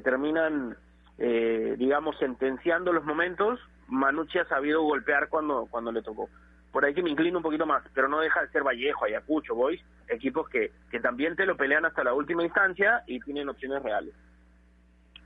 terminan, 0.05 0.76
eh, 1.25 1.77
digamos, 1.79 2.18
sentenciando 2.18 2.93
los 2.93 3.05
momentos, 3.05 3.61
Manucci 3.87 4.41
ha 4.41 4.45
sabido 4.47 4.83
golpear 4.83 5.29
cuando, 5.29 5.68
cuando 5.70 5.93
le 5.93 6.03
tocó. 6.03 6.29
Por 6.73 6.85
ahí 6.85 6.95
que 6.95 7.03
me 7.03 7.11
inclino 7.11 7.39
un 7.39 7.45
poquito 7.45 7.64
más, 7.64 7.85
pero 7.95 8.09
no 8.09 8.18
deja 8.18 8.41
de 8.41 8.49
ser 8.49 8.64
Vallejo, 8.64 9.05
Ayacucho, 9.05 9.55
Boys, 9.55 9.81
equipos 10.09 10.49
que, 10.49 10.73
que 10.91 10.99
también 10.99 11.37
te 11.37 11.47
lo 11.47 11.57
pelean 11.57 11.85
hasta 11.85 12.03
la 12.03 12.12
última 12.12 12.43
instancia 12.43 13.05
y 13.07 13.20
tienen 13.20 13.49
opciones 13.49 13.81
reales. 13.85 14.12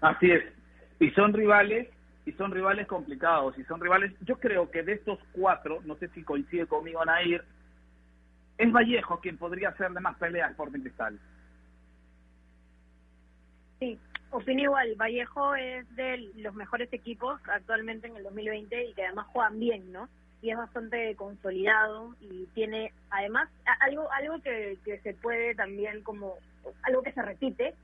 Así 0.03 0.30
es. 0.30 0.44
Y 1.01 1.11
son 1.12 1.32
rivales, 1.32 1.88
y 2.26 2.32
son 2.32 2.51
rivales 2.51 2.86
complicados, 2.86 3.57
y 3.57 3.64
son 3.64 3.80
rivales, 3.80 4.12
yo 4.20 4.38
creo 4.38 4.70
que 4.70 4.82
de 4.82 4.92
estos 4.92 5.18
cuatro, 5.32 5.80
no 5.86 5.97
sé 5.97 6.09
si 6.09 6.22
coincide 6.22 6.66
conmigo 6.66 7.03
Nair, 7.07 7.42
es 8.59 8.70
Vallejo 8.70 9.18
quien 9.20 9.38
podría 9.38 9.70
hacerle 9.70 10.01
más 10.01 10.18
peleas 10.18 10.55
por 10.57 10.70
Cristal. 10.70 11.18
Sí, 13.78 13.99
opino 14.30 14.62
igual. 14.62 14.94
Vallejo 14.96 15.54
es 15.54 15.88
de 15.96 16.18
los 16.36 16.54
mejores 16.54 16.92
equipos 16.92 17.40
actualmente 17.48 18.06
en 18.06 18.16
el 18.16 18.24
2020 18.24 18.84
y 18.86 18.94
que 18.94 19.04
además 19.04 19.26
juegan 19.28 19.58
bien, 19.58 19.92
¿no? 19.92 20.08
Y 20.42 20.50
es 20.50 20.56
bastante 20.56 21.14
consolidado 21.16 22.14
y 22.20 22.46
tiene, 22.54 22.92
además, 23.10 23.48
algo 23.80 24.10
algo 24.12 24.40
que, 24.42 24.78
que 24.84 24.98
se 25.00 25.14
puede 25.14 25.54
también 25.54 26.02
como, 26.02 26.34
algo 26.82 27.02
que 27.02 27.12
se 27.12 27.22
repite, 27.22 27.74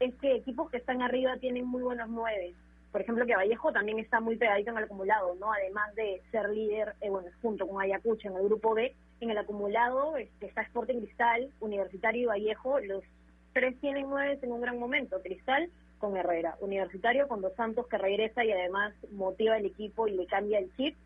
es 0.00 0.14
que 0.16 0.36
equipos 0.36 0.70
que 0.70 0.78
están 0.78 1.02
arriba 1.02 1.36
tienen 1.38 1.66
muy 1.66 1.82
buenos 1.82 2.08
nueve. 2.08 2.54
Por 2.90 3.00
ejemplo, 3.00 3.24
que 3.24 3.34
Vallejo 3.34 3.72
también 3.72 3.98
está 3.98 4.20
muy 4.20 4.36
pegadito 4.36 4.70
en 4.70 4.76
el 4.76 4.84
acumulado, 4.84 5.34
¿no? 5.36 5.50
Además 5.50 5.94
de 5.94 6.20
ser 6.30 6.50
líder, 6.50 6.94
eh, 7.00 7.08
bueno, 7.08 7.28
junto 7.40 7.66
con 7.66 7.80
Ayacucho 7.80 8.28
en 8.28 8.36
el 8.36 8.44
grupo 8.44 8.74
B, 8.74 8.94
en 9.20 9.30
el 9.30 9.38
acumulado 9.38 10.16
este, 10.16 10.46
está 10.46 10.62
Sporting 10.62 11.00
Cristal, 11.00 11.50
Universitario 11.60 12.22
y 12.22 12.26
Vallejo, 12.26 12.80
los 12.80 13.02
tres 13.52 13.78
tienen 13.80 14.08
nueve 14.08 14.38
en 14.40 14.52
un 14.52 14.60
gran 14.60 14.78
momento. 14.78 15.20
Cristal 15.22 15.70
con 15.98 16.16
Herrera, 16.16 16.56
Universitario 16.60 17.28
con 17.28 17.40
Dos 17.40 17.54
Santos 17.54 17.86
que 17.86 17.96
regresa 17.96 18.44
y 18.44 18.50
además 18.52 18.92
motiva 19.12 19.54
al 19.54 19.64
equipo 19.64 20.08
y 20.08 20.12
le 20.12 20.26
cambia 20.26 20.58
el 20.58 20.74
chip, 20.76 20.96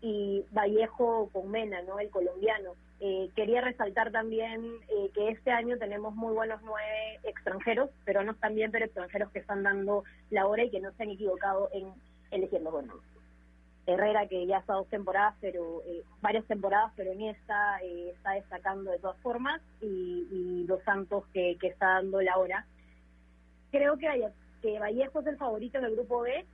y 0.00 0.44
Vallejo 0.52 1.30
con 1.32 1.50
Mena, 1.50 1.80
¿no? 1.82 1.98
El 1.98 2.10
colombiano. 2.10 2.74
Eh, 3.00 3.30
quería 3.34 3.62
resaltar 3.62 4.12
también 4.12 4.62
eh, 4.88 5.10
que 5.14 5.30
este 5.30 5.50
año 5.50 5.78
tenemos 5.78 6.14
muy 6.14 6.32
buenos 6.34 6.60
nueve 6.62 7.20
extranjeros, 7.22 7.90
pero 8.04 8.22
no 8.22 8.34
también 8.34 8.70
pero 8.70 8.84
extranjeros 8.84 9.32
que 9.32 9.38
están 9.38 9.62
dando 9.62 10.04
la 10.30 10.46
hora 10.46 10.62
y 10.62 10.70
que 10.70 10.80
no 10.80 10.92
se 10.92 11.02
han 11.02 11.10
equivocado 11.10 11.70
en 11.72 11.88
elegirlos. 12.30 12.70
Bueno, 12.70 12.94
Herrera 13.86 14.26
que 14.26 14.46
ya 14.46 14.58
está 14.58 14.74
dos 14.74 14.88
temporadas, 14.88 15.34
pero 15.40 15.82
eh, 15.86 16.02
varias 16.22 16.46
temporadas, 16.46 16.92
pero 16.96 17.12
en 17.12 17.22
esta 17.22 17.78
eh, 17.82 18.10
está 18.14 18.32
destacando 18.32 18.90
de 18.90 18.98
todas 18.98 19.18
formas 19.20 19.60
y, 19.80 20.26
y 20.30 20.64
Dos 20.66 20.82
Santos 20.84 21.24
que, 21.32 21.56
está 21.60 21.94
dando 21.94 22.22
la 22.22 22.38
hora. 22.38 22.66
Creo 23.70 23.98
que, 23.98 24.08
que 24.62 24.78
Vallejo 24.78 25.20
es 25.20 25.26
el 25.26 25.36
favorito 25.36 25.78
en 25.78 25.84
el 25.84 25.96
grupo 25.96 26.20
B, 26.20 26.46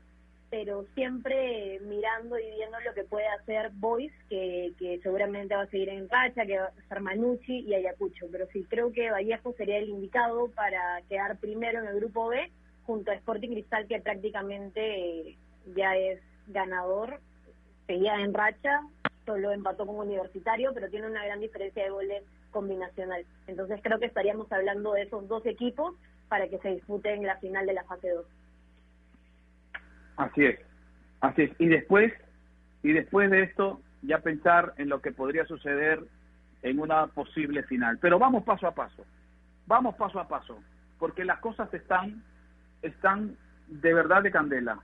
pero 0.51 0.85
siempre 0.95 1.79
mirando 1.83 2.37
y 2.37 2.51
viendo 2.57 2.81
lo 2.81 2.93
que 2.95 3.05
puede 3.05 3.29
hacer 3.29 3.71
Boys, 3.75 4.13
que, 4.29 4.73
que 4.79 4.99
seguramente 5.01 5.55
va 5.55 5.63
a 5.63 5.67
seguir 5.67 5.91
en 5.91 6.09
racha, 6.09 6.45
que 6.45 6.59
va 6.59 6.67
a 6.67 6.89
ser 6.89 7.01
Manucci 7.01 7.61
y 7.61 7.75
Ayacucho. 7.75 8.27
Pero 8.33 8.47
sí, 8.53 8.65
creo 8.69 8.91
que 8.93 9.13
Vallejo 9.13 9.53
sería 9.53 9.79
el 9.79 9.89
indicado 9.89 10.51
para 10.51 11.01
quedar 11.09 11.39
primero 11.39 11.79
en 11.79 11.87
el 11.87 11.97
grupo 12.01 12.29
B, 12.29 12.51
junto 12.85 13.13
a 13.13 13.15
Sporting 13.15 13.51
Cristal, 13.51 13.87
que 13.87 14.01
prácticamente 14.01 15.37
ya 15.77 15.97
es 15.97 16.21
ganador, 16.53 17.21
seguía 17.87 18.21
en 18.21 18.35
racha, 18.35 18.83
solo 19.27 19.53
empató 19.53 19.87
con 19.87 19.97
Universitario, 19.97 20.73
pero 20.75 20.89
tiene 20.89 21.07
una 21.07 21.25
gran 21.25 21.41
diferencia 21.41 21.85
de 21.85 21.91
goles 21.91 22.23
combinacional. 22.51 23.25
Entonces 23.47 23.81
creo 23.83 23.99
que 23.99 24.07
estaríamos 24.07 24.51
hablando 24.53 24.93
de 24.93 25.03
esos 25.03 25.27
dos 25.29 25.45
equipos 25.47 25.95
para 26.29 26.49
que 26.49 26.59
se 26.59 26.71
disputen 26.71 27.25
la 27.25 27.37
final 27.39 27.67
de 27.67 27.75
la 27.75 27.85
fase 27.85 28.11
2. 28.11 28.27
Así 30.17 30.45
es, 30.45 30.61
así 31.21 31.43
es. 31.43 31.51
Y 31.59 31.67
después, 31.67 32.13
y 32.83 32.93
después 32.93 33.31
de 33.31 33.43
esto, 33.43 33.81
ya 34.03 34.19
pensar 34.21 34.75
en 34.77 34.89
lo 34.89 35.01
que 35.01 35.13
podría 35.13 35.45
suceder 35.47 36.01
en 36.63 36.79
una 36.79 37.07
posible 37.09 37.63
final. 37.65 37.99
Pero 37.99 38.19
vamos 38.19 38.45
paso 38.45 38.67
a 38.67 38.75
paso, 38.75 39.05
vamos 39.67 39.95
paso 39.97 40.21
a 40.21 40.29
paso, 40.29 40.59
porque 40.99 41.25
las 41.25 41.41
cosas 41.41 41.73
están, 41.73 42.23
están 42.83 43.37
de 43.67 43.95
verdad 43.95 44.23
de 44.23 44.31
candela. 44.31 44.81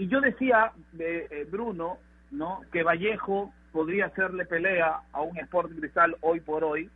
Y 0.00 0.08
yo 0.08 0.22
decía, 0.22 0.72
de 0.92 1.26
eh, 1.30 1.44
Bruno, 1.44 1.98
¿no? 2.30 2.62
que 2.72 2.82
Vallejo 2.82 3.52
podría 3.70 4.06
hacerle 4.06 4.46
pelea 4.46 5.02
a 5.12 5.20
un 5.20 5.36
Sport 5.36 5.72
Cristal 5.78 6.16
hoy 6.22 6.40
por 6.40 6.64
hoy, 6.64 6.88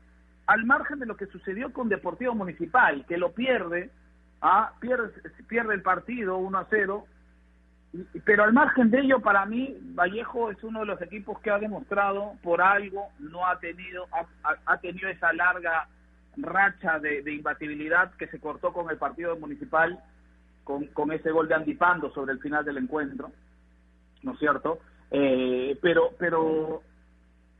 al 0.46 0.64
margen 0.64 1.00
de 1.00 1.05
lo 1.05 1.14
que 1.14 1.26
sucedió 1.26 1.70
con 1.70 1.90
Deportivo 1.90 2.34
Municipal, 2.34 3.05
que 3.07 3.18
lo 3.18 3.32
pierde, 3.32 3.90
¿ah? 4.40 4.72
pierde, 4.80 5.12
pierde 5.46 5.74
el 5.74 5.82
partido 5.82 6.38
1 6.38 6.57
a 6.57 6.66
0, 6.70 7.05
pero 8.24 8.44
al 8.44 8.55
margen 8.55 8.90
de 8.90 9.00
ello, 9.00 9.20
para 9.20 9.44
mí, 9.44 9.76
Vallejo 9.94 10.50
es 10.50 10.64
uno 10.64 10.80
de 10.80 10.86
los 10.86 11.02
equipos 11.02 11.38
que 11.40 11.50
ha 11.50 11.59
demostrado 11.59 12.32
por 12.42 12.62
algo, 12.62 13.09
no 13.18 13.46
ha 13.46 13.59
tenido, 13.59 14.07
ha, 14.12 14.57
ha 14.64 14.78
tenido 14.78 15.11
esa 15.11 15.30
larga 15.34 15.88
racha 16.38 16.98
de, 17.00 17.20
de, 17.20 17.34
imbatibilidad 17.34 18.14
que 18.14 18.28
se 18.28 18.40
cortó 18.40 18.72
con 18.72 18.88
el 18.88 18.96
partido 18.96 19.36
municipal, 19.36 20.02
con, 20.64 20.86
con 20.86 21.12
ese 21.12 21.30
gol 21.30 21.46
de 21.46 21.54
Andipando 21.54 22.12
sobre 22.12 22.32
el 22.32 22.40
final 22.40 22.64
del 22.64 22.78
encuentro, 22.78 23.30
¿no 24.22 24.32
es 24.32 24.38
cierto? 24.38 24.80
Eh, 25.10 25.78
pero, 25.80 26.10
pero 26.18 26.82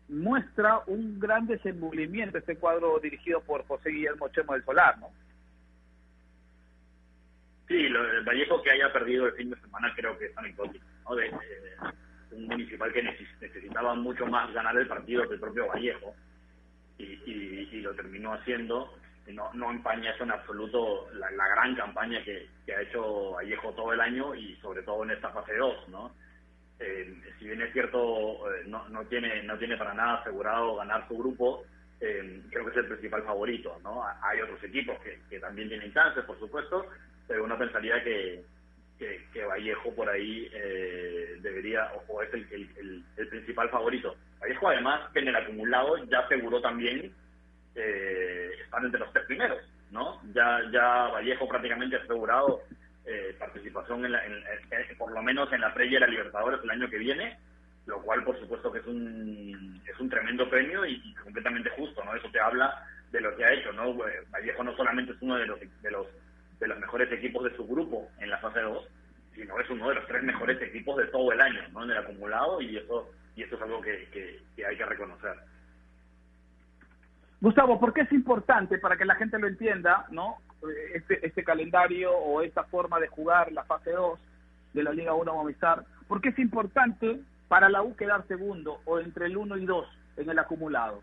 muestra 0.09 0.81
un 0.87 1.21
gran 1.21 1.47
desenvolvimiento 1.47 2.39
este 2.39 2.57
cuadro 2.57 2.99
dirigido 2.99 3.41
por 3.43 3.67
José 3.67 3.91
Guillermo 3.91 4.29
Chemo 4.29 4.55
del 4.55 4.65
Solar, 4.65 4.99
¿no? 4.99 5.09
Sí, 7.69 7.89
lo, 7.89 8.05
el 8.11 8.25
Vallejo 8.25 8.63
que 8.63 8.71
haya 8.71 8.93
perdido 8.93 9.27
el 9.27 9.33
fin 9.35 9.51
de 9.51 9.61
semana 9.61 9.93
creo 9.95 10.19
que 10.19 10.27
es 10.27 10.39
anecdótico, 10.39 10.85
¿no? 11.09 11.15
De, 11.15 11.31
un 12.33 12.47
municipal 12.47 12.93
que 12.93 13.03
necesitaba 13.41 13.95
mucho 13.95 14.27
más 14.27 14.53
ganar 14.53 14.77
el 14.77 14.89
partido 14.89 15.29
que 15.29 15.35
el 15.35 15.41
propio 15.41 15.69
Vallejo 15.69 16.15
y 16.99 17.81
lo 17.81 17.95
terminó 17.95 18.33
haciendo. 18.35 18.93
No, 19.33 19.53
no 19.55 19.71
empaña 19.71 20.11
eso 20.11 20.25
en 20.25 20.33
absoluto 20.33 21.09
la, 21.15 21.31
gran 21.31 21.75
campaña 21.75 22.23
que, 22.23 22.47
que, 22.67 22.75
ha 22.75 22.83
hecho 22.83 23.33
Vallejo 23.33 23.73
todo 23.73 23.93
el 23.93 24.01
año 24.01 24.35
y 24.35 24.55
sobre 24.57 24.83
todo 24.83 25.03
en 25.03 25.13
esta 25.13 25.31
fase 25.31 25.57
2, 25.57 25.89
¿no? 25.89 26.15
Eh, 26.79 27.15
si 27.39 27.47
bien 27.47 27.63
es 27.63 27.73
cierto, 27.73 28.53
eh, 28.53 28.65
no, 28.67 28.87
no, 28.91 29.05
tiene, 29.07 29.43
no 29.45 29.57
tiene 29.57 29.77
para 29.77 29.95
nada 29.95 30.21
asegurado 30.21 30.77
ganar 30.77 31.09
su 31.09 31.17
grupo, 31.17 31.65
eh, 32.01 32.43
creo 32.51 32.65
que 32.65 32.71
es 32.73 32.77
el 32.77 32.87
principal 32.87 33.23
favorito, 33.23 33.81
¿no? 33.83 34.05
Hay 34.23 34.41
otros 34.41 34.63
equipos 34.63 34.99
que, 35.01 35.21
que 35.31 35.41
también 35.41 35.69
tienen 35.69 35.93
chances, 35.95 36.25
por 36.25 36.39
supuesto, 36.39 36.87
pero 37.27 37.45
uno 37.45 37.57
pensaría 37.57 38.03
que, 38.03 38.45
que, 38.99 39.45
Vallejo 39.45 39.95
por 39.95 40.09
ahí 40.09 40.51
eh, 40.53 41.37
debería, 41.41 41.91
o, 42.09 42.23
es 42.23 42.33
el, 42.35 42.47
el, 42.51 43.05
el, 43.17 43.29
principal 43.29 43.69
favorito. 43.71 44.17
Vallejo 44.41 44.69
además 44.69 45.11
que 45.13 45.21
en 45.21 45.29
el 45.29 45.37
acumulado 45.37 46.05
ya 46.05 46.21
aseguró 46.21 46.61
también 46.61 47.13
eh, 47.75 48.51
estar 48.63 48.85
entre 48.85 49.01
los 49.01 49.13
tres 49.13 49.25
primeros, 49.27 49.59
¿no? 49.91 50.21
Ya, 50.33 50.61
ya 50.73 51.09
Vallejo 51.09 51.49
prácticamente 51.49 51.97
ha 51.97 52.01
asegurado 52.01 52.63
eh, 53.05 53.35
participación 53.39 54.05
en, 54.05 54.13
la, 54.13 54.25
en, 54.25 54.43
por 54.97 55.13
lo 55.13 55.23
menos 55.23 55.53
en 55.53 55.61
la 55.61 55.75
previa 55.75 55.99
de 55.99 56.07
la 56.07 56.13
Libertadores 56.13 56.61
el 56.63 56.71
año 56.71 56.89
que 56.89 56.99
viene, 56.99 57.37
lo 57.87 58.01
cual 58.03 58.25
por 58.25 58.39
supuesto 58.39 58.73
que 58.73 58.79
es 58.79 58.87
un 58.87 59.83
es 59.87 59.99
un 60.01 60.09
tremendo 60.09 60.49
premio 60.49 60.87
y, 60.87 61.15
completamente 61.23 61.71
justo, 61.71 62.03
¿no? 62.05 62.15
Eso 62.15 62.31
te 62.31 62.41
habla 62.41 62.87
de 63.11 63.21
lo 63.21 63.37
que 63.37 63.45
ha 63.45 63.53
hecho, 63.53 63.73
¿no? 63.73 63.95
Vallejo 64.31 64.65
no 64.65 64.77
solamente 64.77 65.13
es 65.13 65.19
uno 65.21 65.37
de 65.37 65.47
los 65.47 65.61
de 65.61 65.91
los 65.91 66.07
de 66.61 66.69
los 66.69 66.79
mejores 66.79 67.11
equipos 67.13 67.45
de 67.45 67.57
su 67.57 67.67
grupo 67.67 68.09
en 68.21 68.31
la 68.31 68.39
fase 68.39 68.61
2, 68.61 68.89
sino 69.35 69.61
es 69.61 69.69
uno 69.69 69.89
de 69.89 69.97
los 69.97 70.07
tres 70.07 70.23
mejores 70.23 70.63
equipos 70.63 70.97
de 70.97 71.07
todo 71.09 71.33
el 71.33 71.41
año, 71.41 71.61
¿no? 71.73 71.85
En 71.85 71.91
el 71.91 71.99
acumulado 71.99 72.61
y 72.61 72.77
eso 72.77 73.11
y 73.37 73.43
eso 73.43 73.57
es 73.57 73.63
algo 73.63 73.81
que, 73.81 74.09
que 74.55 74.65
hay 74.65 74.77
que 74.77 74.85
reconocer. 74.87 75.35
Gustavo, 77.45 77.79
¿por 77.79 77.93
qué 77.93 78.01
es 78.01 78.13
importante 78.13 78.79
para 78.79 78.97
que 78.97 79.05
la 79.05 79.17
gente 79.17 79.39
lo 79.39 79.47
entienda, 79.47 80.07
¿no? 80.11 80.39
Este, 80.95 81.27
este 81.27 81.45
calendario 81.45 82.11
o 82.11 82.41
esta 82.41 82.65
forma 82.65 82.99
de 82.99 83.09
jugar 83.09 83.53
la 83.53 83.65
fase 83.65 83.91
2 83.91 84.19
de 84.73 84.83
la 84.83 84.95
Liga 84.95 85.13
1 85.13 85.35
Movistar, 85.35 85.85
¿por 86.09 86.23
qué 86.23 86.31
es 86.31 86.39
importante 86.39 87.21
para 87.49 87.69
la 87.69 87.83
U 87.83 87.95
quedar 87.97 88.27
segundo 88.29 88.81
o 88.87 88.99
entre 88.99 89.27
el 89.27 89.37
1 89.37 89.59
y 89.59 89.67
2 89.67 89.87
en 90.17 90.31
el 90.31 90.39
acumulado? 90.39 91.03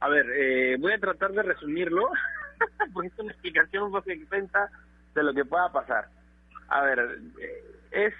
A 0.00 0.10
ver, 0.10 0.26
eh, 0.34 0.76
voy 0.78 0.92
a 0.92 1.00
tratar 1.00 1.32
de 1.32 1.44
resumirlo, 1.44 2.10
porque 2.92 3.08
es 3.08 3.18
una 3.18 3.32
explicación 3.32 3.90
poco 3.90 4.10
extensa 4.10 4.70
de 5.14 5.22
lo 5.22 5.32
que 5.32 5.46
pueda 5.46 5.72
pasar. 5.72 6.08
A 6.68 6.82
ver, 6.82 6.98
eh, 7.40 7.64
es 7.90 8.14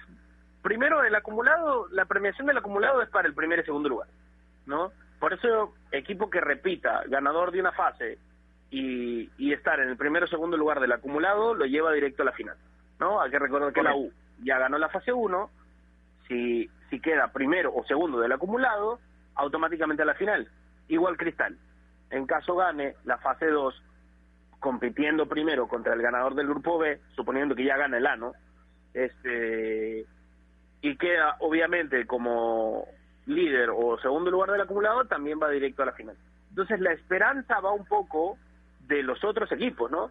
primero 0.62 1.04
el 1.04 1.14
acumulado, 1.14 1.88
la 1.90 2.06
premiación 2.06 2.46
del 2.46 2.56
acumulado 2.56 3.02
es 3.02 3.10
para 3.10 3.28
el 3.28 3.34
primer 3.34 3.58
y 3.58 3.64
segundo 3.64 3.90
lugar, 3.90 4.08
¿no? 4.66 4.92
Por 5.18 5.32
eso, 5.32 5.74
equipo 5.90 6.30
que 6.30 6.40
repita, 6.40 7.02
ganador 7.06 7.52
de 7.52 7.60
una 7.60 7.72
fase 7.72 8.18
y, 8.70 9.30
y 9.38 9.52
estar 9.52 9.78
en 9.80 9.88
el 9.88 9.96
primero 9.96 10.26
o 10.26 10.28
segundo 10.28 10.56
lugar 10.56 10.80
del 10.80 10.92
acumulado, 10.92 11.54
lo 11.54 11.64
lleva 11.64 11.92
directo 11.92 12.22
a 12.22 12.26
la 12.26 12.32
final, 12.32 12.56
¿no? 12.98 13.20
Hay 13.20 13.30
que 13.30 13.38
recordar 13.38 13.72
que 13.72 13.82
la 13.82 13.94
U 13.94 14.12
ya 14.42 14.58
ganó 14.58 14.78
la 14.78 14.88
fase 14.88 15.12
1, 15.12 15.50
si, 16.26 16.68
si 16.90 17.00
queda 17.00 17.32
primero 17.32 17.72
o 17.74 17.84
segundo 17.84 18.18
del 18.18 18.32
acumulado, 18.32 18.98
automáticamente 19.34 20.02
a 20.02 20.06
la 20.06 20.14
final. 20.14 20.48
Igual 20.88 21.16
Cristal, 21.16 21.56
en 22.10 22.26
caso 22.26 22.56
gane 22.56 22.96
la 23.04 23.18
fase 23.18 23.46
2, 23.46 23.82
compitiendo 24.58 25.26
primero 25.26 25.68
contra 25.68 25.94
el 25.94 26.02
ganador 26.02 26.34
del 26.34 26.48
grupo 26.48 26.78
B, 26.78 27.00
suponiendo 27.14 27.54
que 27.54 27.64
ya 27.64 27.76
gana 27.76 27.98
el 27.98 28.06
ANO, 28.06 28.32
este 28.94 30.06
y 30.82 30.96
queda 30.96 31.36
obviamente 31.40 32.06
como 32.06 32.86
líder 33.26 33.70
o 33.70 33.98
segundo 33.98 34.30
lugar 34.30 34.50
del 34.50 34.60
acumulado, 34.60 35.04
también 35.04 35.38
va 35.42 35.50
directo 35.50 35.82
a 35.82 35.86
la 35.86 35.92
final. 35.92 36.16
Entonces 36.50 36.80
la 36.80 36.92
esperanza 36.92 37.60
va 37.60 37.72
un 37.72 37.86
poco 37.86 38.38
de 38.86 39.02
los 39.02 39.22
otros 39.24 39.50
equipos, 39.52 39.90
¿no? 39.90 40.10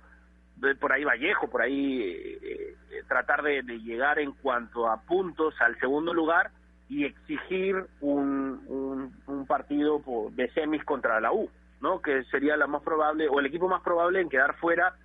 De, 0.55 0.75
por 0.75 0.91
ahí 0.91 1.03
Vallejo, 1.03 1.49
por 1.49 1.61
ahí 1.61 2.01
eh, 2.01 2.75
eh, 2.91 3.03
tratar 3.07 3.41
de, 3.41 3.61
llegar 3.63 4.19
en 4.19 4.31
cuanto 4.31 4.87
a 4.87 5.01
puntos 5.01 5.55
al 5.59 5.79
segundo 5.79 6.13
lugar 6.13 6.51
y 6.89 7.05
exigir 7.05 7.85
un, 8.01 8.63
un, 8.67 9.13
un 9.27 9.47
partido 9.47 10.01
por, 10.01 10.31
de 10.31 10.49
semis 10.51 10.83
contra 10.83 11.19
la 11.19 11.31
U. 11.31 11.49
¿no? 11.81 12.01
Que 12.01 12.23
sería 12.25 12.55
la 12.55 12.67
más 12.67 12.83
probable, 12.83 13.27
o 13.27 13.39
el 13.39 13.47
equipo 13.47 13.67
más 13.67 13.81
probable 13.81 14.21
en 14.21 14.29
quedar 14.29 14.55
fuera 14.57 14.95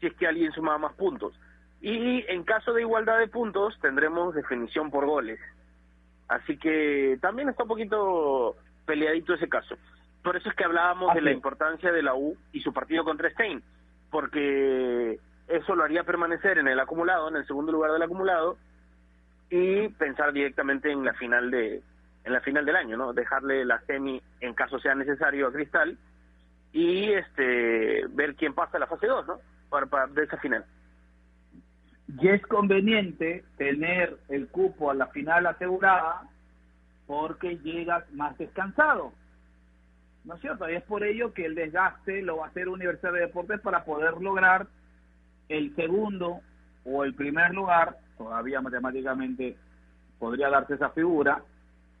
si 0.00 0.06
es 0.06 0.14
que 0.14 0.26
alguien 0.26 0.52
sumaba 0.52 0.78
más 0.78 0.94
puntos. 0.94 1.34
Y 1.82 2.24
en 2.28 2.44
caso 2.44 2.72
de 2.72 2.82
igualdad 2.82 3.18
de 3.18 3.28
puntos, 3.28 3.78
tendremos 3.80 4.34
definición 4.34 4.90
por 4.90 5.06
goles. 5.06 5.38
Así 6.30 6.56
que 6.56 7.18
también 7.20 7.48
está 7.48 7.64
un 7.64 7.68
poquito 7.68 8.54
peleadito 8.86 9.34
ese 9.34 9.48
caso. 9.48 9.76
Por 10.22 10.36
eso 10.36 10.48
es 10.48 10.54
que 10.54 10.62
hablábamos 10.62 11.12
de 11.12 11.22
la 11.22 11.32
importancia 11.32 11.90
de 11.90 12.02
la 12.02 12.14
U 12.14 12.36
y 12.52 12.60
su 12.60 12.72
partido 12.72 13.02
contra 13.02 13.30
Stein, 13.30 13.60
porque 14.12 15.18
eso 15.48 15.74
lo 15.74 15.82
haría 15.82 16.04
permanecer 16.04 16.58
en 16.58 16.68
el 16.68 16.78
acumulado, 16.78 17.28
en 17.28 17.36
el 17.36 17.46
segundo 17.48 17.72
lugar 17.72 17.90
del 17.90 18.02
acumulado, 18.02 18.58
y 19.50 19.88
pensar 19.88 20.32
directamente 20.32 20.92
en 20.92 21.04
la 21.04 21.14
final 21.14 21.50
de 21.50 21.82
en 22.22 22.32
la 22.32 22.40
final 22.42 22.64
del 22.64 22.76
año, 22.76 22.96
¿no? 22.96 23.12
Dejarle 23.12 23.64
la 23.64 23.80
semi 23.80 24.22
en 24.40 24.54
caso 24.54 24.78
sea 24.78 24.94
necesario 24.94 25.48
a 25.48 25.52
Cristal 25.52 25.98
y 26.72 27.10
este 27.10 28.06
ver 28.10 28.36
quién 28.36 28.54
pasa 28.54 28.76
a 28.76 28.80
la 28.80 28.86
fase 28.86 29.08
2, 29.08 29.26
¿no? 29.26 29.40
Para, 29.68 29.86
para, 29.86 30.06
de 30.06 30.24
esa 30.24 30.36
final. 30.36 30.64
Y 32.18 32.28
es 32.28 32.42
conveniente 32.46 33.44
tener 33.56 34.18
el 34.28 34.48
cupo 34.48 34.90
a 34.90 34.94
la 34.94 35.06
final 35.08 35.46
asegurada 35.46 36.22
porque 37.06 37.58
llegas 37.58 38.10
más 38.12 38.36
descansado. 38.38 39.12
¿No 40.24 40.34
es 40.34 40.40
cierto? 40.40 40.68
Y 40.68 40.74
es 40.74 40.82
por 40.82 41.04
ello 41.04 41.32
que 41.32 41.46
el 41.46 41.54
desgaste 41.54 42.22
lo 42.22 42.38
va 42.38 42.46
a 42.46 42.48
hacer 42.48 42.68
Universidad 42.68 43.12
de 43.12 43.20
Deportes 43.20 43.60
para 43.60 43.84
poder 43.84 44.20
lograr 44.20 44.66
el 45.48 45.74
segundo 45.76 46.40
o 46.84 47.04
el 47.04 47.14
primer 47.14 47.52
lugar, 47.54 47.96
todavía 48.16 48.60
matemáticamente 48.60 49.56
podría 50.18 50.50
darse 50.50 50.74
esa 50.74 50.90
figura, 50.90 51.42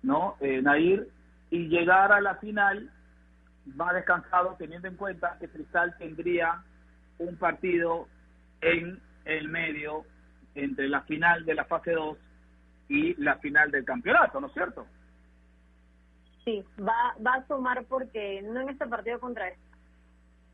¿no? 0.02 0.36
Eh, 0.40 0.62
Nair, 0.62 1.08
y 1.50 1.68
llegar 1.68 2.12
a 2.12 2.20
la 2.20 2.36
final 2.36 2.90
más 3.74 3.94
descansado 3.94 4.56
teniendo 4.58 4.88
en 4.88 4.96
cuenta 4.96 5.36
que 5.40 5.48
Cristal 5.48 5.96
tendría 5.98 6.62
un 7.18 7.36
partido 7.36 8.06
en 8.60 9.00
el 9.24 9.48
medio 9.48 10.04
entre 10.54 10.88
la 10.88 11.02
final 11.02 11.44
de 11.44 11.54
la 11.54 11.64
fase 11.64 11.92
2 11.92 12.16
y 12.88 13.14
la 13.22 13.36
final 13.38 13.70
del 13.70 13.84
campeonato, 13.84 14.40
¿no 14.40 14.48
es 14.48 14.52
cierto? 14.52 14.86
Sí, 16.44 16.64
va, 16.80 17.14
va 17.24 17.34
a 17.34 17.46
sumar 17.46 17.84
porque 17.84 18.42
no 18.42 18.60
en 18.60 18.70
este 18.70 18.86
partido 18.86 19.20
contra 19.20 19.52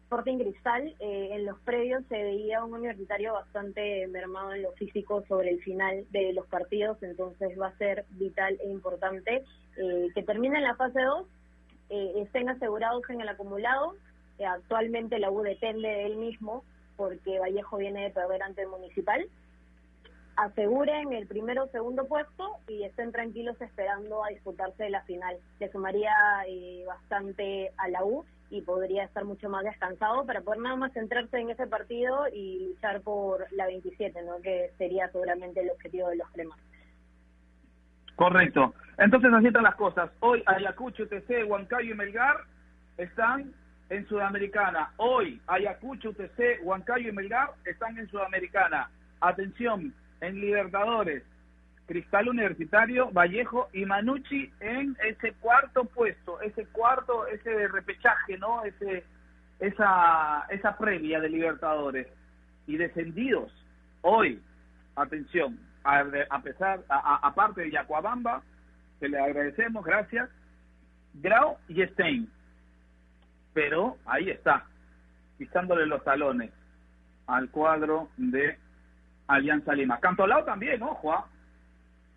Sporting 0.03 0.39
Cristal, 0.39 0.95
eh, 1.01 1.29
en 1.33 1.47
los 1.47 1.59
previos 1.61 2.05
se 2.09 2.17
veía 2.17 2.63
un 2.63 2.75
universitario 2.75 3.33
bastante 3.33 4.07
mermado 4.09 4.53
en 4.53 4.63
lo 4.63 4.73
físico 4.73 5.25
sobre 5.27 5.51
el 5.51 5.63
final 5.63 6.05
de 6.11 6.33
los 6.33 6.47
partidos, 6.47 7.03
entonces 7.03 7.59
va 7.61 7.69
a 7.69 7.79
ser 7.79 8.05
vital 8.11 8.57
e 8.63 8.69
importante 8.69 9.45
eh, 9.77 10.09
que 10.15 10.23
termine 10.23 10.59
en 10.59 10.65
la 10.65 10.77
fase 10.77 11.01
2 11.01 11.27
eh, 11.89 12.13
estén 12.17 12.49
asegurados 12.49 13.03
en 13.11 13.21
el 13.21 13.29
acumulado. 13.29 13.95
Eh, 14.39 14.45
actualmente 14.45 15.19
la 15.19 15.31
U 15.31 15.43
depende 15.43 15.89
de 15.89 16.07
él 16.07 16.17
mismo 16.17 16.65
porque 16.97 17.39
Vallejo 17.39 17.77
viene 17.77 18.05
de 18.05 18.11
perder 18.11 18.43
ante 18.43 18.63
el 18.63 18.69
Municipal. 18.69 19.27
Aseguren 20.37 21.13
el 21.13 21.27
primero 21.27 21.65
o 21.65 21.69
segundo 21.69 22.07
puesto 22.07 22.59
y 22.69 22.85
estén 22.85 23.11
tranquilos 23.11 23.61
esperando 23.61 24.23
a 24.25 24.29
disputarse 24.29 24.91
la 24.91 25.03
final. 25.03 25.37
Le 25.61 25.71
sumaría 25.71 26.13
eh, 26.47 26.85
bastante 26.87 27.73
a 27.79 27.89
la 27.89 28.05
U 28.05 28.25
y 28.51 28.61
podría 28.63 29.05
estar 29.05 29.25
mucho 29.25 29.49
más 29.49 29.65
descansado 29.65 30.25
para 30.25 30.43
poder 30.43 30.61
nada 30.61 30.77
más 30.77 30.93
centrarse 30.93 31.39
en 31.39 31.51
ese 31.51 31.67
partido 31.67 32.29
y 32.33 32.69
luchar 32.69 33.01
por 33.01 33.47
la 33.53 33.67
27, 33.67 34.23
¿no? 34.23 34.41
que 34.43 34.73
sería 34.79 35.09
seguramente 35.09 35.61
el 35.61 35.71
objetivo 35.71 36.09
de 36.09 36.17
los 36.17 36.31
cremas. 36.31 36.59
Correcto. 38.15 38.75
Entonces 38.99 39.31
así 39.33 39.49
están 39.49 39.65
las 39.65 39.75
cosas. 39.75 40.11
Hoy 40.21 40.43
Ayacucho, 40.47 41.03
UTC, 41.05 41.47
Huancayo 41.47 41.93
y 41.93 41.97
Melgar 41.97 42.37
están 42.97 43.53
en 43.89 44.07
Sudamericana. 44.09 44.91
Hoy 44.97 45.41
Ayacucho, 45.47 46.11
UTC, 46.11 46.61
Huancayo 46.63 47.09
y 47.09 47.13
Melgar 47.13 47.51
están 47.65 47.99
en 47.99 48.09
Sudamericana. 48.09 48.91
Atención, 49.21 49.95
en 50.21 50.41
Libertadores, 50.41 51.23
Cristal 51.87 52.29
Universitario, 52.29 53.11
Vallejo 53.13 53.69
y 53.73 53.85
Manucci 53.85 54.51
en 54.61 54.97
ese 55.05 55.33
cuarto 55.35 55.85
puesto, 55.85 56.41
ese 56.41 56.67
cuarto, 56.67 57.27
ese 57.29 57.69
repechaje, 57.69 58.37
¿no? 58.39 58.65
Ese, 58.65 59.05
esa, 59.61 60.47
esa 60.51 60.77
previa 60.77 61.21
de 61.21 61.29
Libertadores. 61.29 62.09
Y 62.67 62.77
descendidos, 62.77 63.53
hoy, 64.03 64.43
atención, 64.97 65.59
a, 65.85 66.43
pesar, 66.43 66.81
aparte 66.89 67.63
de 67.63 67.71
Yacuabamba, 67.71 68.43
que 68.99 69.09
le 69.09 69.21
agradecemos, 69.21 69.85
gracias, 69.85 70.29
Grau 71.15 71.57
y 71.69 71.83
Stein. 71.87 72.29
Pero 73.57 73.97
ahí 74.05 74.29
está, 74.29 74.67
pisándole 75.39 75.87
los 75.87 76.05
talones 76.05 76.53
al 77.27 77.49
cuadro 77.49 78.11
de 78.19 78.59
Alianza 79.29 79.73
Lima. 79.73 79.99
Cantolao 79.99 80.45
también, 80.45 80.83
ojo, 80.83 81.11
¿ah? 81.11 81.27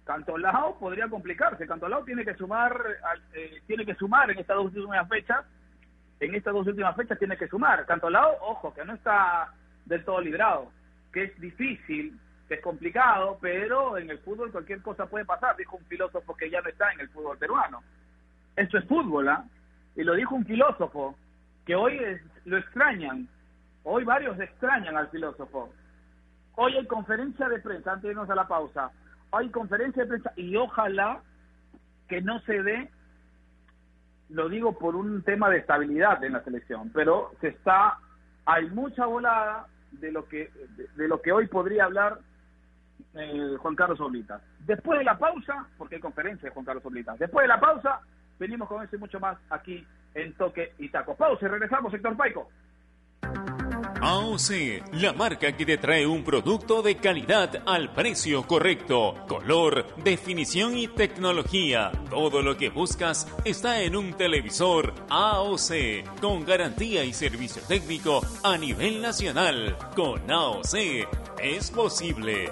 Cantolao 0.04 0.78
podría 0.78 1.08
complicarse. 1.08 1.66
Cantolao 1.66 2.04
tiene 2.04 2.26
que 2.26 2.34
sumar, 2.34 2.78
eh, 3.34 3.62
tiene 3.66 3.86
que 3.86 3.96
sumar 3.96 4.30
en 4.30 4.40
estas 4.40 4.58
dos 4.58 4.66
últimas 4.66 5.08
fechas. 5.08 5.46
En 6.20 6.36
estas 6.36 6.54
dos 6.54 6.68
últimas 6.68 6.94
fechas 6.98 7.18
tiene 7.18 7.38
que 7.38 7.48
sumar. 7.48 7.86
Cantolao, 7.86 8.36
ojo, 8.42 8.74
que 8.74 8.84
no 8.84 8.96
está 8.96 9.54
del 9.86 10.04
todo 10.04 10.20
librado, 10.20 10.70
que 11.14 11.24
es 11.24 11.40
difícil 11.40 12.20
es 12.50 12.60
complicado, 12.60 13.38
pero 13.40 13.98
en 13.98 14.10
el 14.10 14.20
fútbol 14.20 14.52
cualquier 14.52 14.82
cosa 14.82 15.06
puede 15.06 15.24
pasar, 15.24 15.56
dijo 15.56 15.78
un 15.78 15.86
filósofo 15.86 16.36
que 16.36 16.50
ya 16.50 16.60
no 16.60 16.68
está 16.68 16.92
en 16.92 17.00
el 17.00 17.10
fútbol 17.10 17.38
peruano. 17.38 17.82
Esto 18.58 18.78
es 18.78 18.86
fútbol, 18.86 19.30
¿ah? 19.30 19.46
Y 19.96 20.04
lo 20.04 20.16
dijo 20.16 20.36
un 20.36 20.46
filósofo 20.46 21.16
que 21.70 21.76
hoy 21.76 22.02
lo 22.46 22.58
extrañan, 22.58 23.28
hoy 23.84 24.04
varios 24.04 24.40
extrañan 24.40 24.98
al 24.98 25.08
filósofo. 25.10 25.72
Hoy 26.56 26.76
hay 26.76 26.88
conferencia 26.88 27.48
de 27.48 27.60
prensa, 27.60 27.92
antes 27.92 28.06
de 28.06 28.10
irnos 28.10 28.28
a 28.32 28.34
la 28.34 28.48
pausa, 28.48 28.90
hay 29.32 29.50
conferencia 29.50 30.02
de 30.02 30.10
prensa 30.10 30.34
y 30.36 30.56
ojalá 30.56 31.22
que 32.08 32.22
no 32.22 32.40
se 32.40 32.64
dé, 32.64 32.90
lo 34.30 34.50
digo 34.50 34.80
por 34.80 34.96
un 34.96 35.22
tema 35.22 35.48
de 35.52 35.60
estabilidad 35.60 36.24
en 36.24 36.34
la 36.34 36.44
selección, 36.44 36.90
pero 36.92 37.34
se 37.40 37.50
está, 37.50 38.00
hay 38.48 38.68
mucha 38.72 39.06
volada 39.06 39.68
de 39.92 40.12
lo 40.12 40.28
que 40.28 40.52
de 40.96 41.08
lo 41.08 41.22
que 41.22 41.32
hoy 41.32 41.46
podría 41.46 41.86
hablar 41.86 42.18
eh, 43.14 43.58
Juan 43.60 43.76
Carlos 43.76 44.02
Oblitas. 44.02 44.42
Después 44.66 44.98
de 44.98 45.06
la 45.06 45.20
pausa, 45.20 45.68
porque 45.78 45.98
hay 45.98 46.02
conferencia 46.02 46.50
de 46.50 46.54
Juan 46.56 46.66
Carlos 46.66 46.84
Oblitas, 46.84 47.20
después 47.20 47.44
de 47.44 47.50
la 47.50 47.60
pausa, 47.60 48.00
venimos 48.40 48.68
con 48.68 48.84
eso 48.84 48.96
y 48.96 49.00
mucho 49.00 49.20
más 49.20 49.38
aquí 49.52 49.86
en 50.14 50.34
Toque 50.34 50.74
y 50.80 50.90
Taco. 50.90 51.16
Pausa 51.16 51.46
y 51.46 51.50
regresamos, 51.50 51.92
sector 51.92 52.16
Paico. 52.16 52.50
AOC, 54.02 54.94
la 54.94 55.12
marca 55.14 55.52
que 55.58 55.66
te 55.66 55.78
trae 55.78 56.08
un 56.08 56.24
producto 56.24 56.82
de 56.82 56.96
calidad 56.96 57.64
al 57.66 57.92
precio 57.94 58.48
correcto. 58.48 59.14
Color, 59.28 59.86
definición 60.04 60.78
y 60.78 60.88
tecnología. 60.88 61.92
Todo 62.10 62.42
lo 62.42 62.56
que 62.56 62.70
buscas 62.70 63.28
está 63.44 63.82
en 63.82 63.98
un 63.98 64.14
televisor 64.14 64.94
AOC, 65.10 66.22
con 66.22 66.46
garantía 66.46 67.04
y 67.04 67.12
servicio 67.12 67.62
técnico 67.68 68.22
a 68.44 68.58
nivel 68.58 69.02
nacional. 69.02 69.78
Con 69.96 70.32
AOC 70.32 70.76
es 71.42 71.70
posible. 71.72 72.52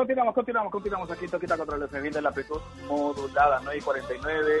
Continuamos, 0.00 0.34
continuamos, 0.34 0.72
continuamos, 0.72 1.10
aquí 1.10 1.28
Toquita 1.28 1.58
contra 1.58 1.76
el 1.76 1.82
FM 1.82 2.10
de 2.10 2.22
la 2.22 2.30
amplitud 2.30 2.58
modulada 2.88 3.60
9 3.62 3.78
y 3.78 3.82
49, 3.82 4.60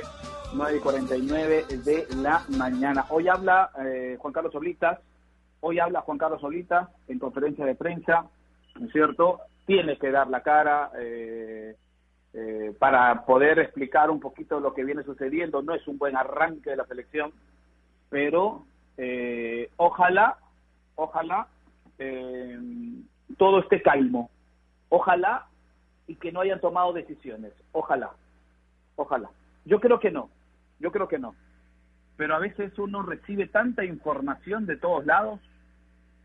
9 0.52 0.76
y 0.76 0.80
49 0.80 1.64
de 1.82 2.06
la 2.16 2.44
mañana. 2.58 3.06
Hoy 3.08 3.26
habla 3.26 3.70
eh, 3.82 4.18
Juan 4.20 4.34
Carlos 4.34 4.52
Solitas, 4.52 4.98
hoy 5.60 5.78
habla 5.78 6.02
Juan 6.02 6.18
Carlos 6.18 6.42
Solitas 6.42 6.90
en 7.08 7.18
conferencia 7.18 7.64
de 7.64 7.74
prensa, 7.74 8.26
¿no 8.78 8.84
es 8.84 8.92
cierto? 8.92 9.40
Tiene 9.64 9.96
que 9.96 10.10
dar 10.10 10.28
la 10.28 10.42
cara 10.42 10.90
eh, 10.98 11.74
eh, 12.34 12.74
para 12.78 13.24
poder 13.24 13.60
explicar 13.60 14.10
un 14.10 14.20
poquito 14.20 14.60
lo 14.60 14.74
que 14.74 14.84
viene 14.84 15.04
sucediendo. 15.04 15.62
No 15.62 15.74
es 15.74 15.88
un 15.88 15.96
buen 15.96 16.18
arranque 16.18 16.68
de 16.68 16.76
la 16.76 16.84
selección, 16.84 17.32
pero 18.10 18.66
ojalá, 19.78 20.36
ojalá 20.96 21.46
todo 23.38 23.60
esté 23.60 23.80
calmo 23.80 24.28
Ojalá 24.90 25.46
y 26.06 26.16
que 26.16 26.30
no 26.30 26.42
hayan 26.42 26.60
tomado 26.60 26.92
decisiones. 26.92 27.52
Ojalá. 27.72 28.10
Ojalá. 28.96 29.30
Yo 29.64 29.80
creo 29.80 29.98
que 29.98 30.10
no. 30.10 30.28
Yo 30.78 30.92
creo 30.92 31.08
que 31.08 31.18
no. 31.18 31.34
Pero 32.16 32.34
a 32.34 32.38
veces 32.38 32.78
uno 32.78 33.02
recibe 33.02 33.46
tanta 33.46 33.84
información 33.84 34.66
de 34.66 34.76
todos 34.76 35.06
lados, 35.06 35.40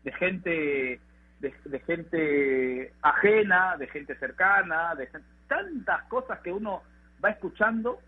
de 0.04 0.12
gente, 0.12 1.00
de, 1.40 1.80
gente 1.86 2.92
ajena, 3.00 3.76
de 3.78 3.86
gente 3.86 4.14
cercana, 4.18 4.94
de 4.94 5.08
tantas 5.48 6.02
cosas 6.04 6.40
que 6.40 6.52
uno 6.52 6.82
va 7.24 7.30
escuchando 7.30 7.98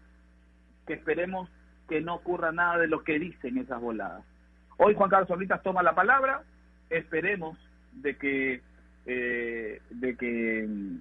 que 0.86 0.94
esperemos 0.94 1.48
que 1.88 2.00
no 2.00 2.16
ocurra 2.16 2.50
nada 2.50 2.78
de 2.78 2.88
lo 2.88 3.04
que 3.04 3.18
dicen 3.18 3.59
esas 3.59 3.80
voladas. 3.80 4.24
Hoy 4.78 4.94
Juan 4.94 5.11
Carlos 5.11 5.28
Solitas 5.28 5.62
toma 5.62 5.82
la 5.82 5.94
palabra, 5.94 6.42
esperemos 6.90 7.59
de 7.92 8.16
que 8.16 8.62
eh, 9.11 9.80
de 9.88 10.16
que 10.18 10.66
mm, 10.68 11.00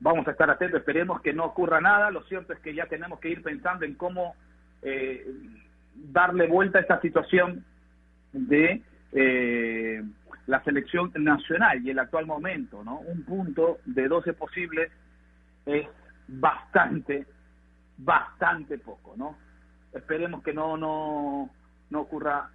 vamos 0.00 0.28
a 0.28 0.32
estar 0.32 0.50
atentos, 0.50 0.80
esperemos 0.80 1.22
que 1.22 1.32
no 1.32 1.46
ocurra 1.46 1.80
nada, 1.80 2.10
lo 2.10 2.22
cierto 2.24 2.52
es 2.52 2.58
que 2.58 2.74
ya 2.74 2.84
tenemos 2.84 3.18
que 3.18 3.30
ir 3.30 3.42
pensando 3.42 3.86
en 3.86 3.94
cómo 3.94 4.34
eh, 4.82 5.26
darle 5.94 6.46
vuelta 6.46 6.76
a 6.76 6.82
esta 6.82 7.00
situación 7.00 7.64
de 8.32 8.82
eh, 9.12 10.02
la 10.46 10.62
selección 10.64 11.12
nacional 11.14 11.82
y 11.82 11.88
el 11.88 11.98
actual 11.98 12.26
momento, 12.26 12.84
¿no? 12.84 12.98
Un 12.98 13.22
punto 13.22 13.78
de 13.86 14.06
12 14.06 14.34
posibles 14.34 14.92
es 15.64 15.86
bastante, 16.28 17.24
bastante 17.96 18.76
poco, 18.76 19.14
¿no? 19.16 19.38
Esperemos 19.94 20.42
que 20.42 20.52
no, 20.52 20.76
no, 20.76 21.48
no 21.88 22.00
ocurra, 22.02 22.50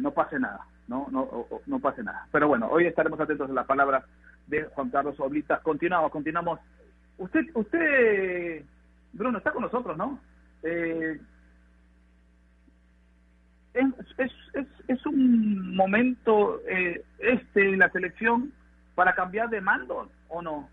no 0.00 0.10
pase 0.10 0.38
nada 0.38 0.66
no, 0.88 1.08
no, 1.10 1.46
no 1.66 1.78
pase 1.80 2.02
nada. 2.02 2.26
Pero 2.32 2.48
bueno, 2.48 2.68
hoy 2.68 2.86
estaremos 2.86 3.18
atentos 3.20 3.50
a 3.50 3.52
las 3.52 3.66
palabras 3.66 4.04
de 4.46 4.64
Juan 4.64 4.90
Carlos 4.90 5.18
Oblitas. 5.18 5.60
Continuamos, 5.60 6.10
continuamos. 6.10 6.60
Usted, 7.18 7.46
usted 7.54 8.64
Bruno, 9.16 9.38
está 9.38 9.50
con 9.52 9.62
nosotros, 9.62 9.96
¿no? 9.96 10.20
Eh, 10.62 11.18
es, 13.74 13.86
es, 14.18 14.32
es, 14.54 14.66
es, 14.88 15.06
un 15.06 15.74
momento 15.74 16.60
eh, 16.66 17.04
este 17.18 17.76
la 17.76 17.90
selección 17.90 18.52
para 18.94 19.14
cambiar 19.14 19.48
de 19.50 19.60
mando 19.60 20.10
o 20.28 20.42
no? 20.42 20.68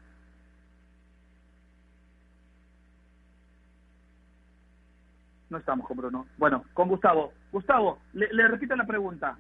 No 5.49 5.57
estamos 5.57 5.88
con 5.88 5.97
Bruno. 5.97 6.26
Bueno, 6.38 6.64
con 6.74 6.89
Gustavo. 6.89 7.32
Gustavo, 7.51 7.99
le, 8.14 8.28
le 8.34 8.47
repito 8.47 8.76
la 8.76 8.88
pregunta. 8.88 9.38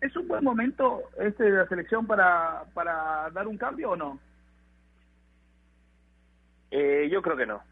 ¿Es 0.00 0.14
un 0.16 0.28
buen 0.28 0.44
momento 0.44 1.02
este 1.18 1.44
de 1.44 1.58
la 1.58 1.66
selección 1.66 2.06
para, 2.06 2.64
para 2.74 3.30
dar 3.30 3.48
un 3.48 3.58
cambio 3.58 3.90
o 3.90 3.96
no? 3.96 4.18
Eh, 6.70 7.08
yo 7.10 7.20
creo 7.22 7.36
que 7.36 7.46
no. 7.46 7.62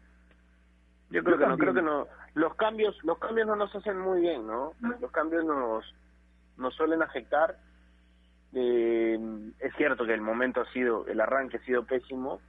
Yo 1.09 1.23
creo 1.23 1.37
que 1.37 1.45
no, 1.45 1.57
creo 1.57 1.73
que 1.73 1.81
no. 1.81 2.07
Los 2.33 2.55
cambios, 2.55 2.97
los 3.03 3.17
cambios 3.17 3.47
no 3.47 3.55
nos 3.55 3.73
hacen 3.73 3.99
muy 3.99 4.21
bien, 4.21 4.45
¿no? 4.45 4.73
Los 4.99 5.11
cambios 5.11 5.45
nos, 5.45 5.85
nos 6.57 6.75
suelen 6.75 7.01
afectar. 7.01 7.57
Eh, 8.53 9.17
es 9.59 9.75
cierto 9.75 10.05
que 10.05 10.13
el 10.13 10.21
momento 10.21 10.61
ha 10.61 10.71
sido, 10.71 11.07
el 11.07 11.21
arranque 11.21 11.57
ha 11.57 11.65
sido 11.65 11.85
pésimo, 11.85 12.41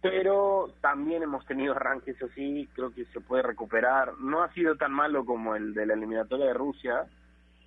pero 0.00 0.72
también 0.80 1.22
hemos 1.22 1.46
tenido 1.46 1.72
arranques 1.72 2.20
así, 2.22 2.68
creo 2.74 2.92
que 2.92 3.04
se 3.06 3.20
puede 3.20 3.42
recuperar. 3.42 4.14
No 4.18 4.42
ha 4.42 4.52
sido 4.52 4.76
tan 4.76 4.92
malo 4.92 5.24
como 5.24 5.54
el 5.54 5.72
de 5.72 5.86
la 5.86 5.94
eliminatoria 5.94 6.46
de 6.46 6.54
Rusia, 6.54 7.06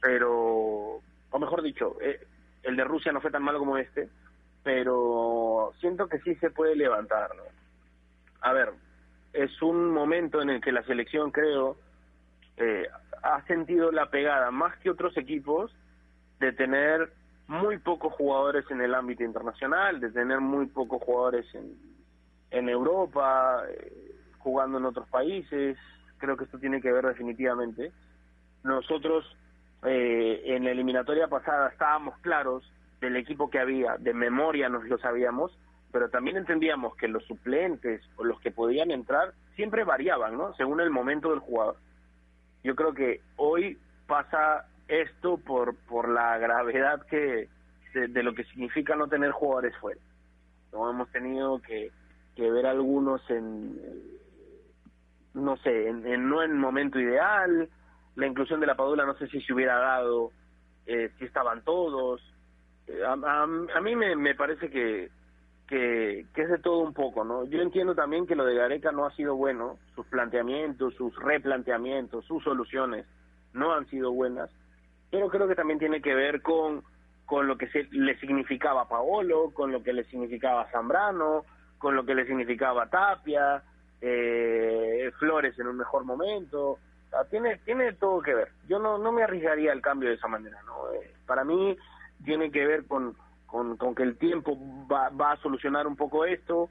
pero, 0.01 1.01
o 1.31 1.39
mejor 1.39 1.61
dicho, 1.61 1.97
eh, 2.01 2.25
el 2.63 2.75
de 2.75 2.83
Rusia 2.83 3.11
no 3.11 3.21
fue 3.21 3.31
tan 3.31 3.43
malo 3.43 3.59
como 3.59 3.77
este, 3.77 4.09
pero 4.63 5.73
siento 5.79 6.07
que 6.07 6.19
sí 6.19 6.35
se 6.35 6.49
puede 6.49 6.75
levantar, 6.75 7.35
¿no? 7.35 7.43
A 8.41 8.53
ver, 8.53 8.73
es 9.33 9.61
un 9.61 9.91
momento 9.91 10.41
en 10.41 10.49
el 10.49 10.61
que 10.61 10.71
la 10.71 10.83
selección, 10.83 11.31
creo, 11.31 11.77
eh, 12.57 12.87
ha 13.23 13.41
sentido 13.45 13.91
la 13.91 14.09
pegada 14.09 14.51
más 14.51 14.77
que 14.77 14.89
otros 14.89 15.15
equipos 15.17 15.71
de 16.39 16.51
tener 16.53 17.11
muy 17.47 17.77
pocos 17.77 18.13
jugadores 18.13 18.65
en 18.69 18.81
el 18.81 18.93
ámbito 18.93 19.23
internacional, 19.23 19.99
de 19.99 20.11
tener 20.11 20.39
muy 20.39 20.67
pocos 20.67 21.01
jugadores 21.01 21.45
en, 21.55 21.77
en 22.51 22.69
Europa, 22.69 23.63
eh, 23.69 24.11
jugando 24.39 24.77
en 24.77 24.85
otros 24.85 25.07
países. 25.09 25.77
Creo 26.17 26.35
que 26.35 26.45
esto 26.45 26.59
tiene 26.59 26.81
que 26.81 26.91
ver 26.91 27.05
definitivamente. 27.05 27.91
Nosotros 28.63 29.25
eh, 29.87 30.55
en 30.55 30.65
la 30.65 30.71
eliminatoria 30.71 31.27
pasada 31.27 31.69
estábamos 31.69 32.17
claros 32.19 32.63
del 33.01 33.15
equipo 33.15 33.49
que 33.49 33.59
había, 33.59 33.97
de 33.97 34.13
memoria 34.13 34.69
nos 34.69 34.83
lo 34.85 34.97
sabíamos, 34.97 35.57
pero 35.91 36.09
también 36.09 36.37
entendíamos 36.37 36.95
que 36.95 37.07
los 37.07 37.23
suplentes 37.25 38.01
o 38.17 38.23
los 38.23 38.39
que 38.41 38.51
podían 38.51 38.91
entrar 38.91 39.33
siempre 39.55 39.83
variaban, 39.83 40.37
¿no? 40.37 40.53
Según 40.55 40.81
el 40.81 40.89
momento 40.89 41.31
del 41.31 41.39
jugador. 41.39 41.77
Yo 42.63 42.75
creo 42.75 42.93
que 42.93 43.21
hoy 43.37 43.77
pasa 44.07 44.65
esto 44.87 45.37
por 45.37 45.75
por 45.75 46.09
la 46.09 46.37
gravedad 46.37 47.05
que 47.07 47.49
de, 47.93 48.23
lo 48.23 48.33
que 48.33 48.43
significa 48.45 48.95
no 48.95 49.07
tener 49.07 49.31
jugadores 49.31 49.75
fuera. 49.77 49.99
No 50.71 50.89
hemos 50.89 51.09
tenido 51.09 51.59
que, 51.61 51.91
ver 52.37 52.65
algunos 52.67 53.27
en 53.29 53.79
no 55.33 55.57
sé, 55.57 55.87
en, 55.87 56.29
no 56.29 56.43
en 56.43 56.57
momento 56.57 56.99
ideal, 56.99 57.69
la 58.17 58.27
inclusión 58.27 58.59
de 58.59 58.67
la 58.67 58.75
Padula 58.75 59.05
no 59.05 59.15
sé 59.15 59.27
si 59.27 59.39
se 59.41 59.53
hubiera 59.53 59.77
dado 59.77 60.31
eh, 60.85 61.11
si 61.17 61.25
estaban 61.25 61.63
todos. 61.63 62.21
Eh, 62.87 63.01
a, 63.05 63.43
a, 63.43 63.81
mí 63.81 63.95
me, 63.95 64.15
me 64.15 64.35
parece 64.35 64.69
que 64.69 65.09
que, 65.67 66.25
es 66.33 66.49
de 66.49 66.59
todo 66.59 66.79
un 66.79 66.93
poco, 66.93 67.23
¿no? 67.23 67.45
Yo 67.45 67.61
entiendo 67.61 67.93
también 67.93 68.25
que 68.25 68.35
lo 68.35 68.45
de 68.45 68.55
Gareca 68.55 68.91
no 68.91 69.05
ha 69.05 69.11
sido 69.15 69.35
bueno, 69.35 69.77
sus 69.95 70.05
planteamientos, 70.07 70.95
sus 70.95 71.15
replanteamientos, 71.17 72.25
sus 72.25 72.43
soluciones 72.43 73.05
no 73.53 73.73
han 73.73 73.85
sido 73.87 74.11
buenas, 74.11 74.49
pero 75.11 75.29
creo 75.29 75.47
que 75.47 75.55
también 75.55 75.79
tiene 75.79 76.01
que 76.01 76.15
ver 76.15 76.41
con, 76.41 76.83
con 77.25 77.47
lo 77.47 77.57
que 77.57 77.67
se, 77.67 77.83
le 77.91 78.17
significaba 78.19 78.87
Paolo, 78.87 79.51
con 79.53 79.71
lo 79.71 79.83
que 79.83 79.93
le 79.93 80.05
significaba 80.05 80.69
Zambrano, 80.71 81.43
con 81.77 81.95
lo 81.95 82.05
que 82.05 82.15
le 82.15 82.25
significaba 82.25 82.89
Tapia, 82.89 83.61
eh, 83.99 85.11
Flores 85.19 85.57
en 85.59 85.67
un 85.67 85.77
mejor 85.77 86.05
momento, 86.05 86.79
tiene, 87.29 87.57
tiene 87.65 87.93
todo 87.93 88.21
que 88.21 88.33
ver. 88.33 88.49
Yo 88.67 88.79
no, 88.79 88.97
no 88.97 89.11
me 89.11 89.23
arriesgaría 89.23 89.73
el 89.73 89.81
cambio 89.81 90.09
de 90.09 90.15
esa 90.15 90.27
manera, 90.27 90.61
¿no? 90.65 90.91
Eh, 90.93 91.13
para 91.25 91.43
mí 91.43 91.77
tiene 92.23 92.51
que 92.51 92.65
ver 92.65 92.85
con 92.85 93.15
con, 93.47 93.77
con 93.77 93.95
que 93.95 94.03
el 94.03 94.17
tiempo 94.17 94.55
va, 94.91 95.09
va 95.09 95.31
a 95.31 95.37
solucionar 95.37 95.87
un 95.87 95.95
poco 95.95 96.25
esto. 96.25 96.69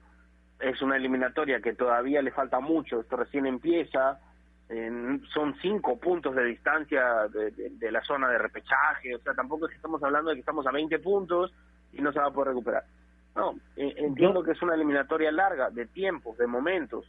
Es 0.60 0.80
una 0.82 0.96
eliminatoria 0.96 1.60
que 1.60 1.74
todavía 1.74 2.22
le 2.22 2.30
falta 2.30 2.60
mucho, 2.60 3.00
esto 3.00 3.16
recién 3.16 3.46
empieza. 3.46 4.20
son 5.34 5.56
cinco 5.60 5.98
puntos 5.98 6.34
de 6.36 6.44
distancia 6.44 7.26
de, 7.28 7.50
de, 7.50 7.90
la 7.90 8.02
zona 8.02 8.28
de 8.28 8.38
repechaje, 8.38 9.14
o 9.14 9.18
sea, 9.18 9.34
tampoco 9.34 9.66
es 9.66 9.70
que 9.70 9.76
estamos 9.76 10.02
hablando 10.02 10.30
de 10.30 10.36
que 10.36 10.40
estamos 10.40 10.66
a 10.66 10.70
20 10.70 10.98
puntos 11.00 11.52
y 11.92 12.00
no 12.00 12.12
se 12.12 12.20
va 12.20 12.26
a 12.26 12.30
poder 12.30 12.50
recuperar. 12.50 12.84
No, 13.34 13.54
entiendo 13.76 14.42
que 14.42 14.52
es 14.52 14.62
una 14.62 14.74
eliminatoria 14.74 15.30
larga, 15.30 15.68
de 15.68 15.86
tiempos, 15.86 16.38
de 16.38 16.46
momentos, 16.46 17.04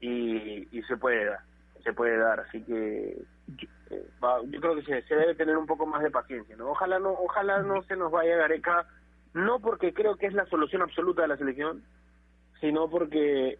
y, 0.00 0.68
y 0.70 0.82
se 0.82 0.98
puede 0.98 1.24
dar, 1.24 1.40
se 1.82 1.92
puede 1.92 2.16
dar, 2.16 2.40
así 2.40 2.62
que 2.62 3.18
eh, 3.90 4.06
yo 4.48 4.60
creo 4.60 4.76
que 4.76 4.82
se, 4.82 5.14
debe 5.14 5.34
tener 5.34 5.56
un 5.56 5.66
poco 5.66 5.86
más 5.86 6.02
de 6.02 6.10
paciencia, 6.10 6.56
¿no? 6.56 6.70
Ojalá 6.70 6.98
no, 6.98 7.10
ojalá 7.10 7.62
no 7.62 7.82
se 7.82 7.96
nos 7.96 8.10
vaya 8.10 8.36
Gareca 8.36 8.86
no 9.34 9.60
porque 9.60 9.94
creo 9.94 10.16
que 10.16 10.26
es 10.26 10.34
la 10.34 10.46
solución 10.46 10.82
absoluta 10.82 11.22
de 11.22 11.28
la 11.28 11.36
selección, 11.36 11.82
sino 12.60 12.88
porque 12.88 13.58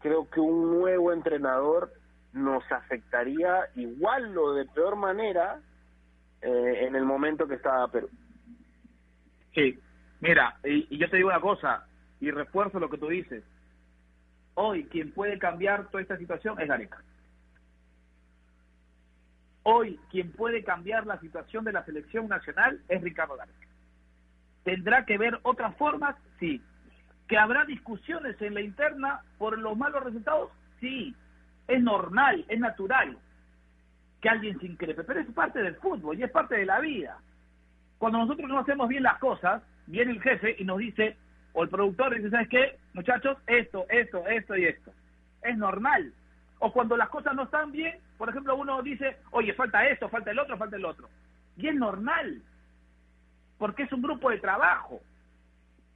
creo 0.00 0.28
que 0.30 0.40
un 0.40 0.78
nuevo 0.78 1.12
entrenador 1.12 1.92
nos 2.32 2.64
afectaría 2.72 3.68
igual 3.76 4.36
o 4.38 4.54
de 4.54 4.64
peor 4.66 4.96
manera 4.96 5.60
eh, 6.40 6.86
en 6.86 6.96
el 6.96 7.04
momento 7.04 7.46
que 7.46 7.56
estaba 7.56 7.88
Perú. 7.88 8.08
Sí, 9.54 9.78
mira, 10.20 10.56
y, 10.64 10.96
yo 10.96 11.10
te 11.10 11.16
digo 11.16 11.28
una 11.28 11.40
cosa, 11.40 11.86
y 12.20 12.30
refuerzo 12.30 12.80
lo 12.80 12.88
que 12.88 12.98
tú 12.98 13.08
dices. 13.08 13.44
Hoy 14.54 14.84
quien 14.84 15.12
puede 15.12 15.38
cambiar 15.38 15.88
toda 15.88 16.02
esta 16.02 16.16
situación 16.16 16.58
es 16.60 16.68
Gareca. 16.68 17.02
Hoy 19.62 19.98
quien 20.10 20.32
puede 20.32 20.64
cambiar 20.64 21.06
la 21.06 21.20
situación 21.20 21.64
de 21.64 21.72
la 21.72 21.84
selección 21.84 22.28
nacional 22.28 22.80
es 22.88 23.02
Ricardo 23.02 23.36
Gareca. 23.36 23.66
¿Tendrá 24.64 25.04
que 25.04 25.18
ver 25.18 25.38
otras 25.42 25.76
formas? 25.76 26.16
Sí. 26.38 26.62
¿Que 27.28 27.38
habrá 27.38 27.64
discusiones 27.64 28.40
en 28.40 28.54
la 28.54 28.60
interna 28.60 29.22
por 29.38 29.58
los 29.58 29.76
malos 29.76 30.04
resultados? 30.04 30.50
Sí. 30.80 31.14
Es 31.68 31.82
normal, 31.82 32.44
es 32.48 32.58
natural 32.58 33.16
que 34.20 34.28
alguien 34.28 34.58
se 34.60 34.66
increpe, 34.66 35.04
pero 35.04 35.20
es 35.20 35.26
parte 35.28 35.62
del 35.62 35.76
fútbol 35.76 36.18
y 36.18 36.22
es 36.22 36.30
parte 36.30 36.56
de 36.56 36.66
la 36.66 36.80
vida. 36.80 37.18
Cuando 37.98 38.18
nosotros 38.18 38.48
no 38.48 38.58
hacemos 38.58 38.88
bien 38.88 39.02
las 39.02 39.18
cosas, 39.18 39.62
viene 39.86 40.12
el 40.12 40.22
jefe 40.22 40.56
y 40.58 40.64
nos 40.64 40.78
dice, 40.78 41.16
o 41.52 41.62
el 41.62 41.68
productor 41.68 42.14
dice, 42.14 42.30
¿sabes 42.30 42.48
qué? 42.48 42.78
Muchachos, 42.92 43.38
esto, 43.46 43.86
esto, 43.88 44.26
esto 44.26 44.56
y 44.56 44.66
esto. 44.66 44.92
Es 45.42 45.56
normal. 45.56 46.12
O 46.60 46.72
cuando 46.72 46.96
las 46.96 47.08
cosas 47.08 47.34
no 47.34 47.44
están 47.44 47.72
bien, 47.72 47.98
por 48.18 48.28
ejemplo, 48.28 48.54
uno 48.54 48.82
dice, 48.82 49.16
oye, 49.30 49.54
falta 49.54 49.86
esto, 49.86 50.08
falta 50.08 50.30
el 50.30 50.38
otro, 50.38 50.58
falta 50.58 50.76
el 50.76 50.84
otro. 50.84 51.08
Y 51.56 51.68
es 51.68 51.74
normal 51.74 52.42
porque 53.58 53.82
es 53.82 53.92
un 53.92 54.02
grupo 54.02 54.30
de 54.30 54.38
trabajo. 54.38 55.00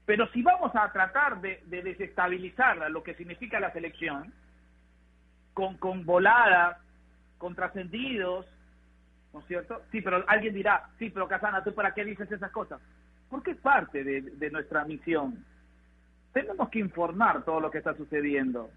Pero 0.07 0.27
si 0.29 0.43
vamos 0.43 0.73
a 0.75 0.91
tratar 0.93 1.41
de, 1.41 1.62
desestabilizar 1.67 2.91
lo 2.91 3.03
que 3.03 3.15
significa 3.15 3.61
la 3.61 3.73
selección, 3.73 4.33
con, 5.55 5.77
con 5.79 6.05
voladas, 6.05 6.79
con 7.39 7.55
trascendidos, 7.55 8.47
¿no 9.33 9.41
es 9.41 9.47
cierto? 9.47 9.83
Sí, 9.93 10.03
pero 10.03 10.25
alguien 10.27 10.55
dirá, 10.55 10.89
sí, 10.99 11.11
pero 11.11 11.29
Casana, 11.29 11.65
¿tú 11.65 11.75
para 11.75 11.95
qué 11.95 12.05
dices 12.05 12.31
esas 12.31 12.51
cosas? 12.51 12.81
Porque 13.31 13.53
es 13.53 13.59
parte 13.59 14.05
de, 14.05 14.21
de 14.21 14.51
nuestra 14.51 14.85
misión. 14.85 15.45
Tenemos 16.33 16.69
que 16.69 16.81
informar 16.81 17.45
todo 17.45 17.61
lo 17.61 17.71
que 17.71 17.79
está 17.79 17.95
sucediendo. 17.95 18.71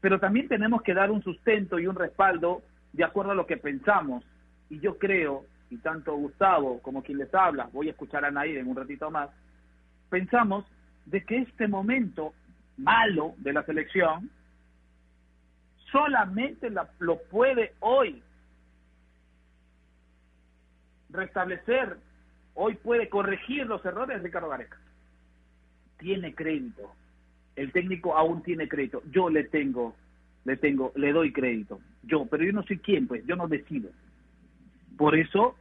Pero 0.00 0.20
también 0.20 0.48
tenemos 0.48 0.82
que 0.82 0.94
dar 0.94 1.10
un 1.10 1.22
sustento 1.22 1.78
y 1.78 1.86
un 1.86 1.96
respaldo 1.96 2.62
de 2.92 3.04
acuerdo 3.04 3.32
a 3.32 3.34
lo 3.34 3.46
que 3.46 3.56
pensamos. 3.56 4.24
Y 4.70 4.80
yo 4.80 4.98
creo 4.98 5.44
y 5.70 5.78
tanto 5.78 6.14
Gustavo 6.16 6.80
como 6.80 7.02
quien 7.02 7.18
les 7.18 7.32
habla, 7.34 7.68
voy 7.72 7.88
a 7.88 7.90
escuchar 7.90 8.24
a 8.24 8.30
Nair 8.30 8.58
en 8.58 8.68
un 8.68 8.76
ratito 8.76 9.10
más, 9.10 9.30
pensamos 10.08 10.64
de 11.06 11.24
que 11.24 11.38
este 11.38 11.68
momento 11.68 12.32
malo 12.76 13.34
de 13.38 13.52
la 13.52 13.64
selección 13.64 14.30
solamente 15.90 16.70
lo 16.98 17.18
puede 17.30 17.74
hoy 17.80 18.22
restablecer, 21.10 21.96
hoy 22.54 22.74
puede 22.76 23.08
corregir 23.08 23.66
los 23.66 23.84
errores 23.84 24.18
de 24.18 24.24
Ricardo 24.24 24.48
Gareca. 24.48 24.78
Tiene 25.98 26.34
crédito. 26.34 26.94
El 27.58 27.72
técnico 27.72 28.16
aún 28.16 28.40
tiene 28.44 28.68
crédito. 28.68 29.02
Yo 29.10 29.28
le 29.28 29.42
tengo, 29.42 29.96
le 30.44 30.56
tengo, 30.56 30.92
le 30.94 31.12
doy 31.12 31.32
crédito. 31.32 31.80
Yo, 32.04 32.24
pero 32.26 32.44
yo 32.44 32.52
no 32.52 32.62
soy 32.62 32.78
quién, 32.78 33.08
pues, 33.08 33.26
yo 33.26 33.34
no 33.34 33.48
decido. 33.48 33.90
Por 34.96 35.16
eso 35.16 35.56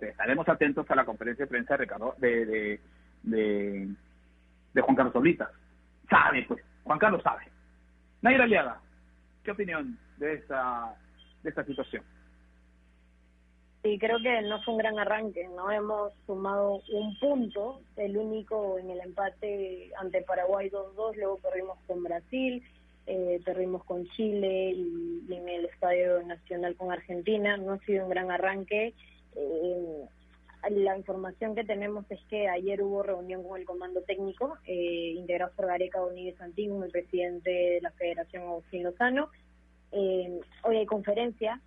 estaremos 0.00 0.48
atentos 0.48 0.90
a 0.90 0.94
la 0.94 1.04
conferencia 1.04 1.44
de 1.44 1.50
prensa 1.50 1.74
de, 1.74 1.84
Ricardo, 1.84 2.14
de, 2.16 2.80
de, 3.24 4.80
Juan 4.80 4.96
Carlos 4.96 5.14
Oblitas. 5.16 5.50
Sabe, 6.08 6.46
pues, 6.48 6.64
Juan 6.82 6.98
Carlos 6.98 7.22
sabe. 7.22 7.42
Naira 8.22 8.44
Aliaga, 8.44 8.80
¿qué 9.42 9.50
opinión 9.50 9.98
de 10.16 10.34
esta, 10.34 10.94
de 11.42 11.50
esta 11.50 11.64
situación? 11.64 12.02
Sí, 13.84 13.98
creo 13.98 14.18
que 14.18 14.40
no 14.40 14.62
fue 14.62 14.72
un 14.72 14.78
gran 14.78 14.98
arranque, 14.98 15.46
no 15.48 15.70
hemos 15.70 16.14
sumado 16.24 16.80
un 16.90 17.18
punto, 17.18 17.82
el 17.96 18.16
único 18.16 18.78
en 18.78 18.88
el 18.88 18.98
empate 19.00 19.90
ante 19.98 20.22
Paraguay 20.22 20.70
2-2, 20.70 21.16
luego 21.16 21.36
perdimos 21.36 21.76
con 21.86 22.02
Brasil, 22.02 22.62
eh, 23.06 23.42
perdimos 23.44 23.84
con 23.84 24.06
Chile 24.16 24.70
y, 24.74 25.26
en 25.30 25.48
el 25.50 25.66
Estadio 25.66 26.22
Nacional 26.22 26.74
con 26.76 26.92
Argentina, 26.92 27.58
no 27.58 27.74
ha 27.74 27.78
sido 27.80 28.04
un 28.04 28.10
gran 28.10 28.30
arranque. 28.30 28.94
Eh, 29.36 30.04
la 30.70 30.96
información 30.96 31.54
que 31.54 31.64
tenemos 31.64 32.10
es 32.10 32.20
que 32.30 32.48
ayer 32.48 32.80
hubo 32.80 33.02
reunión 33.02 33.42
con 33.42 33.60
el 33.60 33.66
comando 33.66 34.00
técnico, 34.00 34.56
eh, 34.66 35.12
integrado 35.14 35.52
por 35.54 35.66
Gareca 35.66 36.00
Bonilla 36.00 36.34
Santín, 36.38 36.82
el 36.82 36.90
presidente 36.90 37.50
de 37.50 37.80
la 37.82 37.90
Federación 37.90 38.44
Agustín 38.44 38.82
Lozano. 38.82 39.28
Eh, 39.92 40.40
hoy 40.62 40.78
hay 40.78 40.86
conferencia 40.86 41.60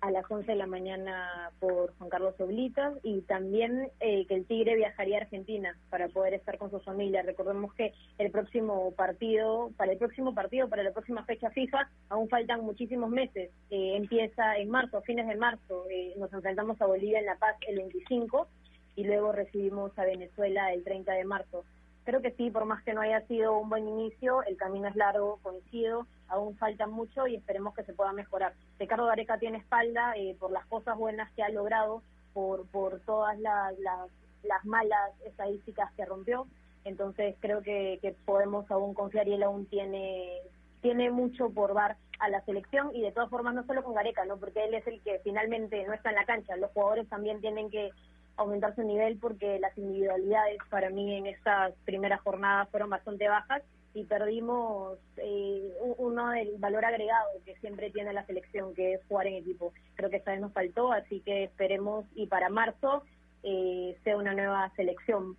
a 0.00 0.10
las 0.10 0.24
11 0.30 0.52
de 0.52 0.56
la 0.56 0.66
mañana 0.66 1.50
por 1.58 1.94
Juan 1.96 2.10
Carlos 2.10 2.34
Oblitas 2.38 2.94
y 3.02 3.22
también 3.22 3.90
eh, 4.00 4.26
que 4.26 4.34
el 4.34 4.46
Tigre 4.46 4.76
viajaría 4.76 5.18
a 5.18 5.22
Argentina 5.22 5.76
para 5.90 6.08
poder 6.08 6.34
estar 6.34 6.56
con 6.58 6.70
su 6.70 6.78
familia. 6.80 7.22
Recordemos 7.22 7.74
que 7.74 7.92
el 8.18 8.30
próximo 8.30 8.92
partido, 8.92 9.70
para 9.76 9.92
el 9.92 9.98
próximo 9.98 10.34
partido, 10.34 10.68
para 10.68 10.82
la 10.82 10.92
próxima 10.92 11.24
fecha 11.24 11.50
FIFA, 11.50 11.90
aún 12.10 12.28
faltan 12.28 12.64
muchísimos 12.64 13.10
meses. 13.10 13.50
Eh, 13.70 13.96
empieza 13.96 14.56
en 14.56 14.70
marzo, 14.70 15.02
fines 15.02 15.26
de 15.26 15.36
marzo. 15.36 15.84
Eh, 15.90 16.14
nos 16.16 16.32
enfrentamos 16.32 16.80
a 16.80 16.86
Bolivia 16.86 17.18
en 17.18 17.26
La 17.26 17.36
Paz 17.36 17.56
el 17.66 17.76
25 17.76 18.48
y 18.94 19.04
luego 19.04 19.32
recibimos 19.32 19.96
a 19.98 20.04
Venezuela 20.04 20.72
el 20.72 20.84
30 20.84 21.12
de 21.12 21.24
marzo. 21.24 21.64
Creo 22.08 22.22
que 22.22 22.30
sí, 22.30 22.50
por 22.50 22.64
más 22.64 22.82
que 22.84 22.94
no 22.94 23.02
haya 23.02 23.20
sido 23.26 23.58
un 23.58 23.68
buen 23.68 23.86
inicio, 23.86 24.42
el 24.44 24.56
camino 24.56 24.88
es 24.88 24.96
largo, 24.96 25.38
coincido, 25.42 26.06
aún 26.28 26.56
falta 26.56 26.86
mucho 26.86 27.26
y 27.26 27.36
esperemos 27.36 27.74
que 27.74 27.84
se 27.84 27.92
pueda 27.92 28.14
mejorar. 28.14 28.54
Ricardo 28.78 29.04
Gareca 29.04 29.36
tiene 29.36 29.58
espalda 29.58 30.14
eh, 30.16 30.34
por 30.40 30.50
las 30.50 30.64
cosas 30.68 30.96
buenas 30.96 31.30
que 31.32 31.42
ha 31.42 31.50
logrado, 31.50 32.02
por, 32.32 32.64
por 32.68 33.00
todas 33.00 33.38
las, 33.40 33.78
las, 33.78 34.64
malas 34.64 35.20
estadísticas 35.26 35.92
que 35.98 36.06
rompió, 36.06 36.46
entonces 36.86 37.36
creo 37.40 37.60
que, 37.60 37.98
que 38.00 38.12
podemos 38.24 38.70
aún 38.70 38.94
confiar 38.94 39.28
y 39.28 39.34
él 39.34 39.42
aún 39.42 39.66
tiene 39.66 40.40
tiene 40.80 41.10
mucho 41.10 41.50
por 41.50 41.74
dar 41.74 41.98
a 42.20 42.30
la 42.30 42.40
selección 42.46 42.90
y 42.94 43.02
de 43.02 43.12
todas 43.12 43.28
formas 43.28 43.54
no 43.54 43.66
solo 43.66 43.84
con 43.84 43.94
Gareca, 43.94 44.24
¿no? 44.24 44.38
porque 44.38 44.64
él 44.64 44.72
es 44.72 44.86
el 44.86 45.02
que 45.02 45.20
finalmente 45.24 45.84
no 45.86 45.92
está 45.92 46.08
en 46.08 46.16
la 46.16 46.24
cancha, 46.24 46.56
los 46.56 46.70
jugadores 46.70 47.06
también 47.10 47.42
tienen 47.42 47.68
que 47.68 47.90
aumentar 48.38 48.74
su 48.74 48.82
nivel 48.82 49.18
porque 49.18 49.58
las 49.58 49.76
individualidades 49.76 50.58
para 50.70 50.90
mí 50.90 51.16
en 51.16 51.26
estas 51.26 51.74
primeras 51.84 52.20
jornadas 52.20 52.68
fueron 52.70 52.88
bastante 52.88 53.28
bajas 53.28 53.62
y 53.94 54.04
perdimos 54.04 54.98
eh, 55.16 55.72
uno 55.98 56.30
del 56.30 56.56
valor 56.58 56.84
agregado 56.84 57.28
que 57.44 57.56
siempre 57.56 57.90
tiene 57.90 58.12
la 58.12 58.24
selección, 58.26 58.74
que 58.74 58.94
es 58.94 59.00
jugar 59.08 59.26
en 59.26 59.34
equipo. 59.34 59.72
Creo 59.96 60.08
que 60.08 60.16
esta 60.16 60.30
vez 60.30 60.40
nos 60.40 60.52
faltó, 60.52 60.92
así 60.92 61.20
que 61.20 61.44
esperemos 61.44 62.06
y 62.14 62.26
para 62.26 62.48
marzo 62.48 63.02
eh, 63.42 63.98
sea 64.04 64.16
una 64.16 64.34
nueva 64.34 64.70
selección. 64.76 65.36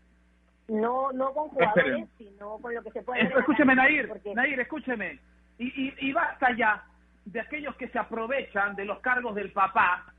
No 0.68 1.12
no 1.14 1.34
con 1.34 1.50
jugadores, 1.50 2.08
sino 2.18 2.58
con 2.60 2.76
lo 2.76 2.84
que 2.84 2.92
se 2.92 3.02
puede... 3.02 3.24
Escúcheme, 3.24 3.76
Nair, 3.76 4.12
Nair, 4.36 4.60
escúcheme. 4.60 5.20
Y, 5.58 5.88
y, 5.88 5.94
y 6.00 6.14
basta 6.14 6.56
ya 6.56 6.84
de 7.26 7.40
aquellos 7.40 7.76
que 7.76 7.88
se 7.88 7.98
aprovechan 7.98 8.76
de 8.76 8.86
los 8.86 9.00
cargos 9.00 9.36
del 9.36 9.52
papá. 9.52 10.14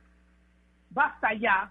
Basta 0.91 1.35
ya 1.35 1.71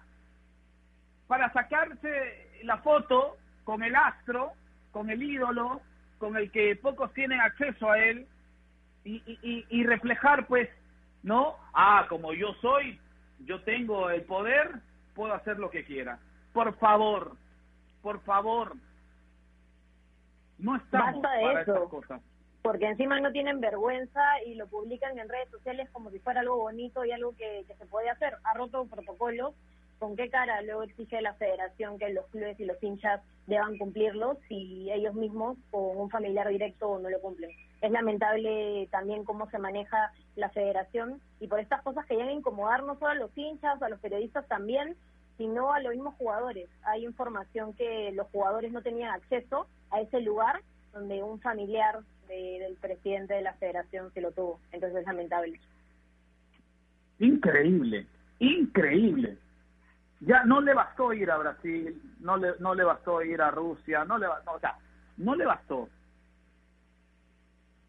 para 1.30 1.52
sacarse 1.52 2.48
la 2.64 2.78
foto 2.78 3.36
con 3.62 3.84
el 3.84 3.94
astro, 3.94 4.50
con 4.90 5.10
el 5.10 5.22
ídolo, 5.22 5.80
con 6.18 6.36
el 6.36 6.50
que 6.50 6.74
pocos 6.74 7.12
tienen 7.12 7.38
acceso 7.40 7.88
a 7.88 8.00
él 8.00 8.26
y, 9.04 9.22
y, 9.70 9.84
reflejar 9.84 10.48
pues, 10.48 10.68
¿no? 11.22 11.54
Ah, 11.72 12.06
como 12.08 12.34
yo 12.34 12.52
soy, 12.54 12.98
yo 13.44 13.62
tengo 13.62 14.10
el 14.10 14.22
poder, 14.22 14.80
puedo 15.14 15.32
hacer 15.32 15.60
lo 15.60 15.70
que 15.70 15.84
quiera. 15.84 16.18
Por 16.52 16.76
favor, 16.78 17.36
por 18.02 18.20
favor, 18.22 18.74
no 20.58 20.74
estamos 20.74 21.22
Basta 21.22 21.40
para 21.40 21.62
eso. 21.62 21.88
cosas. 21.88 22.20
Porque 22.60 22.88
encima 22.88 23.20
no 23.20 23.30
tienen 23.30 23.60
vergüenza 23.60 24.42
y 24.46 24.56
lo 24.56 24.66
publican 24.66 25.16
en 25.16 25.28
redes 25.28 25.48
sociales 25.50 25.88
como 25.92 26.10
si 26.10 26.18
fuera 26.18 26.40
algo 26.40 26.56
bonito 26.56 27.04
y 27.04 27.12
algo 27.12 27.36
que, 27.36 27.64
que 27.68 27.74
se 27.76 27.86
puede 27.86 28.10
hacer. 28.10 28.34
Ha 28.42 28.54
roto 28.54 28.84
protocolos 28.86 29.54
con 30.00 30.16
qué 30.16 30.30
cara 30.30 30.62
luego 30.62 30.82
exige 30.82 31.20
la 31.20 31.34
federación 31.34 31.98
que 31.98 32.08
los 32.08 32.26
clubes 32.28 32.58
y 32.58 32.64
los 32.64 32.82
hinchas 32.82 33.20
deban 33.46 33.76
cumplirlos 33.76 34.38
si 34.48 34.90
ellos 34.90 35.14
mismos 35.14 35.58
o 35.70 35.92
un 35.92 36.08
familiar 36.08 36.48
directo 36.48 36.98
no 36.98 37.10
lo 37.10 37.20
cumplen. 37.20 37.50
Es 37.82 37.90
lamentable 37.92 38.88
también 38.90 39.24
cómo 39.24 39.48
se 39.50 39.58
maneja 39.58 40.10
la 40.36 40.48
federación 40.48 41.20
y 41.38 41.48
por 41.48 41.60
estas 41.60 41.82
cosas 41.82 42.06
que 42.06 42.14
llegan 42.14 42.30
a 42.30 42.32
incomodar 42.32 42.82
no 42.82 42.94
solo 42.98 43.10
a 43.10 43.14
los 43.14 43.30
hinchas, 43.36 43.80
a 43.80 43.88
los 43.90 44.00
periodistas 44.00 44.48
también, 44.48 44.96
sino 45.36 45.74
a 45.74 45.80
los 45.80 45.92
mismos 45.92 46.14
jugadores. 46.14 46.70
Hay 46.82 47.04
información 47.04 47.74
que 47.74 48.10
los 48.12 48.26
jugadores 48.28 48.72
no 48.72 48.80
tenían 48.80 49.10
acceso 49.10 49.66
a 49.90 50.00
ese 50.00 50.20
lugar 50.22 50.62
donde 50.94 51.22
un 51.22 51.40
familiar 51.40 52.00
del 52.26 52.74
presidente 52.76 53.34
de 53.34 53.42
la 53.42 53.52
federación 53.54 54.10
se 54.14 54.22
lo 54.22 54.32
tuvo. 54.32 54.60
Entonces 54.72 55.00
es 55.00 55.06
lamentable. 55.06 55.60
Increíble, 57.18 58.06
increíble 58.38 59.36
ya 60.20 60.44
no 60.44 60.60
le 60.60 60.74
bastó 60.74 61.12
ir 61.12 61.30
a 61.30 61.38
Brasil, 61.38 62.00
no 62.20 62.36
le, 62.36 62.52
no 62.58 62.74
le 62.74 62.84
bastó 62.84 63.22
ir 63.22 63.40
a 63.40 63.50
Rusia, 63.50 64.04
no 64.04 64.18
le 64.18 64.26
bastó, 64.26 64.52
o 64.52 64.60
sea, 64.60 64.76
no 65.16 65.34
le 65.34 65.46
bastó. 65.46 65.88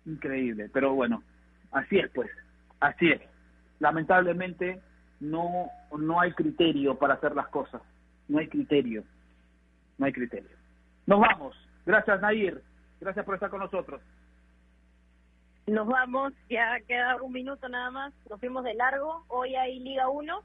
Increíble, 0.05 0.69
pero 0.73 0.93
bueno, 0.93 1.23
así 1.71 1.99
es 1.99 2.09
pues, 2.11 2.29
así 2.79 3.11
es. 3.11 3.21
Lamentablemente 3.79 4.81
no, 5.19 5.69
no 5.97 6.21
hay 6.21 6.31
criterio 6.31 6.97
para 6.97 7.15
hacer 7.15 7.35
las 7.35 7.47
cosas, 7.49 7.81
no 8.27 8.39
hay 8.39 8.47
criterio, 8.47 9.03
no 9.97 10.05
hay 10.05 10.13
criterio. 10.13 10.57
Nos 11.05 11.19
vamos, 11.19 11.55
gracias 11.85 12.21
Nair, 12.21 12.61
gracias 13.01 13.25
por 13.25 13.35
estar 13.35 13.49
con 13.49 13.59
nosotros. 13.59 14.01
Nos 15.67 15.87
vamos, 15.87 16.33
ya 16.49 16.79
queda 16.87 17.21
un 17.21 17.33
minuto 17.33 17.67
nada 17.69 17.91
más, 17.91 18.13
nos 18.29 18.39
fuimos 18.39 18.63
de 18.63 18.73
largo, 18.73 19.25
hoy 19.27 19.55
hay 19.55 19.79
Liga 19.79 20.09
1 20.09 20.43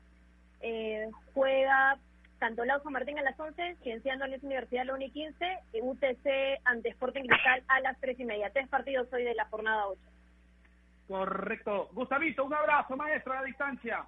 eh, 0.61 1.09
juega 1.35 1.99
tanto 2.39 2.63
San 2.65 2.93
Martín 2.93 3.19
a 3.19 3.23
las 3.23 3.39
11, 3.39 3.77
Cienciano 3.83 4.25
en 4.27 4.35
esa 4.35 4.47
Universidad 4.47 4.85
la 4.85 4.95
1 4.95 5.05
y 5.05 5.11
15, 5.11 5.59
y 5.73 5.81
UTC 5.81 6.61
ante 6.65 6.91
Sporting 6.91 7.25
Cristal 7.25 7.63
a 7.69 7.81
las 7.81 7.99
3 8.01 8.21
y 8.21 8.25
media. 8.25 8.51
Tres 8.53 8.69
partidos 8.69 9.11
hoy 9.13 9.25
de 9.25 9.35
la 9.35 9.47
jornada 9.47 9.87
8. 9.89 10.01
Correcto. 11.09 11.89
Gustavito, 11.93 12.45
un 12.45 12.55
abrazo, 12.55 12.97
maestro, 12.97 13.33
a 13.33 13.37
la 13.37 13.45
distancia. 13.45 14.05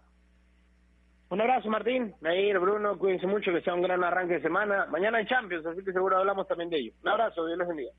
Un 1.31 1.41
abrazo, 1.41 1.69
Martín, 1.69 2.15
Nair, 2.21 2.59
Bruno, 2.59 2.99
cuídense 2.99 3.27
mucho, 3.27 3.53
que 3.53 3.61
sea 3.61 3.75
un 3.75 3.83
gran 3.83 4.03
arranque 4.03 4.35
de 4.35 4.43
semana. 4.43 4.87
Mañana 4.87 5.19
hay 5.19 5.27
Champions, 5.27 5.67
así 5.67 5.85
que 5.85 5.93
seguro 5.93 6.17
hablamos 6.17 6.49
también 6.49 6.71
de 6.71 6.79
ello. 6.79 6.93
Un 7.03 7.09
abrazo, 7.09 7.47
Dios 7.47 7.59
los 7.59 7.69
bendiga. 7.69 7.93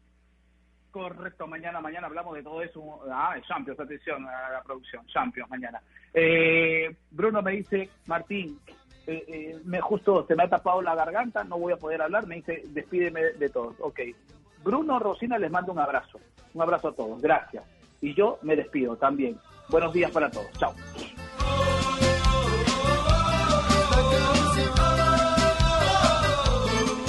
Correcto, 0.92 1.46
mañana, 1.46 1.80
mañana 1.80 2.08
hablamos 2.08 2.36
de 2.36 2.44
todo 2.44 2.62
eso. 2.62 3.00
Ah, 3.12 3.36
Champions, 3.48 3.80
atención 3.80 4.28
a 4.28 4.54
la 4.54 4.62
producción, 4.64 5.06
Champions 5.08 5.50
mañana. 5.50 5.82
Eh, 6.14 6.96
Bruno 7.12 7.44
me 7.44 7.52
dice, 7.52 7.90
Martín, 8.08 8.60
eh, 9.06 9.24
eh, 9.28 9.60
me 9.66 9.80
justo 9.82 10.26
se 10.28 10.36
me 10.36 10.44
ha 10.44 10.50
tapado 10.50 10.82
la 10.82 10.96
garganta, 10.96 11.44
no 11.44 11.60
voy 11.60 11.74
a 11.74 11.78
poder 11.78 12.02
hablar, 12.02 12.26
me 12.26 12.36
dice, 12.36 12.64
despídeme 12.70 13.22
de 13.22 13.50
todos. 13.50 13.76
Ok, 13.80 14.00
Bruno 14.64 14.98
Rosina 14.98 15.38
les 15.38 15.52
mando 15.52 15.72
un 15.72 15.80
abrazo, 15.80 16.20
un 16.54 16.62
abrazo 16.62 16.88
a 16.90 16.96
todos, 16.96 17.22
gracias. 17.22 17.64
Y 18.02 18.16
yo 18.16 18.40
me 18.42 18.56
despido 18.56 18.96
también. 18.96 19.38
Buenos 19.70 19.94
días 19.94 20.10
para 20.10 20.32
todos, 20.32 20.52
chao. 20.54 20.74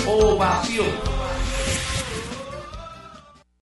Ovación 0.07 1.20